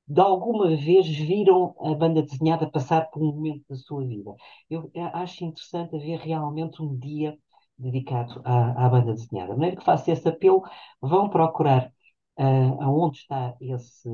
de 0.09 0.21
alguma 0.21 0.69
vez 0.77 1.07
viram 1.07 1.75
a 1.81 1.95
banda 1.95 2.23
desenhada 2.23 2.71
passar 2.71 3.11
por 3.11 3.23
um 3.23 3.33
momento 3.35 3.65
da 3.69 3.77
sua 3.77 4.05
vida. 4.07 4.35
Eu 4.71 4.91
acho 5.15 5.45
interessante 5.45 5.95
haver 5.97 6.19
realmente 6.21 6.83
um 6.83 6.97
dia 6.99 7.39
dedicado 7.79 8.41
à, 8.45 8.87
à 8.87 8.89
banda 8.89 9.15
desenhada. 9.15 9.53
De 9.53 9.59
maneira 9.59 9.77
que 9.77 9.85
faço 9.85 10.11
esse 10.11 10.29
apelo, 10.29 10.63
vão 11.01 11.29
procurar 11.29 11.93
uh, 12.39 12.83
aonde 12.83 13.19
está 13.19 13.55
esse, 13.61 14.09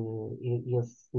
esse, 0.67 1.19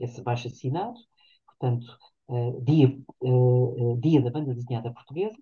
esse 0.00 0.22
baixo 0.22 0.48
assinado, 0.48 0.98
portanto, 1.46 1.86
uh, 2.28 2.60
dia, 2.62 2.88
uh, 3.20 3.98
dia 4.00 4.22
da 4.22 4.30
banda 4.30 4.54
desenhada 4.54 4.92
portuguesa, 4.92 5.36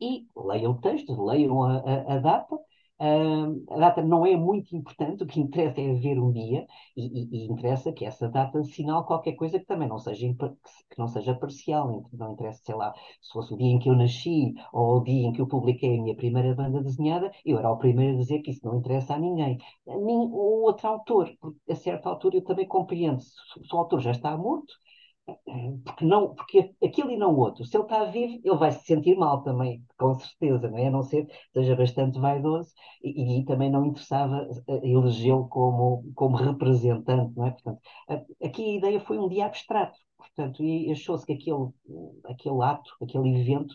e 0.00 0.26
leiam 0.36 0.72
o 0.72 0.80
texto, 0.80 1.24
leiam 1.24 1.62
a, 1.62 1.78
a, 1.78 2.14
a, 2.14 2.18
data, 2.18 2.56
Uh, 2.98 3.62
a 3.74 3.78
data 3.78 4.02
não 4.02 4.24
é 4.24 4.34
muito 4.34 4.74
importante, 4.74 5.22
o 5.22 5.26
que 5.26 5.38
interessa 5.38 5.78
é 5.82 5.92
ver 5.92 6.18
um 6.18 6.32
dia 6.32 6.66
e, 6.96 7.04
e, 7.04 7.44
e 7.44 7.46
interessa 7.46 7.92
que 7.92 8.06
essa 8.06 8.26
data 8.26 8.62
sinal 8.64 9.04
qualquer 9.04 9.34
coisa 9.34 9.58
que 9.58 9.66
também 9.66 9.86
não 9.86 9.98
seja, 9.98 10.26
que 10.34 10.98
não 10.98 11.06
seja 11.06 11.34
parcial. 11.34 12.08
Não 12.10 12.32
interessa, 12.32 12.62
sei 12.64 12.74
lá, 12.74 12.94
se 13.20 13.30
fosse 13.32 13.52
o 13.52 13.56
dia 13.58 13.66
em 13.66 13.78
que 13.78 13.90
eu 13.90 13.94
nasci 13.94 14.54
ou 14.72 14.96
o 14.96 15.04
dia 15.04 15.26
em 15.26 15.32
que 15.32 15.42
eu 15.42 15.46
publiquei 15.46 15.98
a 15.98 16.02
minha 16.02 16.16
primeira 16.16 16.54
banda 16.54 16.82
desenhada, 16.82 17.30
eu 17.44 17.58
era 17.58 17.70
o 17.70 17.76
primeiro 17.76 18.14
a 18.14 18.18
dizer 18.18 18.40
que 18.40 18.50
isso 18.50 18.64
não 18.64 18.78
interessa 18.78 19.14
a 19.14 19.18
ninguém. 19.18 19.58
A 19.86 19.98
mim 19.98 20.30
ou 20.32 20.62
outro 20.62 20.88
autor, 20.88 21.30
porque 21.38 21.72
a 21.72 21.76
certa 21.76 22.08
altura 22.08 22.36
eu 22.36 22.44
também 22.44 22.66
compreendo, 22.66 23.20
se 23.20 23.74
o 23.74 23.76
autor 23.76 24.00
já 24.00 24.12
está 24.12 24.34
morto, 24.38 24.72
porque, 25.84 26.04
não, 26.04 26.34
porque 26.34 26.74
aquele 26.82 27.14
e 27.14 27.16
não 27.16 27.34
o 27.34 27.38
outro. 27.38 27.64
Se 27.64 27.76
ele 27.76 27.84
está 27.84 28.04
vivo, 28.04 28.40
ele 28.44 28.56
vai 28.56 28.70
se 28.72 28.84
sentir 28.84 29.16
mal 29.16 29.42
também, 29.42 29.84
com 29.98 30.14
certeza, 30.14 30.68
não 30.70 30.78
é? 30.78 30.86
A 30.86 30.90
não 30.90 31.02
ser 31.02 31.26
esteja 31.46 31.74
bastante 31.76 32.18
vaidoso 32.18 32.72
e, 33.02 33.40
e 33.40 33.44
também 33.44 33.70
não 33.70 33.84
interessava 33.84 34.48
eh, 34.68 34.80
elegê-lo 34.88 35.48
como, 35.48 36.04
como 36.14 36.36
representante, 36.36 37.34
não 37.36 37.46
é? 37.46 37.50
Portanto, 37.50 37.80
aqui 38.42 38.64
a 38.64 38.74
ideia 38.78 39.00
foi 39.00 39.18
um 39.18 39.28
dia 39.28 39.46
abstrato, 39.46 39.98
portanto, 40.16 40.62
e 40.62 40.90
achou-se 40.92 41.26
que 41.26 41.32
aquele, 41.32 41.68
aquele 42.24 42.62
ato, 42.62 42.90
aquele 43.02 43.40
evento, 43.40 43.74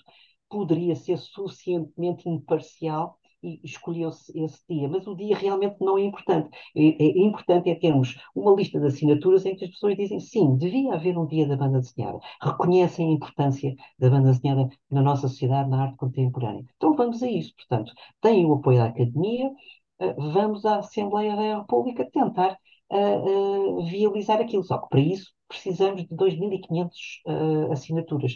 poderia 0.49 0.95
ser 0.95 1.18
suficientemente 1.18 2.28
imparcial 2.30 3.18
e 3.44 3.60
escolheu-se 3.64 4.32
esse 4.38 4.62
dia. 4.70 4.88
Mas 4.88 5.08
o 5.08 5.16
dia 5.16 5.36
realmente 5.36 5.78
não 5.80 5.98
é 5.98 6.02
importante. 6.04 6.50
É, 6.76 6.82
é, 6.82 7.20
importante 7.20 7.70
é 7.70 7.76
termos 7.76 8.18
uma 8.36 8.54
lista 8.56 8.80
de 8.80 8.88
assinaturas 8.88 9.46
em 9.46 9.56
que 9.56 9.66
as 9.66 9.72
pessoas 9.72 9.96
dizem 9.96 10.20
sim, 10.20 10.56
devia 10.58 10.94
haver 10.94 11.18
um 11.18 11.26
dia 11.26 11.48
da 11.48 11.58
banda 11.58 11.80
desenhada. 11.80 12.20
Reconhecem 12.42 13.10
a 13.10 13.14
importância 13.14 13.76
da 14.00 14.10
banda 14.10 14.32
desenhada 14.32 14.70
na 14.89 15.02
nossa 15.02 15.28
sociedade, 15.28 15.70
na 15.70 15.84
arte 15.84 15.98
contemporânea. 15.98 16.64
Então 16.78 16.96
vamos 16.96 17.22
a 17.24 17.30
isso. 17.30 17.54
Portanto, 17.56 17.92
têm 18.22 18.46
o 18.46 18.54
apoio 18.54 18.80
da 18.80 18.86
academia, 18.86 19.52
eh, 20.00 20.14
vamos 20.14 20.66
à 20.66 20.78
Assembleia 20.80 21.36
da 21.36 21.60
República 21.60 22.10
tentar 22.12 22.58
uh, 22.92 23.80
uh, 23.80 23.86
viabilizar 23.86 24.39
aquilo. 24.42 24.64
Só 24.64 24.78
que 24.80 24.89
para 24.89 25.00
isso 25.00 25.32
precisamos 25.48 26.02
de 26.02 26.16
2.500 26.16 26.89
uh, 27.28 27.72
assinaturas 27.72 28.34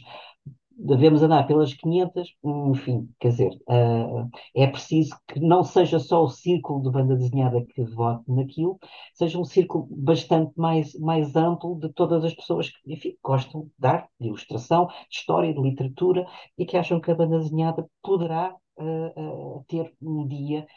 devemos 0.78 1.24
andar 1.24 1.48
pelas 1.48 1.74
500, 1.74 2.36
enfim, 2.44 3.10
quer 3.20 3.30
dizer, 3.30 3.52
uh, 3.70 4.30
é 4.54 4.68
preciso 4.68 5.16
que 5.28 5.40
não 5.40 5.64
seja 5.64 6.00
só 6.00 6.24
o 6.24 6.30
círculo 6.30 6.82
de 6.84 6.92
banda 6.92 7.16
desenhada 7.16 7.66
que 7.66 7.84
vote 7.84 8.24
naquilo, 8.28 8.78
seja 9.14 9.40
um 9.40 9.46
círculo 9.46 9.88
bastante 9.90 10.52
mais, 10.58 10.94
mais 11.00 11.36
amplo 11.36 11.80
de 11.80 11.90
todas 11.94 12.24
as 12.24 12.34
pessoas 12.34 12.70
que, 12.70 12.94
enfim, 12.94 13.16
gostam 13.24 13.70
de 13.78 13.88
arte, 13.88 14.10
de 14.20 14.28
ilustração, 14.28 14.88
de 14.88 15.18
história, 15.18 15.54
de 15.54 15.62
literatura 15.62 16.26
e 16.58 16.66
que 16.66 16.78
acham 16.78 17.00
que 17.00 17.12
a 17.12 17.16
banda 17.16 17.40
desenhada 17.40 17.88
poderá 18.02 18.54
uh, 18.78 19.60
uh, 19.60 19.66
ter 19.68 19.94
um 20.02 20.28
dia 20.28 20.68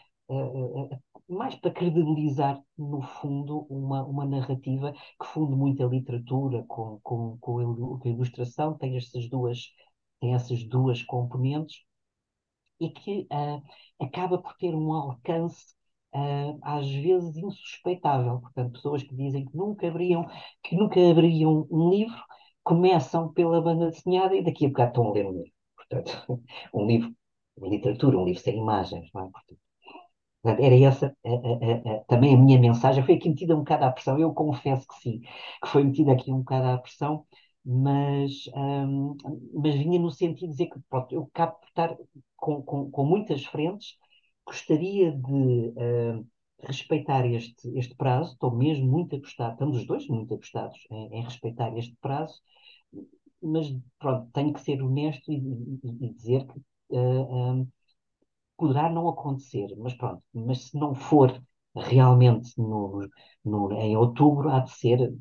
mais 1.28 1.55
para 1.55 1.70
credibilizar, 1.70 2.62
no 2.76 3.01
fundo, 3.01 3.66
uma, 3.70 4.05
uma 4.05 4.26
narrativa 4.26 4.92
que 4.92 5.26
funde 5.26 5.55
muito 5.55 5.82
a 5.82 5.88
literatura 5.88 6.64
com, 6.68 7.01
com, 7.03 7.38
com 7.40 7.59
a 7.59 8.09
ilustração, 8.09 8.76
tem 8.76 8.96
estas 8.96 9.28
duas 9.28 9.59
tem 10.21 10.35
essas 10.35 10.62
duas 10.64 11.03
componentes 11.03 11.83
e 12.81 12.91
que 12.91 13.27
uh, 13.33 13.62
acaba 14.05 14.39
por 14.39 14.57
ter 14.57 14.75
um 14.75 14.93
alcance 14.93 15.75
uh, 16.14 16.59
às 16.62 16.89
vezes 16.89 17.37
insuspeitável. 17.37 18.41
Portanto, 18.41 18.73
pessoas 18.73 19.03
que 19.03 19.14
dizem 19.14 19.45
que 19.47 19.57
nunca 19.57 19.89
abriam, 19.89 20.27
que 20.62 20.77
nunca 20.77 21.01
abriam 21.11 21.66
um 21.71 21.91
livro, 21.91 22.16
começam 22.62 23.33
pela 23.33 23.61
banda 23.61 23.91
desenhada 23.91 24.35
e 24.37 24.45
daqui 24.45 24.66
a 24.66 24.69
bocado 24.69 24.91
estão 24.91 25.09
a 25.09 25.12
ler 25.12 25.27
um 25.27 25.33
livro. 25.33 25.53
Portanto, 25.77 26.43
um 26.75 26.87
livro 26.87 27.14
de 27.59 27.69
literatura, 27.69 28.19
um 28.19 28.25
livro 28.25 28.41
sem 28.41 28.57
imagens, 28.59 29.11
não 29.14 29.27
é? 29.27 29.31
Portanto, 29.31 29.61
era 30.45 30.75
essa 30.77 31.16
a, 31.25 31.31
a, 31.31 31.97
a, 31.97 32.05
também 32.05 32.35
a 32.35 32.39
minha 32.39 32.59
mensagem. 32.59 33.05
Foi 33.05 33.14
aqui 33.14 33.29
metida 33.29 33.55
um 33.55 33.61
bocado 33.61 33.85
à 33.85 33.93
pressão. 33.93 34.19
Eu 34.19 34.33
confesso 34.33 34.87
que 34.87 34.95
sim, 35.01 35.21
que 35.21 35.69
foi 35.69 35.85
metida 35.85 36.12
aqui 36.12 36.33
um 36.33 36.39
bocado 36.39 36.69
à 36.69 36.79
pressão, 36.79 37.27
mas, 37.71 38.49
um, 38.57 39.14
mas 39.53 39.75
vinha 39.75 40.01
no 40.01 40.11
sentido 40.11 40.49
de 40.49 40.53
dizer 40.53 40.66
que 40.69 40.81
pronto, 40.89 41.14
eu 41.14 41.31
cabe 41.35 41.55
estar 41.66 41.95
com, 42.35 42.62
com, 42.62 42.91
com 42.91 43.05
muitas 43.05 43.45
frentes, 43.45 43.99
gostaria 44.47 45.12
de 45.12 45.69
uh, 45.77 46.27
respeitar 46.61 47.27
este, 47.27 47.69
este 47.79 47.95
prazo, 47.95 48.33
estou 48.33 48.51
mesmo 48.57 48.87
muito 48.91 49.14
apostado, 49.16 49.53
estamos 49.53 49.77
os 49.77 49.87
dois 49.87 50.09
muito 50.09 50.33
apostados 50.35 50.79
em, 50.91 51.19
em 51.19 51.23
respeitar 51.23 51.77
este 51.77 51.95
prazo, 52.01 52.41
mas 53.43 53.66
pronto, 53.99 54.31
tenho 54.33 54.53
que 54.55 54.61
ser 54.62 54.83
honesto 54.83 55.31
e, 55.31 55.37
e, 55.37 56.07
e 56.07 56.14
dizer 56.14 56.47
que 56.47 56.59
uh, 56.97 57.53
um, 57.53 57.69
poderá 58.57 58.91
não 58.91 59.09
acontecer, 59.09 59.69
mas 59.77 59.95
pronto, 59.95 60.23
mas 60.35 60.69
se 60.69 60.79
não 60.79 60.95
for 60.95 61.39
realmente 61.77 62.53
no, 62.59 63.07
no, 63.45 63.73
em 63.75 63.97
outubro, 63.97 64.49
há 64.49 64.61
de 64.61 64.71
ser 64.73 65.12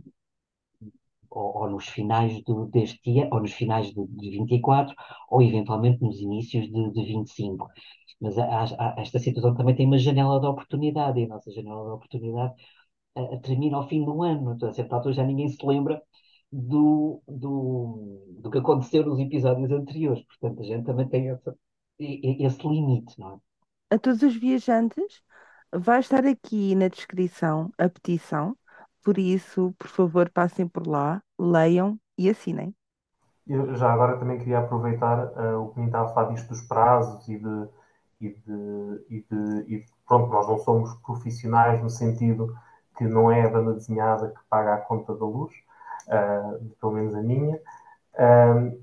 ou, 1.37 1.63
ou, 1.63 1.69
nos 1.69 1.87
finais 1.87 2.41
do, 2.43 2.65
deste 2.67 3.19
ano, 3.19 3.29
ou 3.33 3.41
nos 3.41 3.53
finais 3.53 3.87
de, 3.87 4.05
de 4.07 4.29
24, 4.31 4.95
ou 5.29 5.41
eventualmente 5.41 6.01
nos 6.01 6.19
inícios 6.19 6.65
de, 6.65 6.91
de 6.91 7.05
25. 7.05 7.67
Mas 8.19 8.35
esta 8.97 9.19
situação 9.19 9.55
também 9.55 9.75
tem 9.75 9.85
uma 9.85 9.99
janela 9.99 10.39
de 10.39 10.47
oportunidade, 10.47 11.19
e 11.19 11.25
a 11.25 11.27
nossa 11.27 11.51
janela 11.51 11.83
de 11.83 11.91
oportunidade 11.91 12.53
a, 13.15 13.37
termina 13.39 13.77
ao 13.77 13.87
fim 13.87 14.03
do 14.03 14.23
ano. 14.23 14.53
Então, 14.53 14.69
a 14.69 14.73
certa 14.73 14.95
altura 14.95 15.13
já 15.13 15.23
ninguém 15.23 15.47
se 15.49 15.63
lembra 15.65 16.01
do, 16.51 17.21
do, 17.27 18.37
do 18.41 18.49
que 18.49 18.57
aconteceu 18.57 19.05
nos 19.05 19.19
episódios 19.19 19.71
anteriores. 19.71 20.23
Portanto, 20.25 20.61
a 20.61 20.65
gente 20.65 20.85
também 20.85 21.07
tem 21.07 21.29
essa, 21.29 21.55
esse 21.99 22.67
limite, 22.67 23.13
não 23.19 23.35
é? 23.35 23.37
A 23.89 23.99
todos 23.99 24.21
os 24.21 24.35
viajantes, 24.35 25.21
vai 25.71 25.99
estar 25.99 26.25
aqui 26.25 26.75
na 26.75 26.87
descrição 26.87 27.71
a 27.77 27.87
petição 27.87 28.57
por 29.07 29.17
isso, 29.17 29.73
por 29.79 29.87
favor, 29.87 30.29
passem 30.29 30.67
por 30.67 30.85
lá, 30.85 31.23
leiam 31.39 31.97
e 32.17 32.29
assinem. 32.29 32.75
Eu 33.47 33.73
já 33.73 33.89
agora 33.93 34.17
também 34.17 34.37
queria 34.37 34.59
aproveitar 34.59 35.27
uh, 35.27 35.61
o 35.61 35.69
que 35.69 35.79
me 35.79 35.85
estava 35.85 36.09
a 36.09 36.13
falar 36.13 36.33
disto 36.33 36.49
dos 36.49 36.59
prazos 36.63 37.25
e 37.29 37.37
de, 37.37 37.69
e 38.19 38.29
de, 38.31 39.05
e 39.09 39.25
de, 39.31 39.75
e 39.75 39.79
de, 39.79 39.85
pronto, 40.05 40.29
nós 40.29 40.45
não 40.45 40.57
somos 40.57 40.93
profissionais 41.05 41.81
no 41.81 41.89
sentido 41.89 42.53
que 42.97 43.05
não 43.05 43.31
é 43.31 43.45
a 43.45 43.49
banda 43.49 43.75
desenhada 43.75 44.27
que 44.27 44.41
paga 44.49 44.73
a 44.73 44.81
conta 44.81 45.15
da 45.15 45.25
luz, 45.25 45.53
uh, 46.07 46.65
pelo 46.81 46.91
menos 46.91 47.15
a 47.15 47.21
minha. 47.21 47.55
Uh, 48.13 48.77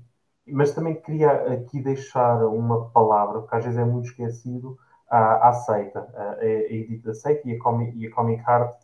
mas 0.47 0.71
também 0.71 0.95
queria 0.95 1.53
aqui 1.53 1.79
deixar 1.79 2.43
uma 2.47 2.89
palavra, 2.89 3.41
porque 3.41 3.57
às 3.57 3.63
vezes 3.63 3.79
é 3.79 3.85
muito 3.85 4.07
esquecido, 4.07 4.75
à, 5.07 5.49
à 5.49 5.53
Seita, 5.53 5.99
a, 6.15 6.41
a 6.41 6.45
Edita 6.45 7.13
Seita 7.13 7.47
e 7.47 7.57
a 7.57 7.59
Comic, 7.59 7.95
e 7.95 8.07
a 8.07 8.11
Comic 8.11 8.41
Art 8.49 8.75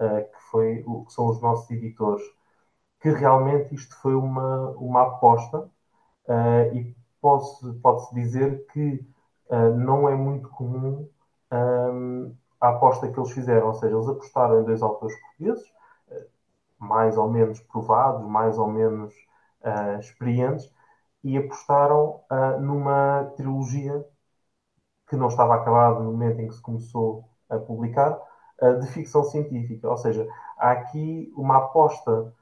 que, 0.00 0.40
foi, 0.50 0.82
que 0.82 1.12
são 1.12 1.26
os 1.28 1.40
nossos 1.40 1.70
editores, 1.70 2.22
que 3.00 3.10
realmente 3.10 3.74
isto 3.74 3.96
foi 4.00 4.14
uma, 4.14 4.70
uma 4.70 5.02
aposta 5.02 5.58
uh, 5.60 6.74
e 6.74 6.94
pode-se 7.20 8.14
dizer 8.14 8.66
que 8.72 9.04
uh, 9.50 9.74
não 9.76 10.08
é 10.08 10.14
muito 10.14 10.48
comum 10.50 11.08
um, 11.52 12.34
a 12.60 12.68
aposta 12.68 13.10
que 13.10 13.18
eles 13.18 13.32
fizeram, 13.32 13.68
ou 13.68 13.74
seja, 13.74 13.94
eles 13.94 14.08
apostaram 14.08 14.60
em 14.60 14.64
dois 14.64 14.82
autores 14.82 15.18
portugueses, 15.20 15.72
mais 16.78 17.16
ou 17.16 17.28
menos 17.28 17.60
provados, 17.60 18.26
mais 18.26 18.58
ou 18.58 18.66
menos 18.66 19.14
experientes, 19.98 20.70
e 21.22 21.36
apostaram 21.36 22.20
numa 22.60 23.32
trilogia 23.36 24.04
que 25.08 25.16
não 25.16 25.28
estava 25.28 25.54
acabada 25.54 26.00
no 26.00 26.12
momento 26.12 26.40
em 26.40 26.48
que 26.48 26.54
se 26.54 26.62
começou 26.62 27.24
a 27.48 27.58
publicar, 27.58 28.18
de 28.60 28.86
ficção 28.88 29.24
científica. 29.24 29.88
Ou 29.88 29.96
seja, 29.96 30.28
há 30.58 30.72
aqui 30.72 31.32
uma 31.36 31.56
aposta 31.56 32.32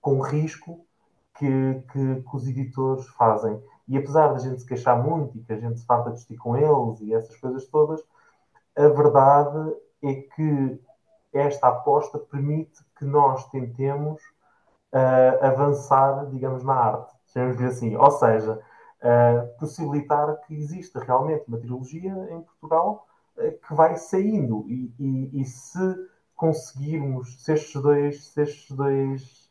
com 0.00 0.20
risco 0.20 0.84
que, 1.36 1.82
que, 1.92 2.22
que, 2.22 2.36
os 2.36 2.46
editores 2.46 3.06
fazem. 3.08 3.60
E 3.88 3.98
apesar 3.98 4.28
da 4.28 4.38
gente 4.38 4.60
se 4.60 4.66
queixar 4.66 5.02
muito 5.02 5.36
e 5.36 5.42
que 5.42 5.52
a 5.52 5.58
gente 5.58 5.80
se 5.80 5.86
farta 5.86 6.12
discutir 6.12 6.38
com 6.38 6.56
eles 6.56 7.00
e 7.00 7.12
essas 7.12 7.36
coisas 7.36 7.66
todas, 7.66 8.02
a 8.76 8.88
verdade 8.88 9.76
é 10.02 10.14
que 10.14 10.80
esta 11.32 11.68
aposta 11.68 12.18
permite 12.18 12.84
que 12.96 13.04
nós 13.04 13.48
tentemos 13.50 14.22
uh, 14.92 15.44
avançar, 15.44 16.26
digamos, 16.26 16.62
na 16.62 16.74
arte. 16.74 17.12
Chamamos 17.26 17.56
dizer 17.56 17.70
assim. 17.70 17.96
Ou 17.96 18.10
seja, 18.12 18.60
uh, 19.02 19.58
possibilitar 19.58 20.40
que 20.42 20.54
exista 20.54 21.00
realmente 21.00 21.44
uma 21.48 21.58
trilogia 21.58 22.12
em 22.30 22.40
Portugal 22.40 23.06
que 23.36 23.74
vai 23.74 23.96
saindo. 23.96 24.64
E, 24.68 24.92
e, 24.98 25.40
e, 25.40 25.44
se 25.44 25.78
conseguirmos, 26.36 27.42
se 27.42 27.52
estes 27.52 27.80
dois, 27.80 28.24
se 28.28 28.42
estes 28.42 28.76
dois, 28.76 29.50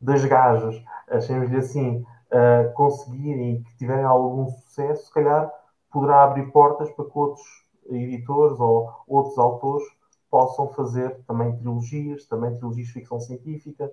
dois 0.00 0.24
gajos, 0.24 0.82
achemos-lhe 1.08 1.56
assim, 1.56 2.04
uh, 2.30 2.72
conseguirem 2.74 3.62
que 3.62 3.76
tiverem 3.76 4.04
algum 4.04 4.48
sucesso, 4.48 5.06
se 5.06 5.12
calhar 5.12 5.50
poderá 5.90 6.24
abrir 6.24 6.50
portas 6.50 6.90
para 6.90 7.04
que 7.04 7.18
outros 7.18 7.46
editores 7.88 8.58
ou 8.58 8.90
outros 9.06 9.38
autores 9.38 9.86
possam 10.30 10.68
fazer 10.68 11.16
também 11.26 11.56
trilogias, 11.56 12.26
também 12.26 12.52
trilogias 12.54 12.88
de 12.88 12.92
ficção 12.92 13.20
científica, 13.20 13.90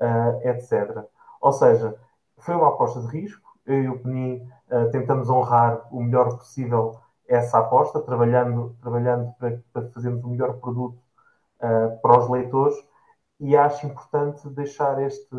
uh, 0.00 0.48
etc. 0.48 1.04
Ou 1.40 1.52
seja, 1.52 1.96
foi 2.38 2.54
uma 2.54 2.68
aposta 2.68 3.00
de 3.00 3.06
risco. 3.08 3.42
Eu 3.66 3.82
e 3.82 3.88
o 3.88 3.98
Penin 4.00 4.46
uh, 4.70 4.90
tentamos 4.90 5.28
honrar 5.28 5.86
o 5.90 6.02
melhor 6.02 6.36
possível 6.36 6.98
essa 7.28 7.58
aposta, 7.58 8.00
trabalhando, 8.00 8.76
trabalhando 8.80 9.32
para, 9.38 9.60
para 9.72 9.88
fazermos 9.90 10.22
o 10.24 10.28
melhor 10.28 10.54
produto 10.60 10.98
uh, 11.60 12.00
para 12.00 12.18
os 12.18 12.28
leitores 12.28 12.76
e 13.40 13.56
acho 13.56 13.86
importante 13.86 14.48
deixar 14.50 15.00
este, 15.02 15.36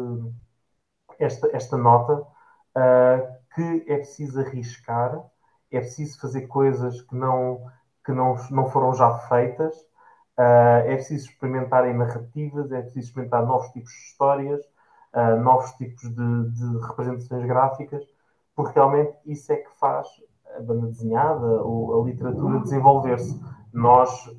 esta, 1.20 1.56
esta 1.56 1.78
nota 1.78 2.14
uh, 2.16 3.36
que 3.54 3.86
é 3.88 3.98
preciso 3.98 4.40
arriscar, 4.40 5.24
é 5.72 5.80
preciso 5.80 6.20
fazer 6.20 6.48
coisas 6.48 7.02
que 7.02 7.16
não, 7.16 7.66
que 8.04 8.12
não, 8.12 8.36
não 8.50 8.70
foram 8.70 8.94
já 8.94 9.18
feitas, 9.20 9.76
uh, 10.38 10.86
é 10.86 10.96
preciso 10.96 11.30
experimentar 11.30 11.88
em 11.88 11.94
narrativas, 11.94 12.72
é 12.72 12.82
preciso 12.82 13.08
experimentar 13.08 13.46
novos 13.46 13.70
tipos 13.70 13.92
de 13.92 14.00
histórias, 14.00 14.76
novos 15.42 15.72
tipos 15.76 16.02
de, 16.14 16.50
de, 16.52 16.88
representações 16.88 17.46
gráficas, 17.46 18.04
porque 18.54 18.74
realmente 18.74 19.18
isso 19.26 19.50
é 19.50 19.56
que 19.56 19.70
faz 19.80 20.06
a 20.58 20.62
banda 20.62 20.88
desenhada 20.88 21.46
ou 21.64 22.02
a 22.02 22.06
literatura 22.06 22.60
desenvolver-se. 22.60 23.40
Nós 23.74 24.30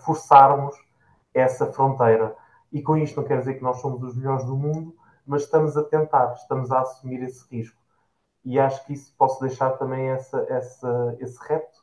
forçarmos 0.00 0.74
essa 1.34 1.66
fronteira. 1.66 2.34
E 2.72 2.82
com 2.82 2.96
isto 2.96 3.20
não 3.20 3.26
quer 3.26 3.38
dizer 3.38 3.54
que 3.54 3.62
nós 3.62 3.80
somos 3.80 4.02
os 4.02 4.16
melhores 4.16 4.44
do 4.44 4.56
mundo, 4.56 4.94
mas 5.26 5.42
estamos 5.42 5.76
a 5.76 5.84
tentar, 5.84 6.34
estamos 6.34 6.70
a 6.70 6.80
assumir 6.80 7.22
esse 7.22 7.44
risco. 7.50 7.78
E 8.44 8.58
acho 8.58 8.84
que 8.86 8.94
isso 8.94 9.14
posso 9.18 9.40
deixar 9.40 9.70
também 9.72 10.08
essa, 10.08 10.40
essa, 10.48 11.16
esse 11.20 11.38
repto 11.46 11.80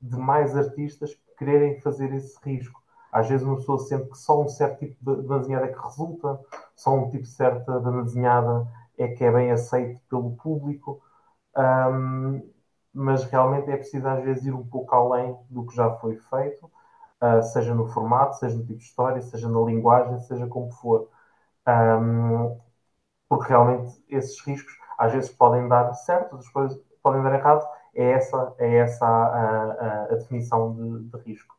de 0.00 0.16
mais 0.16 0.56
artistas 0.56 1.18
quererem 1.38 1.80
fazer 1.80 2.12
esse 2.14 2.38
risco. 2.44 2.80
Às 3.10 3.28
vezes 3.28 3.46
uma 3.46 3.56
pessoa 3.56 3.78
sente 3.78 4.08
que 4.10 4.18
só 4.18 4.42
um 4.42 4.48
certo 4.48 4.78
tipo 4.80 4.94
de 5.00 5.22
banda 5.22 5.40
desenhada 5.40 5.66
é 5.66 5.72
que 5.72 5.82
resulta, 5.82 6.40
só 6.74 6.94
um 6.94 7.08
tipo 7.10 7.24
certo 7.24 7.72
de 7.72 7.80
banda 7.80 8.02
desenhada 8.02 8.68
é 8.98 9.08
que 9.08 9.24
é 9.24 9.32
bem 9.32 9.50
aceito 9.50 10.00
pelo 10.08 10.36
público, 10.36 11.00
um, 11.56 12.50
mas 12.92 13.24
realmente 13.24 13.70
é 13.70 13.76
preciso 13.76 14.06
às 14.08 14.22
vezes 14.24 14.46
ir 14.46 14.54
um 14.54 14.66
pouco 14.66 14.94
além 14.94 15.36
do 15.50 15.66
que 15.66 15.74
já 15.76 15.90
foi 15.98 16.16
feito, 16.16 16.66
uh, 17.22 17.42
seja 17.42 17.74
no 17.74 17.86
formato, 17.88 18.36
seja 18.38 18.56
no 18.56 18.62
tipo 18.66 18.78
de 18.78 18.84
história, 18.84 19.22
seja 19.22 19.48
na 19.48 19.60
linguagem, 19.60 20.18
seja 20.20 20.46
como 20.46 20.70
for. 20.72 21.08
Um, 21.68 22.58
porque 23.28 23.48
realmente 23.50 24.02
esses 24.08 24.40
riscos 24.42 24.74
às 24.98 25.12
vezes 25.12 25.30
podem 25.30 25.68
dar 25.68 25.92
certo, 25.94 26.38
depois 26.38 26.74
podem 27.02 27.22
dar 27.22 27.34
errado. 27.34 27.66
É 27.94 28.12
essa, 28.12 28.54
é 28.58 28.76
essa 28.78 29.06
a, 29.06 29.72
a, 29.72 30.04
a 30.04 30.16
definição 30.16 30.74
de, 30.74 31.10
de 31.10 31.18
risco. 31.24 31.56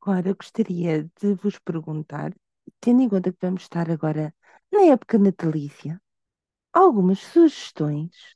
Agora 0.00 0.32
gostaria 0.34 1.04
de 1.20 1.34
vos 1.34 1.58
perguntar, 1.58 2.32
tendo 2.80 3.02
em 3.02 3.08
conta 3.08 3.32
que 3.32 3.38
vamos 3.40 3.62
estar 3.62 3.90
agora 3.90 4.34
na 4.72 4.82
época 4.82 5.18
natalícia, 5.18 6.00
algumas 6.72 7.20
sugestões 7.20 8.35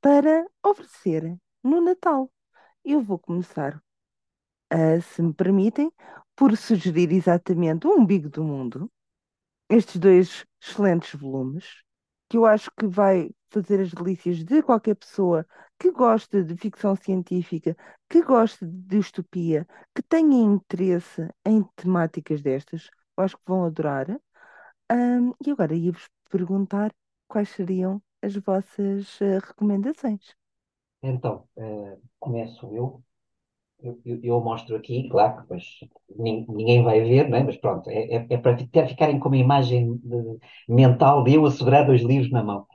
para 0.00 0.46
oferecer 0.64 1.36
no 1.62 1.80
Natal. 1.80 2.30
Eu 2.84 3.02
vou 3.02 3.18
começar, 3.18 3.82
uh, 4.72 5.02
se 5.02 5.22
me 5.22 5.32
permitem, 5.34 5.92
por 6.36 6.56
sugerir 6.56 7.12
exatamente 7.12 7.86
o 7.86 7.94
Umbigo 7.98 8.28
do 8.28 8.44
Mundo, 8.44 8.90
estes 9.68 9.96
dois 10.00 10.46
excelentes 10.62 11.18
volumes, 11.20 11.82
que 12.28 12.36
eu 12.36 12.46
acho 12.46 12.70
que 12.78 12.86
vai 12.86 13.30
fazer 13.50 13.80
as 13.80 13.92
delícias 13.92 14.44
de 14.44 14.62
qualquer 14.62 14.94
pessoa 14.96 15.46
que 15.78 15.90
gosta 15.90 16.42
de 16.44 16.56
ficção 16.56 16.96
científica, 16.96 17.76
que 18.08 18.22
gosta 18.22 18.66
de 18.66 18.98
distopia, 18.98 19.66
que 19.94 20.02
tenha 20.02 20.36
interesse 20.42 21.28
em 21.44 21.62
temáticas 21.76 22.42
destas. 22.42 22.90
Eu 23.16 23.24
acho 23.24 23.36
que 23.36 23.42
vão 23.46 23.64
adorar. 23.64 24.08
Um, 24.90 25.34
e 25.44 25.50
agora 25.50 25.74
ia-vos 25.74 26.08
perguntar 26.30 26.92
quais 27.28 27.48
seriam 27.50 28.02
as 28.22 28.34
vossas 28.36 29.20
uh, 29.20 29.38
recomendações. 29.44 30.34
Então, 31.02 31.44
uh, 31.56 32.00
começo 32.18 32.74
eu. 32.74 33.02
Eu, 33.80 34.00
eu, 34.04 34.20
eu, 34.24 34.40
mostro 34.40 34.74
aqui, 34.74 35.08
claro 35.08 35.46
que 35.46 35.88
ninguém 36.16 36.82
vai 36.82 37.00
ver, 37.00 37.28
né? 37.28 37.44
mas 37.44 37.56
pronto, 37.58 37.88
é, 37.88 38.16
é, 38.16 38.26
é 38.28 38.36
para 38.36 38.58
ficarem 38.88 39.20
com 39.20 39.28
uma 39.28 39.36
imagem 39.36 39.96
de, 39.98 40.38
mental 40.68 41.22
de 41.22 41.34
eu 41.34 41.46
a 41.46 41.50
segurar 41.52 41.84
dois 41.84 42.02
livros 42.02 42.32
na 42.32 42.42
mão. 42.42 42.66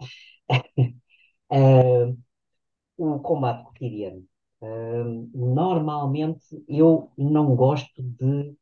uh, 1.52 2.18
o 2.98 3.20
combate 3.20 3.66
cotidiano. 3.66 4.24
Uh, 4.62 5.30
normalmente 5.34 6.64
eu 6.70 7.12
não 7.18 7.54
gosto 7.54 8.02
de 8.02 8.56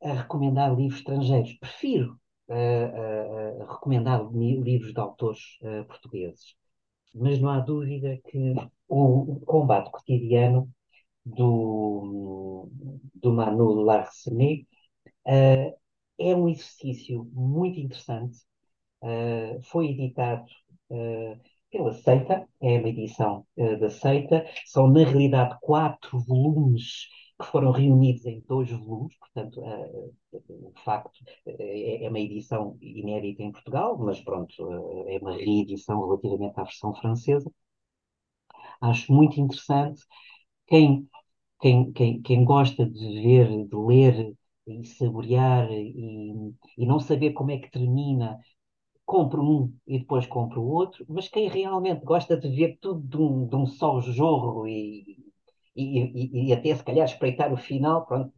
recomendar 0.00 0.74
livros 0.76 1.00
estrangeiros, 1.00 1.54
prefiro 1.54 2.20
uh, 2.48 3.66
recomendar 3.66 4.22
livros 4.32 4.92
de 4.92 5.00
autores 5.00 5.40
portugueses. 5.86 6.54
Mas 7.14 7.40
não 7.40 7.50
há 7.50 7.60
dúvida 7.60 8.18
que 8.28 8.54
o, 8.88 9.34
o 9.34 9.40
combate 9.40 9.90
cotidiano 9.90 10.68
do, 11.24 12.68
do 13.14 13.32
Manu 13.32 13.82
Larsenet, 13.82 14.66
uh, 15.26 15.78
é 16.18 16.34
um 16.34 16.48
exercício 16.48 17.24
muito 17.32 17.78
interessante. 17.78 18.38
Uh, 19.02 19.62
foi 19.64 19.88
editado 19.90 20.44
uh, 20.90 21.38
pela 21.70 21.92
Seita, 21.92 22.48
é 22.60 22.78
uma 22.78 22.88
edição 22.88 23.46
da 23.56 23.90
Seita. 23.90 24.46
São, 24.64 24.88
na 24.88 25.04
realidade, 25.04 25.58
quatro 25.60 26.18
volumes 26.20 27.06
que 27.38 27.46
foram 27.46 27.70
reunidos 27.72 28.24
em 28.26 28.40
dois 28.48 28.70
volumes, 28.70 29.16
portanto, 29.18 29.60
uh, 29.60 30.14
de 30.74 30.82
facto, 30.84 31.20
é, 31.46 32.04
é, 32.04 32.08
uma 32.08 32.18
edição 32.20 32.76
inédita 32.80 33.42
em 33.42 33.52
Portugal, 33.52 33.96
mas 33.98 34.20
pronto, 34.20 34.52
uh, 34.64 35.08
é 35.08 35.18
uma 35.18 35.36
reedição 35.36 36.00
relativamente 36.04 36.58
à 36.60 36.64
versão 36.64 36.94
francesa. 36.94 37.50
Acho 38.80 39.12
muito 39.12 39.40
interessante. 39.40 40.04
Quem 40.66 41.08
quem, 41.60 41.92
quem, 41.92 42.22
quem 42.22 42.44
gosta 42.44 42.86
de 42.86 43.22
ver, 43.22 43.48
de 43.68 43.76
ler 43.76 44.34
e 44.66 44.84
saborear 44.86 45.70
e, 45.72 46.54
e 46.78 46.86
não 46.86 47.00
saber 47.00 47.32
como 47.34 47.52
é 47.52 47.58
que 47.58 47.70
termina, 47.70 48.40
compra 49.06 49.40
um 49.40 49.74
e 49.86 49.98
depois 50.00 50.26
compra 50.26 50.60
o 50.60 50.68
outro, 50.68 51.06
mas 51.08 51.28
quem 51.28 51.48
realmente 51.48 52.04
gosta 52.04 52.36
de 52.36 52.48
ver 52.50 52.78
tudo 52.80 53.00
de 53.08 53.16
um, 53.18 53.46
de 53.48 53.56
um 53.56 53.66
só 53.66 54.00
jorro 54.00 54.66
e, 54.68 55.27
e, 55.82 56.46
e, 56.46 56.48
e 56.48 56.52
até 56.52 56.74
se 56.74 56.84
calhar 56.84 57.06
espreitar 57.06 57.52
o 57.52 57.56
final, 57.56 58.06
pronto, 58.06 58.32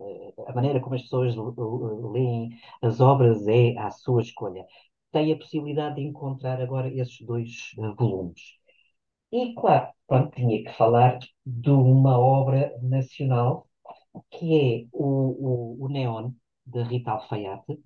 eh, 0.00 0.34
a 0.48 0.52
maneira 0.54 0.80
como 0.80 0.94
as 0.96 1.02
pessoas 1.02 1.34
leem 2.12 2.50
as 2.82 3.00
obras 3.00 3.46
é 3.48 3.76
à 3.78 3.90
sua 3.90 4.22
escolha. 4.22 4.64
Tem 5.12 5.32
a 5.32 5.36
possibilidade 5.38 5.96
de 5.96 6.02
encontrar 6.02 6.60
agora 6.60 6.88
esses 6.94 7.20
dois 7.26 7.72
uh, 7.78 7.94
volumes. 7.96 8.40
E, 9.32 9.54
claro, 9.54 9.88
pronto, 10.06 10.34
tinha 10.36 10.62
que 10.64 10.72
falar 10.76 11.18
de 11.46 11.70
uma 11.70 12.18
obra 12.18 12.72
nacional 12.82 13.68
que 14.30 14.84
é 14.84 14.88
o, 14.92 15.76
o, 15.80 15.86
o 15.86 15.88
Neon, 15.88 16.32
de 16.66 16.82
Rita 16.84 17.12
Alfaiate. 17.12 17.80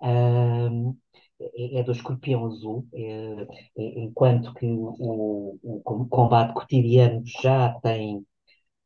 Um, 0.00 0.96
é, 1.40 1.78
é, 1.78 1.82
do 1.82 1.92
Escorpião 1.92 2.46
Azul, 2.46 2.86
é, 2.94 3.46
é, 3.78 4.00
enquanto 4.00 4.54
que 4.54 4.66
o, 4.66 4.94
o, 4.98 5.58
o, 5.62 6.06
combate 6.08 6.54
cotidiano 6.54 7.22
já 7.24 7.72
tem, 7.80 8.18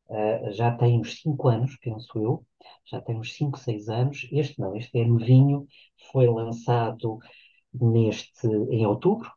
uh, 0.08 0.52
já 0.52 0.72
tem 0.76 1.00
uns 1.00 1.20
5 1.20 1.48
anos, 1.48 1.76
penso 1.80 2.18
eu, 2.18 2.46
já 2.86 3.00
tem 3.00 3.16
uns 3.16 3.34
5, 3.34 3.58
6 3.58 3.88
anos. 3.88 4.28
Este 4.32 4.58
não, 4.60 4.76
este 4.76 4.98
é 5.00 5.04
novinho, 5.06 5.66
foi 6.12 6.26
lançado 6.28 7.18
neste, 7.72 8.46
em 8.48 8.86
outubro, 8.86 9.30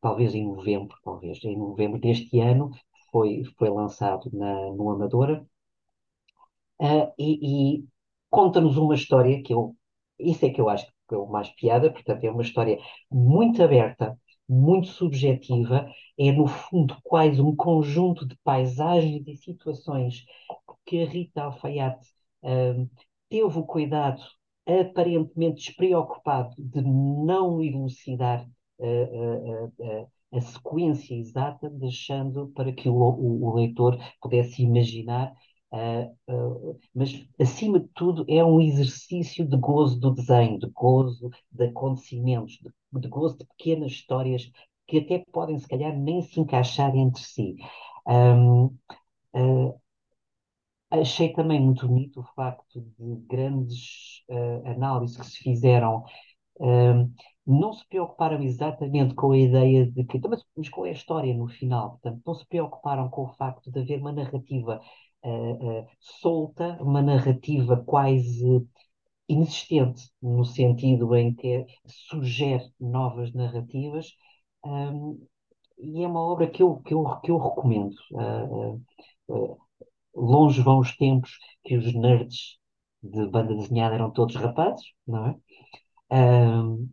talvez 0.00 0.34
em 0.34 0.46
novembro, 0.46 0.96
talvez, 1.04 1.42
em 1.44 1.56
novembro 1.56 2.00
deste 2.00 2.40
ano, 2.40 2.70
foi, 3.10 3.44
foi 3.58 3.70
lançado 3.70 4.30
na, 4.32 4.70
no 4.72 4.90
Amadora, 4.90 5.46
uh, 6.80 7.12
e, 7.18 7.78
e 7.80 7.84
conta-nos 8.30 8.76
uma 8.76 8.94
história 8.94 9.42
que 9.42 9.52
eu, 9.54 9.76
isso 10.18 10.44
é 10.46 10.50
que 10.50 10.60
eu 10.60 10.68
acho 10.68 10.86
que 10.86 10.97
é 11.14 11.18
o 11.18 11.26
mais 11.26 11.48
piada, 11.50 11.90
portanto 11.90 12.24
é 12.24 12.30
uma 12.30 12.42
história 12.42 12.78
muito 13.10 13.62
aberta, 13.62 14.18
muito 14.48 14.88
subjetiva, 14.88 15.90
é 16.18 16.32
no 16.32 16.46
fundo 16.46 16.96
quase 17.02 17.40
um 17.40 17.54
conjunto 17.54 18.26
de 18.26 18.36
paisagens 18.42 19.26
e 19.26 19.36
situações 19.36 20.24
que 20.86 21.02
a 21.02 21.06
Rita 21.06 21.42
Alfaiate 21.42 22.08
uh, 22.42 22.88
teve 23.28 23.58
o 23.58 23.62
cuidado 23.64 24.22
aparentemente 24.66 25.66
despreocupado 25.66 26.54
de 26.58 26.82
não 26.82 27.62
elucidar 27.62 28.46
uh, 28.78 28.84
uh, 28.84 29.72
uh, 29.78 30.08
a 30.32 30.40
sequência 30.40 31.14
exata, 31.14 31.70
deixando 31.70 32.48
para 32.48 32.72
que 32.72 32.88
o, 32.88 32.94
o, 32.94 33.44
o 33.46 33.54
leitor 33.54 33.98
pudesse 34.20 34.62
imaginar. 34.62 35.32
Mas, 36.94 37.26
acima 37.40 37.80
de 37.80 37.88
tudo, 37.94 38.24
é 38.28 38.44
um 38.44 38.60
exercício 38.60 39.46
de 39.46 39.56
gozo 39.56 39.98
do 40.00 40.14
desenho, 40.14 40.58
de 40.58 40.68
gozo 40.70 41.30
de 41.52 41.66
acontecimentos, 41.66 42.58
de, 42.58 43.00
de 43.00 43.08
gozo 43.08 43.38
de 43.38 43.44
pequenas 43.46 43.92
histórias 43.92 44.50
que 44.86 44.98
até 44.98 45.24
podem, 45.32 45.58
se 45.58 45.68
calhar, 45.68 45.96
nem 45.98 46.22
se 46.22 46.40
encaixar 46.40 46.94
entre 46.96 47.22
si. 47.22 47.56
Um, 48.06 48.70
Achei 50.90 51.32
também 51.34 51.60
muito 51.60 51.86
bonito 51.86 52.20
o 52.20 52.24
facto 52.34 52.80
de 52.98 53.16
grandes 53.26 54.22
uh, 54.30 54.66
análises 54.66 55.18
que 55.18 55.26
se 55.26 55.38
fizeram 55.38 56.02
um, 56.60 57.12
não 57.46 57.72
se 57.72 57.86
preocuparam 57.88 58.42
exatamente 58.42 59.14
com 59.14 59.32
a 59.32 59.38
ideia 59.38 59.90
de 59.90 60.04
que, 60.04 60.20
mas 60.56 60.68
qual 60.70 60.86
é 60.86 60.90
a 60.90 60.92
história 60.92 61.34
no 61.34 61.48
final? 61.48 61.92
Portanto, 61.92 62.22
não 62.26 62.34
se 62.34 62.46
preocuparam 62.46 63.08
com 63.10 63.24
o 63.24 63.34
facto 63.34 63.70
de 63.70 63.80
haver 63.80 64.00
uma 64.00 64.12
narrativa 64.12 64.80
uh, 65.24 65.80
uh, 65.80 65.86
solta, 66.00 66.78
uma 66.80 67.02
narrativa 67.02 67.76
quase 67.84 68.66
inexistente, 69.28 70.10
no 70.22 70.44
sentido 70.44 71.14
em 71.14 71.34
que 71.34 71.66
sugere 71.86 72.64
novas 72.80 73.32
narrativas, 73.34 74.08
um, 74.64 75.20
e 75.78 76.02
é 76.02 76.08
uma 76.08 76.20
obra 76.20 76.48
que 76.48 76.62
eu, 76.62 76.76
que 76.78 76.94
eu, 76.94 77.04
que 77.20 77.30
eu 77.30 77.38
recomendo. 77.38 77.94
Uh, 78.12 79.58
longe 80.14 80.60
vão 80.62 80.78
os 80.80 80.96
tempos 80.96 81.38
que 81.64 81.76
os 81.76 81.94
nerds 81.94 82.58
de 83.02 83.26
banda 83.28 83.54
desenhada 83.54 83.94
eram 83.94 84.10
todos 84.10 84.34
rapazes, 84.34 84.84
não 85.06 85.26
é? 85.28 85.36
Um, 86.10 86.88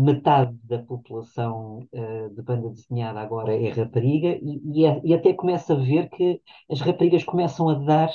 metade 0.00 0.56
da 0.64 0.78
população 0.78 1.88
uh, 1.92 2.34
de 2.34 2.42
banda 2.42 2.68
desenhada 2.70 3.20
agora 3.20 3.54
é 3.54 3.70
rapariga 3.70 4.38
e, 4.42 4.60
e, 4.80 4.86
é, 4.86 5.00
e, 5.04 5.14
até 5.14 5.32
começa 5.32 5.74
a 5.74 5.76
ver 5.76 6.08
que 6.10 6.40
as 6.70 6.80
raparigas 6.80 7.24
começam 7.24 7.68
a 7.68 7.74
dar 7.74 8.10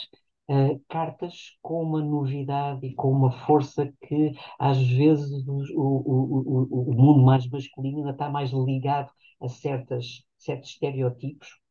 uh, 0.49 0.81
cartas 0.89 1.57
com 1.61 1.83
uma 1.83 2.01
novidade 2.01 2.85
e 2.87 2.95
com 2.95 3.11
uma 3.11 3.31
força 3.45 3.91
que 4.07 4.33
às 4.59 4.77
vezes 4.77 5.47
o, 5.47 5.63
o, 5.75 6.67
o, 6.71 6.91
o 6.91 6.93
mundo 6.95 7.23
mais 7.23 7.47
masculino 7.49 7.99
ainda 7.99 8.11
está 8.11 8.29
mais 8.29 8.51
ligado 8.51 9.11
a 9.41 9.47
certas, 9.49 10.23
certos 10.37 10.71
estereótipos 10.71 11.63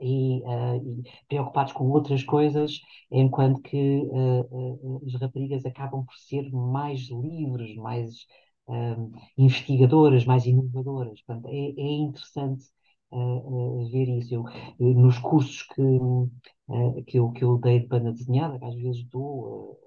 e, 0.00 0.40
uh, 0.42 0.76
e, 0.76 1.02
preocupados 1.28 1.72
com 1.72 1.88
outras 1.90 2.24
coisas, 2.24 2.80
enquanto 3.10 3.60
que 3.62 3.98
uh, 3.98 4.40
uh, 4.50 5.02
as 5.06 5.20
raparigas 5.20 5.64
acabam 5.66 6.04
por 6.04 6.16
ser 6.16 6.50
mais 6.50 7.08
livres, 7.10 7.76
mais 7.76 8.26
investigadoras, 9.36 10.24
mais 10.24 10.46
inovadoras. 10.46 11.20
Portanto, 11.22 11.48
é, 11.48 11.56
é 11.56 11.92
interessante 11.96 12.64
ver 13.90 14.08
isso. 14.08 14.34
Eu, 14.34 14.94
nos 14.94 15.18
cursos 15.18 15.62
que, 15.62 15.82
que, 17.06 17.18
eu, 17.18 17.30
que 17.32 17.44
eu 17.44 17.58
dei 17.58 17.80
de 17.80 17.86
banda 17.86 18.12
desenhada, 18.12 18.58
que 18.58 18.64
às 18.64 18.74
vezes 18.74 19.04
dou, 19.08 19.78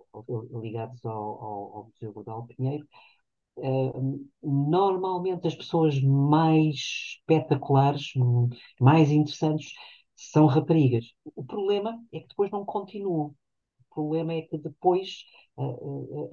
ligados 0.62 1.04
ao, 1.06 1.14
ao, 1.14 1.78
ao 1.78 1.86
Museu 1.86 2.12
Rodal 2.12 2.46
Pinheiro, 2.48 2.86
Uh, 3.58 4.28
normalmente 4.44 5.48
as 5.48 5.56
pessoas 5.56 6.02
mais 6.02 6.76
espetaculares, 6.76 8.12
mais 8.80 9.10
interessantes, 9.12 9.72
são 10.16 10.46
raparigas. 10.46 11.06
O 11.36 11.44
problema 11.44 11.98
é 12.12 12.20
que 12.20 12.28
depois 12.28 12.52
não 12.52 12.66
continuam. 12.66 13.28
O 13.92 13.96
problema 13.96 14.34
é 14.34 14.42
que 14.42 14.58
depois 14.58 15.24
uh, 15.24 15.24
uh, 15.24 15.45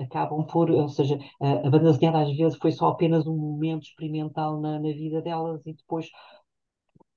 acabam 0.01 0.45
por, 0.47 0.71
ou 0.71 0.89
seja, 0.89 1.19
a 1.41 1.71
banda 1.71 1.93
desenhada 1.93 2.23
às 2.23 2.37
vezes 2.37 2.59
foi 2.59 2.73
só 2.73 2.89
apenas 2.89 3.27
um 3.27 3.37
momento 3.37 3.85
experimental 3.85 4.61
na, 4.61 4.79
na 4.81 4.89
vida 4.93 5.23
delas 5.23 5.65
e 5.67 5.75
depois, 5.75 6.09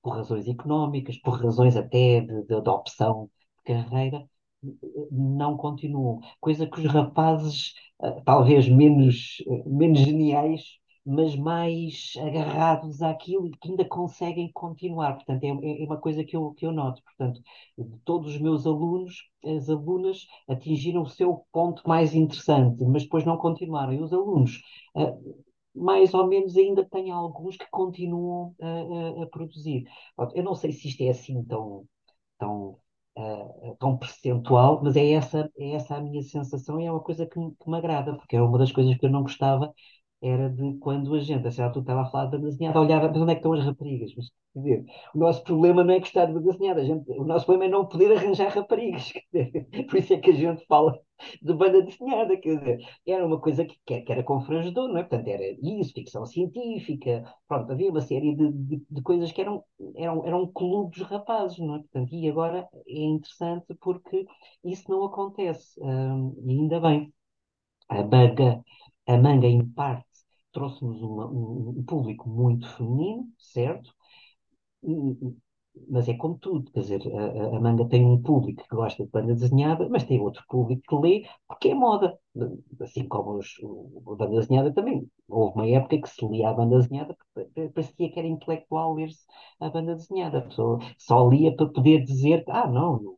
por 0.02 0.16
razões 0.16 0.48
económicas, 0.48 1.18
por 1.20 1.42
razões 1.42 1.76
até 1.76 2.22
de, 2.22 2.44
de, 2.44 2.62
de 2.62 2.70
opção 2.70 3.30
de 3.58 3.74
carreira, 3.74 4.28
não 5.12 5.58
continuam. 5.58 6.20
Coisa 6.40 6.68
que 6.68 6.80
os 6.80 6.86
rapazes, 6.92 7.74
talvez 8.26 8.68
menos, 8.70 9.38
menos 9.66 10.00
geniais, 10.00 10.62
mas 11.06 11.36
mais 11.36 12.14
agarrados 12.20 13.02
àquilo 13.02 13.48
e 13.48 13.52
que 13.52 13.70
ainda 13.70 13.86
conseguem 13.86 14.52
continuar. 14.52 15.14
Portanto, 15.16 15.44
é, 15.44 15.50
é 15.84 15.86
uma 15.86 15.98
coisa 15.98 16.24
que 16.24 16.36
eu, 16.36 16.52
que 16.54 16.66
eu 16.66 16.72
noto. 16.72 17.02
Portanto, 17.04 17.42
de 17.78 17.98
todos 18.00 18.34
os 18.36 18.42
meus 18.42 18.66
alunos, 18.66 19.30
as 19.44 19.70
alunas 19.70 20.26
atingiram 20.48 21.04
o 21.04 21.10
seu 21.10 21.46
ponto 21.52 21.88
mais 21.88 22.16
interessante, 22.16 22.84
mas 22.86 23.04
depois 23.04 23.26
não 23.26 23.38
continuaram. 23.38 23.94
E 23.94 24.02
os 24.02 24.12
alunos, 24.14 24.62
uh, 24.96 25.44
mais 25.76 26.14
ou 26.14 26.28
menos, 26.28 26.58
ainda 26.58 26.84
têm 26.86 27.12
alguns 27.12 27.58
que 27.58 27.70
continuam 27.70 28.56
a, 28.62 29.22
a, 29.22 29.24
a 29.24 29.28
produzir. 29.28 29.84
Eu 30.34 30.44
não 30.44 30.56
sei 30.56 30.72
se 30.72 30.88
isto 30.88 31.02
é 31.04 31.10
assim 31.10 31.44
tão, 31.44 31.86
tão 32.40 32.80
uh, 33.18 33.76
tão 33.80 33.98
percentual, 33.98 34.82
mas 34.84 34.96
é 34.96 35.12
essa, 35.12 35.52
é 35.58 35.72
essa 35.74 35.96
a 35.96 36.02
minha 36.02 36.22
sensação 36.24 36.80
e 36.80 36.86
é 36.86 36.92
uma 36.92 37.02
coisa 37.02 37.26
que, 37.26 37.34
que 37.40 37.70
me 37.70 37.78
agrada, 37.78 38.16
porque 38.16 38.36
era 38.36 38.46
uma 38.46 38.58
das 38.58 38.72
coisas 38.72 38.98
que 38.98 39.06
eu 39.06 39.10
não 39.10 39.24
gostava 39.24 39.74
era 40.22 40.50
de 40.50 40.78
quando 40.80 41.14
a 41.14 41.20
gente, 41.20 41.48
a 41.48 41.52
certa 41.52 41.80
estava 41.80 42.02
a 42.02 42.06
falar 42.06 42.26
de 42.26 42.32
banda 42.38 42.50
desenhada, 42.50 42.82
olhava, 42.82 43.08
mas 43.10 43.22
onde 43.22 43.32
é 43.32 43.36
que 43.36 43.40
estão 43.40 43.54
as 43.54 43.64
raparigas? 43.66 44.12
Mas, 44.16 44.30
quer 44.54 44.60
dizer, 44.60 44.86
o 45.14 45.18
nosso 45.20 45.44
problema 45.44 45.84
não 45.84 45.94
é 45.94 46.00
gostar 46.00 46.26
de 46.26 46.34
banda 46.34 46.52
desenhada, 46.52 46.82
a 46.82 46.86
gente, 46.86 47.12
o 47.12 47.24
nosso 47.26 47.46
problema 47.46 47.66
é 47.66 47.78
não 47.78 47.88
poder 47.88 48.12
arranjar 48.18 48.50
raparigas, 48.54 49.12
dizer, 49.34 49.68
por 49.90 49.98
isso 50.00 50.14
é 50.14 50.18
que 50.18 50.32
a 50.32 50.34
gente 50.34 50.66
fala 50.68 51.00
de 51.42 51.54
banda 51.54 51.82
desenhada, 51.82 52.38
quer 52.38 52.58
dizer, 52.58 52.80
era 53.08 53.26
uma 53.26 53.40
coisa 53.40 53.66
que, 53.66 53.78
que 54.02 54.12
era 54.12 54.24
confrangedor, 54.24 54.88
não 54.90 54.98
é? 54.98 55.04
Portanto, 55.04 55.28
era 55.28 55.44
isso, 55.62 55.94
ficção 55.94 56.26
científica, 56.26 57.24
pronto, 57.48 57.72
havia 57.72 57.90
uma 57.90 58.02
série 58.02 58.36
de, 58.36 58.52
de, 58.52 58.86
de 58.90 59.02
coisas 59.02 59.32
que 59.32 59.42
eram, 59.42 59.64
eram, 59.96 60.26
eram 60.26 60.48
clubes 60.48 61.02
rapazes, 61.04 61.58
não 61.60 61.76
é? 61.76 61.80
Portanto, 61.80 62.14
e 62.14 62.30
agora 62.30 62.68
é 62.88 63.00
interessante 63.00 63.74
porque 63.82 64.26
isso 64.64 64.90
não 64.90 65.04
acontece, 65.06 65.80
hum, 65.82 66.36
e 66.46 66.52
ainda 66.52 66.80
bem. 66.80 67.14
A 67.90 68.04
manga, 68.04 68.64
a 69.08 69.18
manga, 69.18 69.48
em 69.48 69.68
parte, 69.70 70.08
trouxe-nos 70.52 71.02
um, 71.02 71.80
um, 71.80 71.84
público 71.86 72.30
muito 72.30 72.68
feminino, 72.76 73.28
certo? 73.38 73.94
Mas 75.90 76.08
é 76.08 76.14
como 76.16 76.38
tudo, 76.38 76.72
quer 76.72 76.80
dizer, 76.82 77.02
a, 77.14 77.58
a, 77.58 77.60
manga 77.60 77.88
tem 77.88 78.06
um 78.06 78.22
público 78.22 78.64
que 78.64 78.76
gosta 78.76 79.04
de 79.04 79.10
banda 79.12 79.34
desenhada, 79.36 79.88
mas 79.90 80.06
tem 80.06 80.20
outro 80.22 80.44
público 80.48 80.82
que 80.88 80.96
lê 80.96 81.28
porque 81.48 81.70
é 81.70 81.76
moda. 81.76 82.18
Assim 82.82 83.08
como 83.08 83.38
os, 83.38 83.48
a 84.08 84.16
banda 84.16 84.40
desenhada 84.40 84.74
também. 84.74 85.10
Houve 85.28 85.56
uma 85.56 85.68
época 85.68 86.02
que 86.02 86.10
se 86.10 86.26
lia 86.28 86.50
a 86.50 86.54
banda 86.54 86.78
desenhada 86.80 87.16
porque 87.34 87.70
parecia 87.70 88.12
que 88.12 88.20
era 88.20 88.28
intelectual 88.28 88.94
ler-se 88.94 89.26
a 89.60 89.70
banda 89.70 89.96
desenhada. 89.96 90.40
A 90.40 90.42
pessoa 90.44 90.80
só 90.98 91.28
lia 91.30 91.56
para 91.56 91.68
poder 91.70 92.04
dizer, 92.04 92.44
ah, 92.48 92.68
não, 92.68 93.18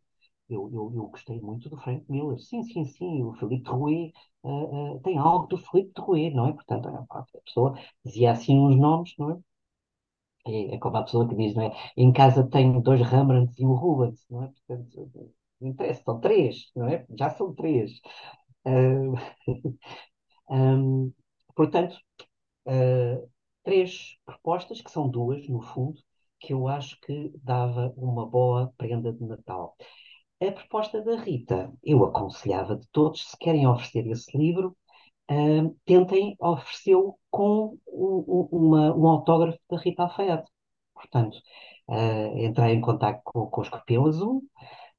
eu, 0.50 0.70
eu, 0.72 0.92
eu, 0.96 1.08
gostei 1.08 1.40
muito 1.42 1.70
do 1.70 1.78
Frank 1.78 2.06
Miller. 2.10 2.40
Sim, 2.40 2.64
sim, 2.64 2.86
sim. 2.86 3.24
O 3.24 3.34
Felipe 3.34 3.70
Rouet 3.70 4.14
uh, 4.44 4.96
uh, 4.96 5.02
tem 5.02 5.18
algo 5.18 5.48
do 5.48 5.58
Felipe 5.58 6.00
Rouet, 6.00 6.34
não 6.34 6.48
é? 6.48 6.54
Portanto, 6.54 6.88
a, 6.88 7.26
pessoa 7.46 7.78
dizia 8.06 8.32
assim 8.32 8.58
uns 8.60 8.78
nomes, 8.78 9.14
não 9.18 9.32
é? 9.32 9.40
É, 10.48 10.76
é 10.76 10.80
como 10.80 10.98
a 10.98 11.04
pessoa 11.04 11.28
que 11.28 11.36
diz, 11.36 11.54
não 11.56 11.64
é? 11.64 11.72
Em 11.98 12.12
casa 12.14 12.48
tenho 12.50 12.82
dois 12.82 13.02
Rembrandts 13.02 13.58
e 13.60 13.66
um 13.66 13.74
Rubens, 13.74 14.26
não 14.30 14.44
é? 14.44 14.48
Portanto, 14.68 15.12
não 15.60 15.70
interessa, 15.70 16.04
são 16.04 16.20
três, 16.20 16.72
não 16.76 16.88
é? 16.88 17.06
Já 17.18 17.30
são 17.32 17.54
três. 17.54 17.92
Uh, 18.66 19.16
um, 20.50 21.14
portanto, 21.56 21.98
três 23.64 24.18
propostas, 24.26 24.82
que 24.82 24.92
são 24.92 25.10
duas, 25.10 25.48
no 25.50 25.62
fundo, 25.62 26.02
que 26.40 26.54
eu 26.54 26.68
acho 26.68 27.00
que 27.02 27.32
dava 27.44 27.94
uma 27.98 28.26
boa 28.26 28.74
prenda 28.78 29.12
de 29.12 29.24
Natal. 29.26 29.76
A 30.40 30.52
proposta 30.52 31.02
da 31.02 31.16
Rita, 31.16 31.74
eu 31.84 32.04
aconselhava 32.06 32.76
de 32.76 32.88
todos, 32.92 33.32
se 33.32 33.38
querem 33.40 33.66
oferecer 33.68 34.06
esse 34.08 34.38
livro, 34.38 34.78
uh, 35.32 35.76
tentem 35.86 36.36
oferecê-lo 36.40 37.18
com 37.32 37.78
um, 37.88 38.48
uma, 38.52 38.96
um 38.96 39.08
autógrafo 39.08 39.58
da 39.70 39.78
Rita 39.78 40.04
Alfaiate. 40.04 40.50
Portanto, 40.94 41.38
uh, 41.90 42.38
entrar 42.38 42.72
em 42.72 42.82
contato 42.82 43.22
com, 43.24 43.48
com 43.48 43.62
o 43.62 43.64
Escorpião 43.64 44.06
Azul. 44.06 44.44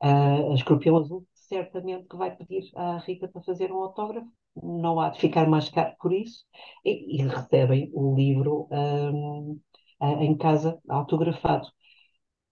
Uh, 0.03 0.51
a 0.53 0.55
Escorpião 0.55 0.97
Azul 0.97 1.25
certamente 1.35 2.09
que 2.09 2.17
vai 2.17 2.35
pedir 2.37 2.71
à 2.75 2.99
Rita 2.99 3.29
para 3.29 3.43
fazer 3.43 3.73
um 3.73 3.83
autógrafo. 3.83 4.29
Não 4.61 4.99
há 4.99 5.11
de 5.11 5.21
ficar 5.21 5.49
mais 5.49 5.69
caro 5.69 5.95
por 6.01 6.13
isso. 6.13 6.45
E, 6.85 7.21
e 7.21 7.27
recebem 7.27 7.91
o 7.95 8.15
livro 8.15 8.69
um, 8.73 9.61
em 10.01 10.37
casa 10.37 10.81
autografado. 10.89 11.69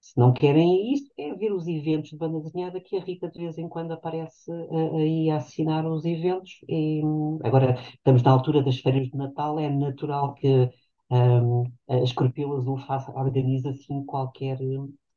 Se 0.07 0.19
não 0.21 0.33
querem 0.33 0.93
isso, 0.93 1.11
é 1.19 1.35
ver 1.35 1.53
os 1.53 1.67
eventos 1.67 2.11
de 2.11 2.17
banda 2.17 2.41
desenhada 2.41 2.81
que 2.81 2.97
a 2.97 3.01
Rita 3.01 3.29
de 3.29 3.41
vez 3.41 3.59
em 3.59 3.69
quando 3.69 3.93
aparece 3.93 4.51
uh, 4.53 4.97
aí 4.97 5.31
a 5.31 5.37
assinar 5.39 5.85
os 5.85 6.05
eventos. 6.05 6.53
E, 6.69 7.03
agora 7.43 7.77
estamos 7.95 8.23
na 8.23 8.31
altura 8.31 8.63
das 8.63 8.79
férias 8.79 9.09
de 9.09 9.17
Natal, 9.17 9.59
é 9.59 9.69
natural 9.69 10.35
que 10.35 10.71
um, 11.11 11.65
a 11.89 11.97
Escorpião 11.99 12.53
Azul 12.53 12.79
faça, 12.79 13.11
organize 13.13 13.69
assim 13.69 14.05
qualquer, 14.05 14.59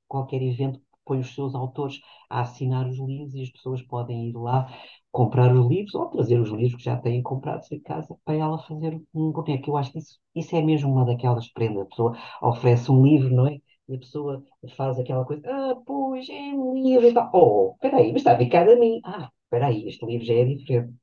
qualquer 0.08 0.42
evento 0.42 0.82
põe 1.06 1.20
os 1.20 1.34
seus 1.36 1.54
autores 1.56 2.00
a 2.30 2.42
assinar 2.42 2.88
os 2.88 2.98
livros 3.00 3.34
e 3.36 3.42
as 3.44 3.50
pessoas 3.52 3.82
podem 3.84 4.30
ir 4.30 4.34
lá 4.36 4.72
comprar 5.12 5.56
os 5.56 5.68
livros 5.68 5.94
ou 5.96 6.08
trazer 6.08 6.40
os 6.40 6.50
livros 6.50 6.76
que 6.78 6.84
já 6.84 6.98
têm 6.98 7.22
comprados 7.24 7.72
em 7.72 7.80
casa 7.80 8.16
para 8.26 8.36
ela 8.36 8.60
fazer 8.60 9.00
um 9.14 9.32
boneco. 9.32 9.70
Eu 9.72 9.78
acho 9.78 9.92
que 9.92 10.00
isso, 10.00 10.20
isso 10.36 10.56
é 10.56 10.62
mesmo 10.62 10.92
uma 10.92 11.06
daquelas 11.06 11.48
prendas. 11.52 11.84
A 11.84 11.86
pessoa 11.86 12.18
oferece 12.42 12.92
um 12.92 13.04
livro, 13.04 13.34
não 13.36 13.48
é? 13.48 13.58
E 13.90 13.96
a 13.96 14.00
pessoa 14.00 14.44
faz 14.78 15.00
aquela 15.00 15.26
coisa, 15.26 15.42
ah, 15.48 15.76
pois, 15.86 16.28
é 16.30 16.54
um 16.54 16.74
livro 16.76 17.08
e 17.08 17.14
tal. 17.14 17.30
Oh, 17.34 17.76
peraí, 17.82 18.12
mas 18.12 18.22
está 18.22 18.34
a 18.34 18.38
ficar 18.38 18.70
a 18.70 18.76
mim. 18.76 19.02
Ah, 19.04 19.30
peraí, 19.50 19.88
este 19.88 20.06
livro 20.06 20.26
já 20.26 20.34
é 20.36 20.46
diferente. 20.46 20.94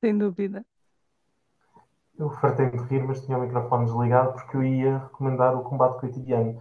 Sem 0.00 0.16
dúvida. 0.16 0.64
Eu 2.18 2.30
fartei 2.30 2.70
de 2.70 2.78
rir, 2.84 3.02
mas 3.02 3.24
tinha 3.24 3.36
o 3.36 3.40
microfone 3.42 3.86
desligado 3.86 4.32
porque 4.34 4.56
eu 4.56 4.62
ia 4.64 4.98
recomendar 4.98 5.54
o 5.54 5.64
combate 5.64 6.00
cotidiano. 6.00 6.58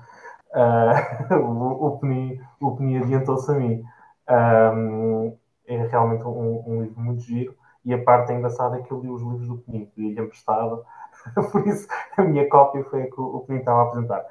Uh, 0.52 1.36
o, 1.46 1.88
o, 1.88 2.00
Penny, 2.00 2.42
o 2.60 2.76
Penny 2.76 2.98
adiantou-se 2.98 3.52
a 3.52 3.56
mim. 3.56 3.84
Um, 4.28 5.38
é 5.68 5.86
realmente 5.88 6.24
um, 6.24 6.64
um, 6.68 6.82
livro 6.82 7.00
muito 7.00 7.22
giro 7.22 7.56
E 7.84 7.94
a 7.94 8.04
parte 8.04 8.34
engraçada 8.34 8.78
é 8.78 8.82
que 8.82 8.92
eu 8.92 9.00
li 9.00 9.10
os 9.10 9.22
livros 9.22 9.48
do 9.48 9.58
Penin, 9.60 9.86
pedi-lhe 9.86 10.20
emprestado, 10.20 10.84
por 11.52 11.68
isso 11.68 11.88
a 12.18 12.24
minha 12.24 12.50
cópia 12.50 12.84
foi 12.86 13.04
a 13.04 13.06
que 13.06 13.20
o 13.20 13.42
Penin 13.42 13.60
estava 13.60 13.82
a 13.82 13.84
apresentar. 13.84 14.26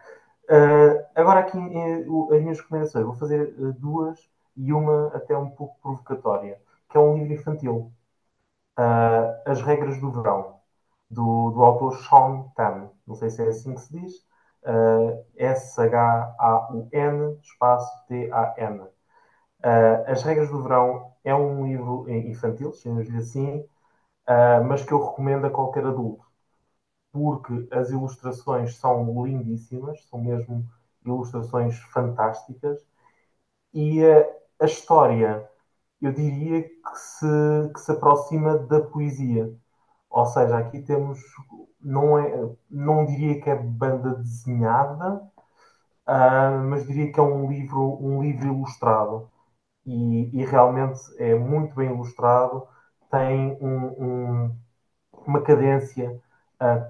Uh, 0.50 1.02
agora 1.14 1.40
aqui 1.40 1.56
uh, 1.56 2.34
as 2.34 2.42
minhas 2.42 2.60
recomendações, 2.60 3.06
vou 3.06 3.14
fazer 3.14 3.54
uh, 3.58 3.72
duas 3.72 4.18
e 4.56 4.72
uma 4.74 5.08
até 5.14 5.36
um 5.36 5.48
pouco 5.50 5.78
provocatória, 5.80 6.60
que 6.90 6.96
é 6.96 7.00
um 7.00 7.16
livro 7.18 7.34
infantil. 7.34 7.92
As 9.46 9.60
Regras 9.62 10.00
do 10.00 10.10
Verão, 10.10 10.60
do, 11.10 11.50
do 11.52 11.62
autor 11.62 11.96
Sean 11.96 12.48
Tan. 12.56 12.90
Não 13.06 13.14
sei 13.14 13.30
se 13.30 13.42
é 13.42 13.48
assim 13.48 13.74
que 13.74 13.80
se 13.80 13.92
diz. 13.92 14.26
S-H-A-U-N, 15.36 17.38
espaço 17.42 18.06
T-A-N. 18.08 18.88
As 20.06 20.22
Regras 20.22 20.50
do 20.50 20.62
Verão 20.62 21.12
é 21.24 21.34
um 21.34 21.66
livro 21.66 22.08
infantil, 22.10 22.72
chamamos-lhe 22.72 23.18
assim, 23.18 23.64
mas 24.66 24.84
que 24.84 24.92
eu 24.92 25.04
recomendo 25.04 25.46
a 25.46 25.50
qualquer 25.50 25.84
adulto 25.86 26.24
porque 27.14 27.68
as 27.72 27.90
ilustrações 27.90 28.76
são 28.76 29.24
lindíssimas, 29.24 30.04
são 30.10 30.20
mesmo 30.20 30.66
ilustrações 31.06 31.78
fantásticas, 31.92 32.84
e 33.74 34.04
a, 34.04 34.26
a 34.62 34.66
história, 34.66 35.48
eu 36.02 36.12
diria 36.12 36.62
que 36.64 36.96
se, 36.96 37.26
que 37.74 37.80
se 37.80 37.92
aproxima 37.92 38.58
da 38.58 38.80
poesia. 38.82 39.54
Ou 40.10 40.26
seja, 40.26 40.58
aqui 40.58 40.82
temos, 40.82 41.20
não, 41.80 42.18
é, 42.18 42.50
não 42.70 43.06
diria 43.06 43.40
que 43.40 43.50
é 43.50 43.56
banda 43.56 44.14
desenhada, 44.16 45.16
uh, 46.08 46.64
mas 46.68 46.86
diria 46.86 47.12
que 47.12 47.20
é 47.20 47.22
um 47.22 47.50
livro, 47.50 47.98
um 48.02 48.22
livro 48.22 48.46
ilustrado. 48.48 49.30
E, 49.86 50.30
e 50.40 50.44
realmente 50.46 51.00
é 51.18 51.34
muito 51.34 51.74
bem 51.76 51.90
ilustrado, 51.90 52.66
tem 53.10 53.56
um, 53.60 54.46
um, 54.46 54.56
uma 55.26 55.42
cadência 55.42 56.20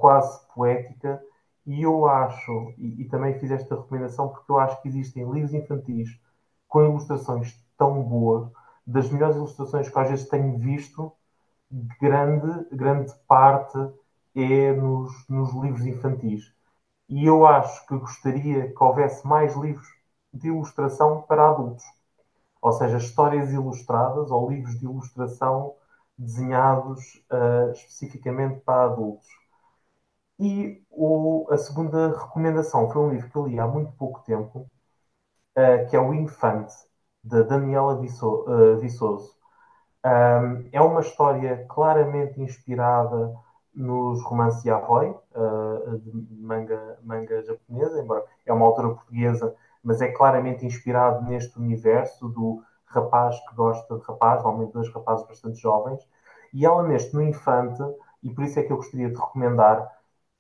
quase 0.01 0.47
poética, 0.55 1.23
e 1.67 1.83
eu 1.83 2.07
acho, 2.07 2.75
e, 2.77 3.03
e, 3.03 3.05
também 3.09 3.39
fiz 3.39 3.51
esta 3.51 3.75
recomendação 3.75 4.29
porque 4.29 4.51
eu 4.53 4.59
acho 4.59 4.81
que 4.83 4.89
existem 4.89 5.31
livros 5.31 5.55
infantis 5.55 6.11
com 6.69 6.85
ilustrações 6.85 7.59
tão 7.79 8.03
boas, 8.03 8.51
das 8.87 9.11
melhores 9.11 9.37
ilustrações 9.37 9.89
que 9.89 9.99
às 9.99 10.11
vezes 10.11 10.29
tenho 10.29 10.59
visto, 10.59 11.13
grande, 12.01 12.67
grande 12.71 13.13
parte 13.27 13.79
é 14.35 14.73
nos, 14.73 15.13
nos 15.29 15.53
livros 15.55 15.87
infantis. 15.87 16.53
E 17.09 17.25
eu 17.25 17.47
acho 17.47 17.87
que 17.87 17.97
gostaria 17.97 18.73
que 18.73 18.85
houvesse 18.85 19.27
mais 19.27 19.55
livros 19.57 19.87
de 20.33 20.49
ilustração 20.49 21.23
para 21.23 21.49
adultos. 21.49 21.85
Ou 22.61 22.73
seja, 22.73 22.99
histórias 22.99 23.53
ilustradas 23.53 24.31
ou 24.31 24.51
livros 24.51 24.79
de 24.79 24.85
ilustração 24.87 25.75
desenhados 26.17 27.23
uh, 27.31 27.71
especificamente 27.73 28.61
para 28.61 28.85
adultos. 28.85 29.29
E 30.39 30.83
o, 30.91 31.47
a 31.51 31.57
segunda 31.57 32.09
recomendação 32.09 32.91
foi 32.91 33.03
um 33.03 33.11
livro 33.11 33.31
que 33.31 33.37
eu 33.37 33.47
li 33.47 33.59
há 33.59 33.67
muito 33.67 33.93
pouco 33.93 34.21
tempo, 34.25 34.71
uh, 35.57 35.89
que 35.89 35.97
é 35.97 36.01
O 36.01 36.13
Infante, 36.13 36.75
de 37.23 37.43
Daniela 37.45 38.01
Viçoso. 38.01 39.35
Um, 40.05 40.69
é 40.71 40.81
uma 40.83 41.01
história 41.01 41.65
claramente 41.69 42.41
inspirada 42.41 43.35
nos 43.75 44.23
romances 44.23 44.63
de 44.63 44.71
Ahoy, 44.71 45.11
uh, 45.11 45.99
de 45.99 46.35
manga, 46.43 46.99
manga 47.03 47.43
japonesa, 47.43 48.01
embora 48.01 48.25
é 48.45 48.53
uma 48.53 48.67
autora 48.67 48.91
portuguesa, 48.91 49.55
mas 49.83 50.01
é 50.03 50.13
claramente 50.13 50.67
inspirado 50.67 51.25
neste 51.25 51.59
universo 51.59 52.29
do 52.29 52.63
rapaz 52.87 53.39
que 53.49 53.55
gosta 53.55 53.99
de 53.99 54.05
rapaz, 54.05 54.43
normalmente 54.43 54.73
dois 54.73 54.89
rapazes 54.93 55.27
bastante 55.27 55.59
jovens, 55.59 56.07
e 56.53 56.65
ela 56.65 56.83
neste, 56.83 57.15
no 57.15 57.23
Infante, 57.23 57.83
e 58.23 58.31
por 58.31 58.45
isso 58.45 58.59
é 58.59 58.63
que 58.63 58.73
eu 58.73 58.77
gostaria 58.77 59.11
de 59.11 59.19
recomendar, 59.19 59.91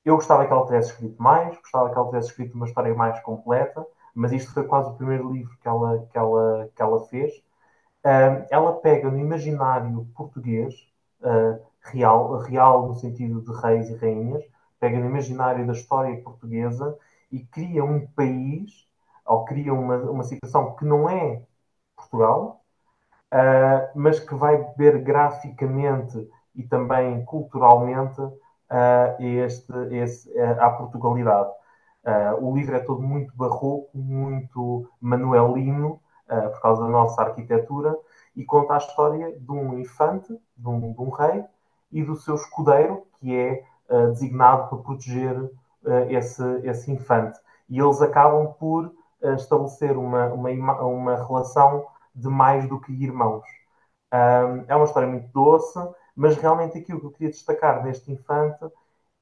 eu 0.04 0.16
gostava 0.16 0.46
que 0.46 0.52
ela 0.52 0.66
tivesse 0.66 0.90
escrito 0.92 1.22
mais, 1.22 1.56
gostava 1.58 1.90
que 1.90 1.96
ela 1.96 2.06
tivesse 2.06 2.28
escrito 2.28 2.54
uma 2.54 2.66
história 2.66 2.94
mais 2.94 3.20
completa, 3.20 3.86
mas 4.14 4.32
isto 4.32 4.52
foi 4.52 4.64
quase 4.64 4.90
o 4.90 4.94
primeiro 4.94 5.32
livro 5.32 5.56
que 5.60 5.68
ela, 5.68 6.06
que 6.10 6.18
ela, 6.18 6.70
que 6.74 6.82
ela 6.82 7.06
fez. 7.06 7.32
Uh, 8.04 8.46
ela 8.50 8.72
pega 8.80 9.10
no 9.10 9.18
imaginário 9.18 10.06
português, 10.14 10.74
uh, 11.20 11.60
real, 11.82 12.38
real 12.38 12.86
no 12.88 12.94
sentido 12.94 13.40
de 13.42 13.52
reis 13.60 13.88
e 13.88 13.96
rainhas, 13.96 14.44
pega 14.78 14.98
no 14.98 15.06
imaginário 15.06 15.66
da 15.66 15.72
história 15.72 16.20
portuguesa 16.22 16.96
e 17.32 17.40
cria 17.46 17.82
um 17.84 18.06
país, 18.08 18.86
ou 19.24 19.44
cria 19.44 19.72
uma, 19.72 19.96
uma 19.96 20.22
situação 20.24 20.76
que 20.76 20.84
não 20.84 21.08
é 21.08 21.42
Portugal, 21.96 22.62
uh, 23.32 23.90
mas 23.94 24.20
que 24.20 24.34
vai 24.34 24.58
beber 24.58 25.02
graficamente 25.02 26.30
e 26.54 26.62
também 26.62 27.24
culturalmente 27.24 28.20
uh, 28.70 29.22
este, 29.22 29.72
uh, 29.72 30.60
à 30.60 30.70
Portugalidade. 30.70 31.50
Uh, 32.04 32.44
o 32.44 32.54
livro 32.54 32.76
é 32.76 32.80
todo 32.80 33.02
muito 33.02 33.34
barroco, 33.36 33.90
muito 33.94 34.88
manuelino, 35.00 36.00
por 36.26 36.60
causa 36.62 36.82
da 36.82 36.88
nossa 36.88 37.20
arquitetura, 37.20 37.94
e 38.34 38.44
conta 38.46 38.74
a 38.74 38.78
história 38.78 39.38
de 39.38 39.52
um 39.52 39.78
infante, 39.78 40.34
de 40.56 40.68
um, 40.68 40.92
de 40.92 41.00
um 41.00 41.10
rei, 41.10 41.44
e 41.92 42.02
do 42.02 42.16
seu 42.16 42.34
escudeiro, 42.34 43.06
que 43.20 43.36
é 43.36 43.62
designado 44.08 44.68
para 44.68 44.78
proteger 44.78 45.50
esse, 46.08 46.42
esse 46.62 46.90
infante. 46.90 47.38
E 47.68 47.78
eles 47.78 48.00
acabam 48.00 48.54
por 48.58 48.90
estabelecer 49.36 49.98
uma, 49.98 50.28
uma, 50.28 50.82
uma 50.82 51.14
relação 51.14 51.86
de 52.14 52.28
mais 52.28 52.66
do 52.70 52.80
que 52.80 52.90
irmãos. 52.90 53.44
é 54.66 54.74
uma 54.74 54.86
história 54.86 55.06
muito 55.06 55.28
doce, 55.28 55.78
mas 56.14 56.36
realmente 56.36 56.78
aquilo 56.78 57.00
que 57.00 57.06
eu 57.06 57.10
queria 57.10 57.30
destacar 57.30 57.84
neste 57.84 58.10
infante 58.12 58.64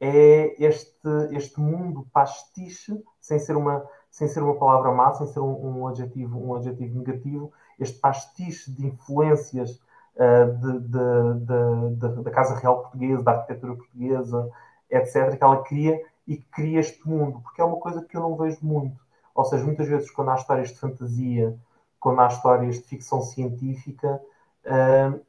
é 0.01 0.62
este, 0.62 1.09
este 1.30 1.61
mundo 1.61 2.07
pastiche, 2.12 3.03
sem 3.20 3.38
ser 3.38 3.57
uma, 3.57 3.86
sem 4.11 4.26
ser 4.26 4.43
uma 4.43 4.57
palavra 4.57 4.90
má, 4.93 5.12
sem 5.12 5.26
ser 5.28 5.40
um, 5.40 5.78
um 5.78 5.86
adjetivo, 5.86 6.38
um 6.38 6.55
adjetivo 6.57 6.99
negativo, 6.99 7.53
este 7.78 7.99
pastiche 8.01 8.70
de 8.72 8.86
influências 8.86 9.80
uh, 10.16 10.53
de, 10.59 10.80
de, 10.80 11.95
de, 11.97 12.22
da 12.22 12.30
Casa 12.32 12.57
Real 12.57 12.82
Portuguesa, 12.82 13.22
da 13.22 13.32
arquitetura 13.32 13.76
portuguesa, 13.76 14.51
etc., 14.90 15.36
que 15.36 15.45
ela 15.45 15.62
cria 15.62 16.05
e 16.26 16.36
que 16.36 16.49
cria 16.51 16.80
este 16.80 17.09
mundo, 17.09 17.40
porque 17.40 17.61
é 17.61 17.64
uma 17.64 17.78
coisa 17.78 18.03
que 18.03 18.16
eu 18.16 18.20
não 18.20 18.36
vejo 18.36 18.59
muito. 18.61 19.01
Ou 19.34 19.45
seja, 19.45 19.64
muitas 19.64 19.88
vezes 19.88 20.11
quando 20.11 20.30
há 20.30 20.34
histórias 20.34 20.68
de 20.68 20.78
fantasia, 20.78 21.57
quando 22.01 22.20
há 22.20 22.26
histórias 22.26 22.76
de 22.76 22.82
ficção 22.82 23.22
científica, 23.22 24.20
uh, 24.66 25.20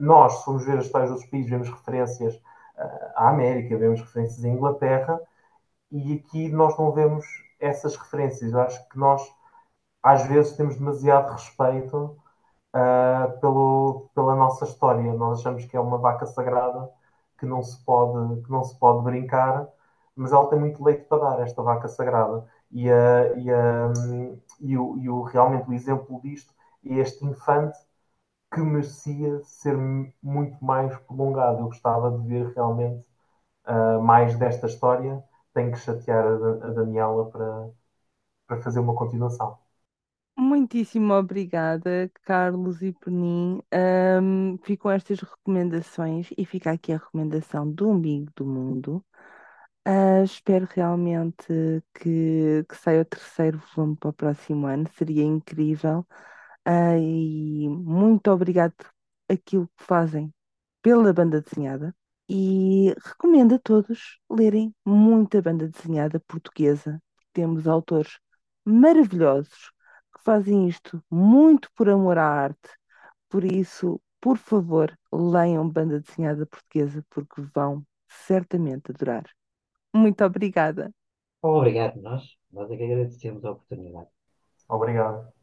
nós, 0.00 0.38
se 0.38 0.44
formos 0.44 0.64
ver 0.64 0.78
as 0.78 0.86
histórias 0.86 1.10
dos 1.10 1.26
países, 1.26 1.50
vemos 1.50 1.68
referências 1.68 2.34
uh, 2.34 3.12
à 3.14 3.28
América, 3.28 3.76
vemos 3.76 4.00
referências 4.00 4.44
à 4.44 4.48
Inglaterra, 4.48 5.20
e 5.90 6.14
aqui 6.14 6.48
nós 6.48 6.76
não 6.78 6.90
vemos 6.92 7.26
essas 7.60 7.96
referências. 7.96 8.52
Eu 8.52 8.60
acho 8.60 8.88
que 8.88 8.98
nós, 8.98 9.22
às 10.02 10.24
vezes, 10.26 10.56
temos 10.56 10.76
demasiado 10.76 11.32
respeito 11.32 12.16
uh, 12.74 13.40
pelo, 13.40 14.08
pela 14.14 14.34
nossa 14.34 14.64
história. 14.64 15.12
Nós 15.12 15.40
achamos 15.40 15.66
que 15.66 15.76
é 15.76 15.80
uma 15.80 15.98
vaca 15.98 16.26
sagrada 16.26 16.90
que 17.38 17.46
não 17.46 17.62
se 17.62 17.84
pode, 17.84 18.42
que 18.42 18.50
não 18.50 18.64
se 18.64 18.78
pode 18.78 19.02
brincar, 19.04 19.68
mas 20.16 20.32
ela 20.32 20.48
tem 20.48 20.58
muito 20.58 20.82
leite 20.82 21.04
para 21.04 21.18
dar, 21.18 21.42
esta 21.42 21.62
vaca 21.62 21.88
sagrada. 21.88 22.46
E, 22.70 22.88
uh, 22.90 23.38
e, 23.38 23.52
uh, 23.52 24.42
e, 24.60 24.78
o, 24.78 24.98
e 24.98 25.10
o, 25.10 25.22
realmente 25.22 25.68
o 25.68 25.72
exemplo 25.74 26.20
disto 26.22 26.54
é 26.86 26.94
este 26.94 27.24
infante 27.26 27.78
que 28.52 28.60
merecia 28.60 29.40
ser 29.44 29.76
muito 30.22 30.62
mais 30.64 30.96
prolongado. 31.00 31.60
Eu 31.60 31.66
gostava 31.66 32.10
de 32.18 32.26
ver 32.28 32.52
realmente 32.54 33.04
uh, 33.68 34.02
mais 34.02 34.38
desta 34.38 34.66
história. 34.66 35.22
Tenho 35.54 35.72
que 35.72 35.78
chatear 35.80 36.24
a, 36.26 36.68
a 36.68 36.70
Daniela 36.72 37.30
para, 37.30 37.70
para 38.48 38.62
fazer 38.62 38.80
uma 38.80 38.94
continuação. 38.96 39.58
Muitíssimo 40.38 41.12
obrigada, 41.14 42.10
Carlos 42.22 42.82
e 42.82 42.92
Penin. 42.92 43.60
Um, 44.22 44.58
ficam 44.64 44.90
estas 44.90 45.20
recomendações 45.20 46.30
e 46.36 46.46
fica 46.46 46.72
aqui 46.72 46.92
a 46.92 46.96
recomendação 46.96 47.70
do 47.70 47.88
Umbigo 47.90 48.32
do 48.34 48.46
Mundo. 48.46 49.04
Uh, 49.86 50.24
espero 50.24 50.66
realmente 50.70 51.44
que, 51.94 52.64
que 52.68 52.76
saia 52.76 53.02
o 53.02 53.04
terceiro 53.04 53.58
volume 53.74 53.96
para 53.96 54.10
o 54.10 54.12
próximo 54.12 54.66
ano, 54.66 54.88
seria 54.96 55.24
incrível. 55.24 56.06
Uh, 56.66 56.98
e 56.98 57.68
muito 57.68 58.30
obrigado 58.30 58.72
por 58.74 58.86
aquilo 59.28 59.68
que 59.76 59.84
fazem 59.84 60.32
pela 60.82 61.12
banda 61.12 61.40
desenhada. 61.40 61.94
E 62.28 62.94
recomendo 63.04 63.56
a 63.56 63.58
todos 63.58 64.20
lerem 64.30 64.74
muita 64.84 65.42
banda 65.42 65.68
desenhada 65.68 66.20
portuguesa. 66.20 67.02
Temos 67.32 67.66
autores 67.66 68.18
maravilhosos 68.64 69.72
que 70.14 70.22
fazem 70.22 70.68
isto 70.68 71.02
muito 71.10 71.68
por 71.74 71.88
amor 71.88 72.18
à 72.18 72.26
arte. 72.26 72.70
Por 73.28 73.44
isso, 73.44 74.00
por 74.20 74.36
favor, 74.36 74.96
leiam 75.12 75.68
banda 75.68 76.00
desenhada 76.00 76.46
portuguesa 76.46 77.04
porque 77.10 77.42
vão 77.54 77.84
certamente 78.08 78.90
adorar. 78.90 79.24
Muito 79.94 80.24
obrigada. 80.24 80.92
Obrigado, 81.42 82.00
nós. 82.00 82.36
Nós 82.52 82.70
é 82.70 82.76
que 82.76 82.84
agradecemos 82.84 83.44
a 83.44 83.52
oportunidade. 83.52 84.08
Obrigado. 84.68 85.39